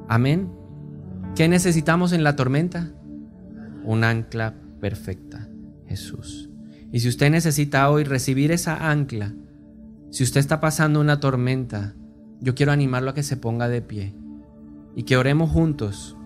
Amén. 0.10 0.52
¿Qué 1.36 1.48
necesitamos 1.48 2.12
en 2.12 2.26
la 2.26 2.36
tormenta? 2.36 2.92
Un 3.86 4.04
ancla 4.04 4.56
perfecta, 4.82 5.48
Jesús. 5.86 6.50
Y 6.92 7.00
si 7.00 7.08
usted 7.08 7.32
necesita 7.32 7.90
hoy 7.90 8.04
recibir 8.04 8.52
esa 8.52 8.92
ancla, 8.92 9.34
si 10.10 10.26
usted 10.26 10.42
está 10.42 10.60
pasando 10.60 11.00
una 11.00 11.22
tormenta, 11.22 11.96
yo 12.42 12.56
quiero 12.56 12.72
animarlo 12.72 13.12
a 13.12 13.14
que 13.14 13.24
se 13.24 13.38
ponga 13.38 13.70
de 13.70 13.82
pie 13.84 14.16
y 14.96 15.04
que 15.04 15.16
oremos 15.16 15.52
juntos. 15.52 16.18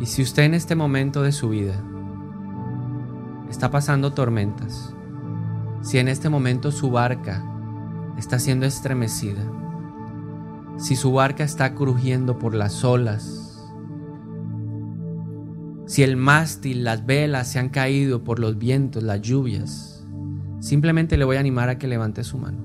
Y 0.00 0.06
si 0.06 0.22
usted 0.22 0.44
en 0.44 0.54
este 0.54 0.74
momento 0.74 1.22
de 1.22 1.32
su 1.32 1.48
vida 1.48 1.82
está 3.56 3.70
pasando 3.70 4.12
tormentas, 4.12 4.94
si 5.80 5.96
en 5.96 6.08
este 6.08 6.28
momento 6.28 6.70
su 6.70 6.90
barca 6.90 7.42
está 8.18 8.38
siendo 8.38 8.66
estremecida, 8.66 9.50
si 10.76 10.94
su 10.94 11.10
barca 11.10 11.42
está 11.42 11.74
crujiendo 11.74 12.38
por 12.38 12.54
las 12.54 12.84
olas, 12.84 13.66
si 15.86 16.02
el 16.02 16.18
mástil, 16.18 16.84
las 16.84 17.06
velas 17.06 17.48
se 17.48 17.58
han 17.58 17.70
caído 17.70 18.24
por 18.24 18.40
los 18.40 18.58
vientos, 18.58 19.02
las 19.02 19.22
lluvias, 19.22 20.06
simplemente 20.60 21.16
le 21.16 21.24
voy 21.24 21.38
a 21.38 21.40
animar 21.40 21.70
a 21.70 21.78
que 21.78 21.88
levante 21.88 22.24
su 22.24 22.36
mano. 22.36 22.58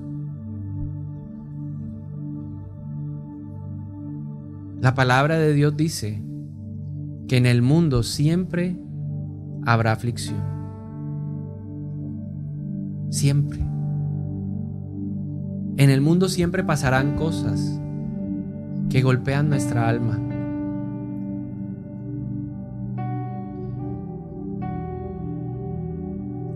La 4.82 4.94
palabra 4.94 5.38
de 5.38 5.54
Dios 5.54 5.74
dice 5.74 6.22
que 7.28 7.38
en 7.38 7.46
el 7.46 7.62
mundo 7.62 8.02
siempre 8.02 8.76
habrá 9.64 9.92
aflicción. 9.92 10.61
Siempre. 13.22 13.60
En 15.76 15.90
el 15.90 16.00
mundo 16.00 16.28
siempre 16.28 16.64
pasarán 16.64 17.14
cosas 17.14 17.80
que 18.90 19.00
golpean 19.00 19.48
nuestra 19.48 19.88
alma. 19.88 20.18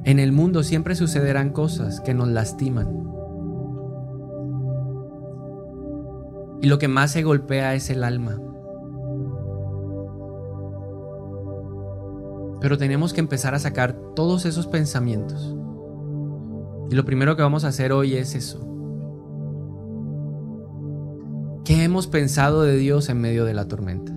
En 0.03 0.19
el 0.19 0.33
mundo 0.33 0.65
siempre 0.65 0.97
sucederán 0.97 1.51
cosas 1.51 2.01
que 2.01 2.15
nos 2.15 2.27
lastiman. 2.27 2.89
Y 6.63 6.67
lo 6.67 6.79
que 6.79 6.89
más 6.89 7.13
se 7.13 7.23
golpea 7.23 7.77
es 7.77 7.91
el 7.91 8.03
alma. 8.03 8.41
Pero 12.61 12.77
tenemos 12.77 13.13
que 13.13 13.21
empezar 13.21 13.55
a 13.55 13.61
sacar 13.61 13.93
todos 14.17 14.47
esos 14.47 14.67
pensamientos. 14.67 15.57
Y 16.91 16.95
lo 16.95 17.05
primero 17.05 17.37
que 17.37 17.43
vamos 17.43 17.65
a 17.65 17.69
hacer 17.69 17.93
hoy 17.93 18.15
es 18.15 18.35
eso. 18.35 18.67
¿Qué 21.65 21.83
hemos 21.83 22.07
pensado 22.07 22.63
de 22.63 22.77
Dios 22.77 23.09
en 23.09 23.21
medio 23.21 23.45
de 23.45 23.55
la 23.55 23.67
tormenta? 23.67 24.13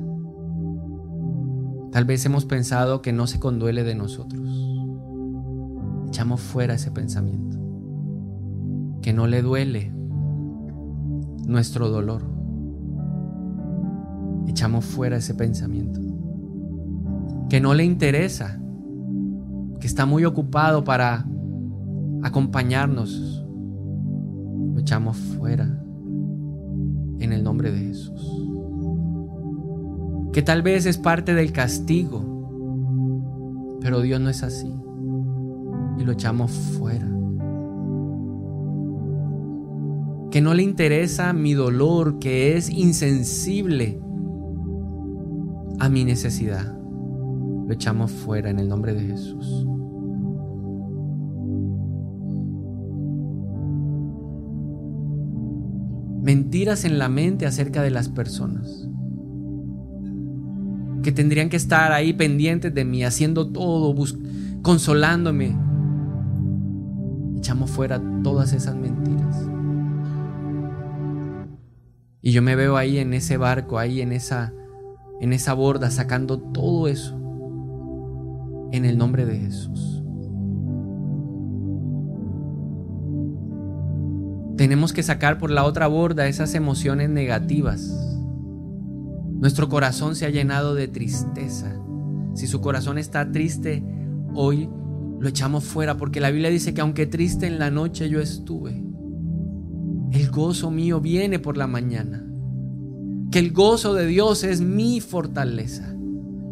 Tal 1.91 2.05
vez 2.05 2.24
hemos 2.26 2.45
pensado 2.45 3.01
que 3.01 3.11
no 3.11 3.26
se 3.26 3.39
conduele 3.39 3.84
de 3.84 3.95
nosotros. 3.95 4.47
Echamos 6.07 6.41
fuera 6.41 6.76
ese 6.76 6.91
pensamiento. 6.91 7.57
Que 9.01 9.13
no 9.13 9.26
le 9.26 9.41
duele 9.41 9.91
nuestro 11.47 11.89
dolor. 11.89 12.22
Echamos 14.47 14.86
fuera 14.86 15.17
ese 15.17 15.34
pensamiento. 15.34 15.99
Que 17.49 17.59
no 17.59 17.74
le 17.74 17.84
interesa. 17.84 18.61
Que 19.80 19.88
está 19.88 20.05
muy 20.05 20.26
ocupado 20.26 20.84
para 20.84 21.26
acompañarnos. 22.24 23.45
Lo 24.74 24.80
echamos 24.80 25.17
fuera 25.17 25.65
en 27.20 27.34
el 27.34 27.43
nombre 27.43 27.72
de 27.72 27.80
Jesús. 27.80 28.45
Que 30.32 30.41
tal 30.41 30.61
vez 30.61 30.86
es 30.86 30.97
parte 30.97 31.34
del 31.34 31.51
castigo, 31.51 33.78
pero 33.82 34.01
Dios 34.01 34.22
no 34.22 34.30
es 34.30 34.43
así. 34.43 34.74
Y 35.97 36.03
lo 36.03 36.11
echamos 36.11 36.51
fuera. 36.51 37.07
Que 40.32 40.41
no 40.41 40.53
le 40.53 40.63
interesa 40.63 41.34
mi 41.34 41.53
dolor, 41.53 42.20
que 42.20 42.55
es 42.55 42.70
insensible 42.70 43.99
a 45.80 45.89
mi 45.89 46.05
necesidad. 46.05 46.78
Lo 47.67 47.74
echamos 47.74 48.11
fuera 48.11 48.49
en 48.49 48.59
el 48.59 48.70
nombre 48.70 48.93
de 48.93 49.01
Jesús. 49.01 49.65
Mentiras 56.30 56.86
en 56.86 56.99
la 56.99 57.09
mente 57.09 57.47
acerca 57.47 57.82
de 57.82 57.89
las 57.89 58.07
personas. 58.07 58.88
Que 61.01 61.11
tendrían 61.11 61.49
que 61.49 61.57
estar 61.57 61.91
ahí 61.91 62.13
pendientes 62.13 62.71
de 62.71 62.86
mí, 62.86 63.03
haciendo 63.03 63.51
todo, 63.51 63.95
consolándome. 64.61 65.57
Echamos 67.36 67.71
fuera 67.71 67.99
todas 68.21 68.53
esas 68.53 68.75
mentiras. 68.75 69.49
Y 72.21 72.32
yo 72.32 72.43
me 72.43 72.55
veo 72.55 72.77
ahí 72.77 72.99
en 72.99 73.15
ese 73.15 73.38
barco, 73.38 73.80
ahí 73.80 74.01
en 74.01 74.11
esa 74.11 74.53
en 75.21 75.34
esa 75.34 75.55
borda 75.55 75.89
sacando 75.89 76.39
todo 76.39 76.88
eso 76.88 77.15
en 78.71 78.86
el 78.86 78.99
nombre 78.99 79.25
de 79.25 79.39
Jesús. 79.39 80.03
Tenemos 84.60 84.91
que 84.91 85.03
sacar 85.03 85.38
por 85.38 85.51
la 85.51 85.64
otra 85.64 85.88
borda 85.88 86.28
esas 86.28 86.53
emociones 86.53 87.10
negativas. 87.10 87.80
Nuestro 89.39 89.70
corazón 89.70 90.18
se 90.18 90.26
ha 90.26 90.32
llenado 90.32 90.76
de 90.76 90.89
tristeza. 90.89 91.82
Si 92.36 92.45
su 92.45 92.60
corazón 92.60 92.97
está 92.97 93.32
triste, 93.32 93.82
hoy 94.36 94.70
lo 95.18 95.30
echamos 95.30 95.64
fuera 95.64 95.95
porque 95.95 96.20
la 96.20 96.30
Biblia 96.30 96.49
dice 96.49 96.74
que 96.74 96.82
aunque 96.82 97.05
triste 97.05 97.47
en 97.47 97.57
la 97.57 97.72
noche 97.72 98.10
yo 98.10 98.20
estuve, 98.20 98.84
el 100.12 100.30
gozo 100.30 100.72
mío 100.72 100.99
viene 100.99 101.39
por 101.39 101.55
la 101.55 101.68
mañana. 101.68 102.22
Que 103.32 103.39
el 103.39 103.53
gozo 103.53 103.93
de 103.93 104.07
Dios 104.07 104.43
es 104.43 104.60
mi 104.60 104.99
fortaleza. 104.99 105.95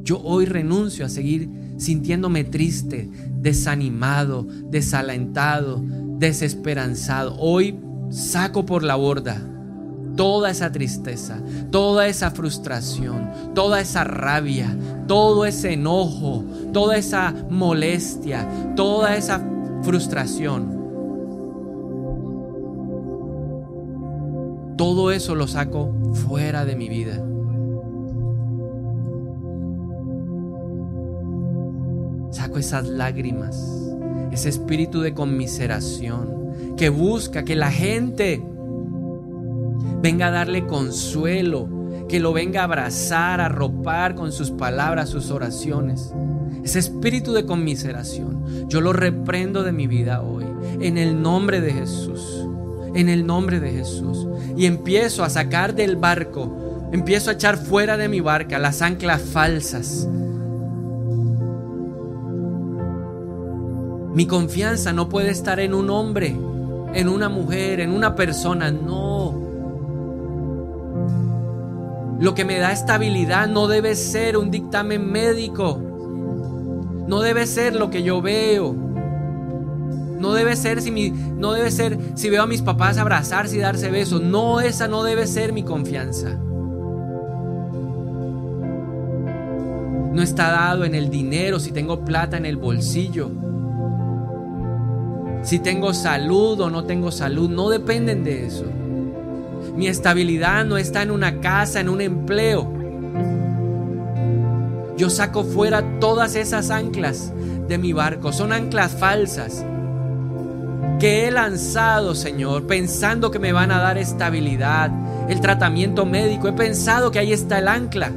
Yo 0.04 0.22
hoy 0.22 0.46
renuncio 0.46 1.06
a 1.06 1.10
seguir 1.10 1.50
sintiéndome 1.76 2.46
triste, 2.46 3.10
desanimado, 3.34 4.48
desalentado, 4.72 5.84
desesperanzado. 6.20 7.36
Hoy 7.38 7.78
saco 8.10 8.66
por 8.66 8.84
la 8.84 8.96
borda 8.96 9.42
toda 10.18 10.50
esa 10.50 10.70
tristeza, 10.72 11.40
toda 11.72 12.08
esa 12.08 12.32
frustración, 12.32 13.30
toda 13.54 13.80
esa 13.80 14.04
rabia, 14.04 14.76
todo 15.08 15.46
ese 15.46 15.74
enojo, 15.74 16.44
toda 16.74 16.98
esa 16.98 17.34
molestia, 17.50 18.46
toda 18.76 19.16
esa 19.16 19.40
frustración. 19.84 20.76
Todo 24.76 25.12
eso 25.12 25.34
lo 25.36 25.48
saco 25.48 25.94
fuera 26.28 26.66
de 26.66 26.76
mi 26.76 26.90
vida. 26.90 27.24
Saco 32.32 32.60
esas 32.60 32.88
lágrimas, 32.88 33.56
ese 34.32 34.50
espíritu 34.50 35.02
de 35.02 35.14
conmiseración 35.14 36.47
que 36.78 36.90
busca 36.90 37.44
que 37.44 37.56
la 37.56 37.72
gente 37.72 38.42
venga 40.02 40.28
a 40.28 40.32
darle 40.32 40.66
consuelo, 40.68 41.68
que 42.08 42.20
lo 42.20 42.32
venga 42.34 42.62
a 42.62 42.66
abrazar, 42.66 43.42
a 43.42 43.48
arropar 43.48 44.16
con 44.16 44.32
sus 44.32 44.52
palabras, 44.52 45.10
sus 45.10 45.32
oraciones. 45.32 46.14
Ese 46.64 46.80
espíritu 46.80 47.34
de 47.34 47.46
conmiseración, 47.46 48.68
yo 48.70 48.82
lo 48.82 48.94
reprendo 48.94 49.64
de 49.64 49.72
mi 49.72 49.88
vida 49.88 50.22
hoy, 50.22 50.46
en 50.80 50.98
el 50.98 51.22
nombre 51.22 51.62
de 51.62 51.74
Jesús, 51.74 52.48
en 52.94 53.10
el 53.10 53.26
nombre 53.26 53.60
de 53.60 53.72
Jesús. 53.72 54.28
Y 54.56 54.66
empiezo 54.66 55.24
a 55.24 55.30
sacar 55.30 55.76
del 55.76 55.96
barco, 55.96 56.90
empiezo 56.92 57.32
a 57.32 57.34
echar 57.34 57.58
fuera 57.58 57.98
de 57.98 58.08
mi 58.08 58.20
barca 58.20 58.60
las 58.60 58.82
anclas 58.82 59.22
falsas. 59.22 60.08
Mi 64.14 64.26
confianza 64.26 64.94
no 64.94 65.10
puede 65.10 65.30
estar 65.30 65.60
en 65.60 65.74
un 65.74 65.90
hombre, 65.90 66.36
en 66.94 67.10
una 67.10 67.30
mujer, 67.30 67.80
en 67.80 67.92
una 67.92 68.16
persona, 68.16 68.72
no. 68.72 69.48
Lo 72.20 72.34
que 72.34 72.46
me 72.46 72.58
da 72.58 72.72
estabilidad 72.72 73.48
no 73.48 73.68
debe 73.68 73.96
ser 73.96 74.38
un 74.38 74.50
dictamen 74.50 75.12
médico. 75.12 75.80
No 77.08 77.22
debe 77.22 77.46
ser 77.46 77.76
lo 77.76 77.90
que 77.90 78.04
yo 78.04 78.22
veo. 78.22 78.74
No 78.74 80.34
debe 80.34 80.56
ser 80.56 80.82
si 80.82 80.90
mi, 80.90 81.12
no 81.12 81.54
debe 81.54 81.70
ser 81.70 82.00
si 82.16 82.30
veo 82.30 82.42
a 82.42 82.48
mis 82.48 82.64
papás 82.64 82.98
abrazarse 82.98 83.58
y 83.58 83.60
darse 83.60 83.92
besos. 83.92 84.22
No, 84.22 84.60
esa 84.60 84.88
no 84.88 85.04
debe 85.04 85.28
ser 85.28 85.54
mi 85.54 85.64
confianza. 85.64 86.40
No 90.12 90.24
está 90.24 90.50
dado 90.50 90.84
en 90.86 90.96
el 90.96 91.12
dinero, 91.12 91.60
si 91.60 91.72
tengo 91.72 92.04
plata 92.04 92.38
en 92.38 92.48
el 92.48 92.58
bolsillo 92.58 93.47
si 95.44 95.60
tengo 95.60 95.94
salud 95.94 96.60
o 96.60 96.70
no 96.70 96.84
tengo 96.84 97.12
salud, 97.12 97.50
no 97.50 97.70
dependen 97.70 98.24
de 98.24 98.46
eso. 98.46 98.66
Mi 99.76 99.88
estabilidad 99.88 100.66
no 100.66 100.78
está 100.78 101.04
en 101.04 101.12
una 101.12 101.40
casa, 101.40 101.80
en 101.80 101.90
un 101.90 102.02
empleo. 102.02 102.74
Yo 104.98 105.10
saco 105.10 105.44
fuera 105.44 106.00
todas 106.00 106.36
esas 106.36 106.72
anclas 106.72 107.32
de 107.68 107.78
mi 107.78 107.94
barco. 107.94 108.34
Son 108.34 108.52
anclas 108.52 108.94
falsas 108.94 109.64
que 111.00 111.28
he 111.28 111.32
lanzado, 111.32 112.16
Señor, 112.16 112.66
pensando 112.66 113.30
que 113.30 113.38
me 113.38 113.54
van 113.54 113.72
a 113.72 113.78
dar 113.78 114.00
estabilidad, 114.00 114.90
el 115.30 115.40
tratamiento 115.40 116.06
médico. 116.06 116.48
He 116.48 116.54
pensado 116.54 117.12
que 117.12 117.20
ahí 117.20 117.32
está 117.32 117.60
el 117.60 117.68
ancla. 117.68 118.12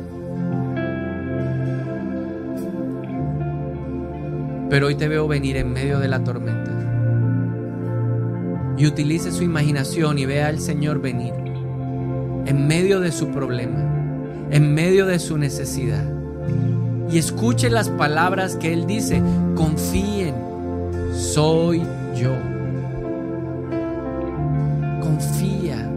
Pero 4.70 4.86
hoy 4.86 4.94
te 4.94 5.08
veo 5.08 5.28
venir 5.28 5.58
en 5.58 5.72
medio 5.72 5.98
de 5.98 6.08
la 6.08 6.24
tormenta 6.24 6.59
y 8.80 8.86
utilice 8.86 9.30
su 9.30 9.44
imaginación 9.44 10.18
y 10.18 10.24
vea 10.24 10.46
al 10.46 10.58
Señor 10.58 11.02
venir 11.02 11.34
en 12.46 12.66
medio 12.66 12.98
de 12.98 13.12
su 13.12 13.28
problema, 13.28 13.78
en 14.50 14.72
medio 14.72 15.04
de 15.04 15.18
su 15.18 15.36
necesidad. 15.36 16.02
Y 17.10 17.18
escuche 17.18 17.68
las 17.68 17.90
palabras 17.90 18.56
que 18.56 18.72
Él 18.72 18.86
dice, 18.86 19.20
confíen, 19.54 20.34
soy 21.12 21.82
yo. 22.16 22.32
Confía. 25.02 25.92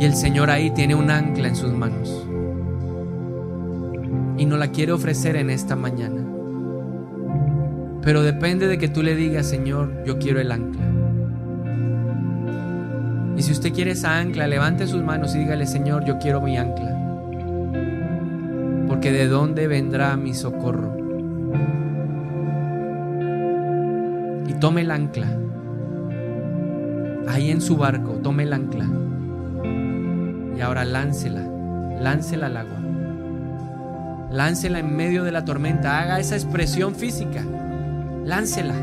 Y 0.00 0.04
el 0.06 0.14
Señor 0.14 0.48
ahí 0.48 0.70
tiene 0.70 0.94
un 0.94 1.10
ancla 1.10 1.48
en 1.48 1.56
sus 1.56 1.74
manos. 1.74 2.26
Y 4.38 4.46
no 4.46 4.56
la 4.56 4.68
quiere 4.68 4.92
ofrecer 4.92 5.36
en 5.36 5.50
esta 5.50 5.76
mañana. 5.76 6.33
Pero 8.04 8.22
depende 8.22 8.68
de 8.68 8.76
que 8.76 8.88
tú 8.88 9.02
le 9.02 9.16
digas, 9.16 9.46
Señor, 9.46 10.04
yo 10.04 10.18
quiero 10.18 10.38
el 10.38 10.52
ancla. 10.52 10.84
Y 13.34 13.42
si 13.42 13.52
usted 13.52 13.72
quiere 13.72 13.92
esa 13.92 14.18
ancla, 14.18 14.46
levante 14.46 14.86
sus 14.86 15.02
manos 15.02 15.34
y 15.34 15.38
dígale, 15.38 15.66
Señor, 15.66 16.04
yo 16.04 16.18
quiero 16.18 16.42
mi 16.42 16.58
ancla. 16.58 17.00
Porque 18.86 19.10
de 19.10 19.26
dónde 19.26 19.66
vendrá 19.68 20.16
mi 20.18 20.34
socorro. 20.34 20.94
Y 24.46 24.52
tome 24.60 24.82
el 24.82 24.90
ancla. 24.90 25.28
Ahí 27.26 27.50
en 27.50 27.62
su 27.62 27.78
barco, 27.78 28.20
tome 28.22 28.42
el 28.42 28.52
ancla. 28.52 28.86
Y 30.58 30.60
ahora 30.60 30.84
láncela, 30.84 31.42
láncela 32.00 32.46
al 32.46 32.56
agua. 32.58 32.80
Láncela 34.30 34.78
en 34.78 34.94
medio 34.94 35.24
de 35.24 35.32
la 35.32 35.46
tormenta, 35.46 36.00
haga 36.00 36.20
esa 36.20 36.34
expresión 36.34 36.94
física. 36.94 37.42
Láncela. 38.24 38.74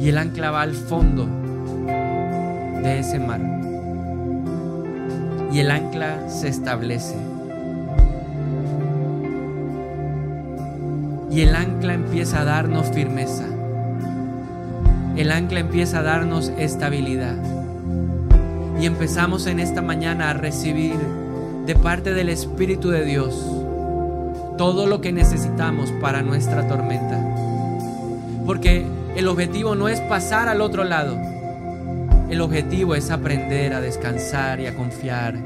Y 0.00 0.08
el 0.08 0.18
ancla 0.18 0.50
va 0.50 0.62
al 0.62 0.74
fondo 0.74 1.26
de 2.82 2.98
ese 2.98 3.20
mar. 3.20 3.40
Y 5.52 5.60
el 5.60 5.70
ancla 5.70 6.28
se 6.28 6.48
establece. 6.48 7.14
Y 11.30 11.42
el 11.42 11.54
ancla 11.54 11.94
empieza 11.94 12.40
a 12.40 12.44
darnos 12.44 12.90
firmeza. 12.90 13.44
El 15.16 15.30
ancla 15.30 15.60
empieza 15.60 16.00
a 16.00 16.02
darnos 16.02 16.52
estabilidad. 16.58 17.36
Y 18.80 18.86
empezamos 18.86 19.46
en 19.46 19.60
esta 19.60 19.80
mañana 19.80 20.30
a 20.30 20.34
recibir 20.34 20.96
de 21.66 21.74
parte 21.76 22.12
del 22.14 22.30
Espíritu 22.30 22.90
de 22.90 23.04
Dios 23.04 23.65
todo 24.56 24.86
lo 24.86 25.00
que 25.00 25.12
necesitamos 25.12 25.92
para 26.00 26.22
nuestra 26.22 26.66
tormenta. 26.66 27.22
Porque 28.46 28.86
el 29.16 29.28
objetivo 29.28 29.74
no 29.74 29.88
es 29.88 30.00
pasar 30.00 30.48
al 30.48 30.60
otro 30.60 30.84
lado. 30.84 31.18
El 32.30 32.40
objetivo 32.40 32.94
es 32.94 33.10
aprender 33.10 33.72
a 33.72 33.80
descansar 33.80 34.60
y 34.60 34.66
a 34.66 34.74
confiar 34.74 35.36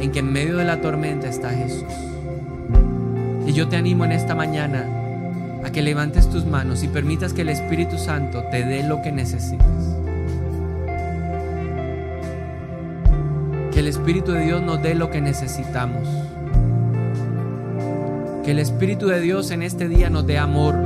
en 0.00 0.12
que 0.12 0.20
en 0.20 0.32
medio 0.32 0.56
de 0.56 0.64
la 0.64 0.80
tormenta 0.80 1.28
está 1.28 1.50
Jesús. 1.50 1.84
Y 3.46 3.52
yo 3.52 3.68
te 3.68 3.76
animo 3.76 4.04
en 4.04 4.12
esta 4.12 4.34
mañana 4.34 4.86
a 5.64 5.70
que 5.70 5.82
levantes 5.82 6.28
tus 6.28 6.44
manos 6.44 6.82
y 6.82 6.88
permitas 6.88 7.32
que 7.32 7.42
el 7.42 7.48
Espíritu 7.48 7.98
Santo 7.98 8.44
te 8.50 8.64
dé 8.64 8.82
lo 8.82 9.02
que 9.02 9.12
necesitas. 9.12 9.66
Que 13.72 13.80
el 13.80 13.88
Espíritu 13.88 14.32
de 14.32 14.44
Dios 14.44 14.62
nos 14.62 14.82
dé 14.82 14.94
lo 14.94 15.10
que 15.10 15.20
necesitamos. 15.20 16.06
Que 18.46 18.52
el 18.52 18.60
Espíritu 18.60 19.08
de 19.08 19.20
Dios 19.20 19.50
en 19.50 19.64
este 19.64 19.88
día 19.88 20.08
nos 20.08 20.24
dé 20.24 20.38
amor. 20.38 20.76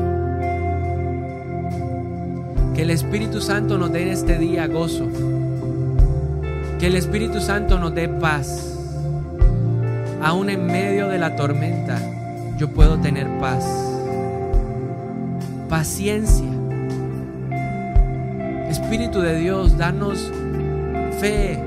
Que 2.74 2.84
el 2.84 2.90
Espíritu 2.90 3.42
Santo 3.42 3.76
nos 3.76 3.92
dé 3.92 4.00
en 4.04 4.08
este 4.08 4.38
día 4.38 4.66
gozo. 4.66 5.06
Que 6.78 6.86
el 6.86 6.96
Espíritu 6.96 7.38
Santo 7.42 7.78
nos 7.78 7.94
dé 7.94 8.08
paz. 8.08 8.78
Aún 10.22 10.48
en 10.48 10.64
medio 10.68 11.08
de 11.08 11.18
la 11.18 11.36
tormenta, 11.36 11.98
yo 12.56 12.70
puedo 12.70 12.98
tener 12.98 13.28
paz. 13.40 13.66
Paciencia. 15.68 16.48
Espíritu 18.70 19.20
de 19.20 19.38
Dios, 19.38 19.76
danos 19.76 20.32
fe, 21.20 21.62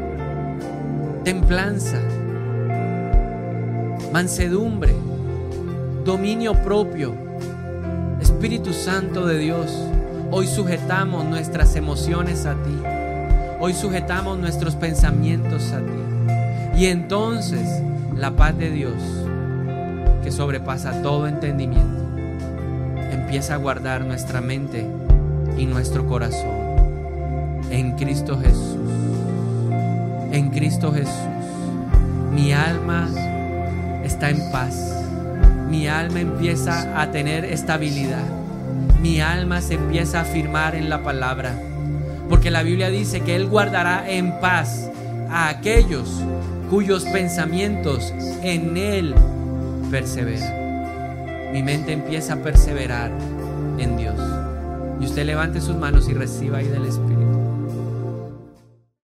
templanza, 1.24 2.00
mansedumbre, 4.12 4.96
dominio 6.04 6.54
propio. 6.64 7.14
Espíritu 8.22 8.74
Santo 8.74 9.26
de 9.26 9.38
Dios, 9.40 9.72
hoy 10.32 10.48
sujetamos 10.48 11.26
nuestras 11.26 11.76
emociones 11.76 12.46
a 12.46 12.54
ti. 12.54 12.82
Hoy 13.60 13.74
sujetamos 13.74 14.38
nuestros 14.38 14.76
pensamientos 14.76 15.72
a 15.72 15.80
ti. 15.80 16.82
Y 16.82 16.88
entonces 16.88 17.82
la 18.16 18.32
paz 18.32 18.58
de 18.58 18.70
Dios, 18.70 18.96
que 20.24 20.32
sobrepasa 20.32 21.02
todo 21.02 21.28
entendimiento, 21.28 22.04
empieza 23.12 23.56
a 23.56 23.58
guardar 23.58 24.06
nuestra 24.06 24.42
mente 24.42 24.86
y 25.58 25.66
nuestro 25.66 26.08
corazón 26.08 26.64
en 27.70 27.94
Cristo 27.94 28.40
Jesús 28.40 28.78
en 30.34 30.50
Cristo 30.50 30.92
Jesús. 30.92 31.14
Mi 32.32 32.52
alma 32.54 33.08
está 34.04 34.32
en 34.32 34.52
paz. 34.52 34.93
Mi 35.74 35.88
alma 35.88 36.20
empieza 36.20 37.02
a 37.02 37.10
tener 37.10 37.46
estabilidad. 37.46 38.22
Mi 39.02 39.22
alma 39.22 39.60
se 39.60 39.74
empieza 39.74 40.20
a 40.20 40.22
afirmar 40.22 40.76
en 40.76 40.88
la 40.88 41.02
palabra. 41.02 41.60
Porque 42.30 42.52
la 42.52 42.62
Biblia 42.62 42.92
dice 42.92 43.22
que 43.22 43.36
Él 43.36 43.48
guardará 43.48 44.08
en 44.08 44.40
paz 44.40 44.92
a 45.32 45.50
aquellos 45.50 46.22
cuyos 46.70 47.06
pensamientos 47.06 48.14
en 48.44 48.78
Él 48.78 49.16
perseveran. 49.90 51.52
Mi 51.52 51.64
mente 51.64 51.94
empieza 51.94 52.34
a 52.34 52.38
perseverar 52.38 53.10
en 53.80 53.98
Dios. 53.98 54.20
Y 55.02 55.06
usted 55.06 55.26
levante 55.26 55.60
sus 55.60 55.76
manos 55.76 56.08
y 56.08 56.14
reciba 56.14 56.60
ahí 56.60 56.68
del 56.68 56.86
Espíritu. 56.86 57.23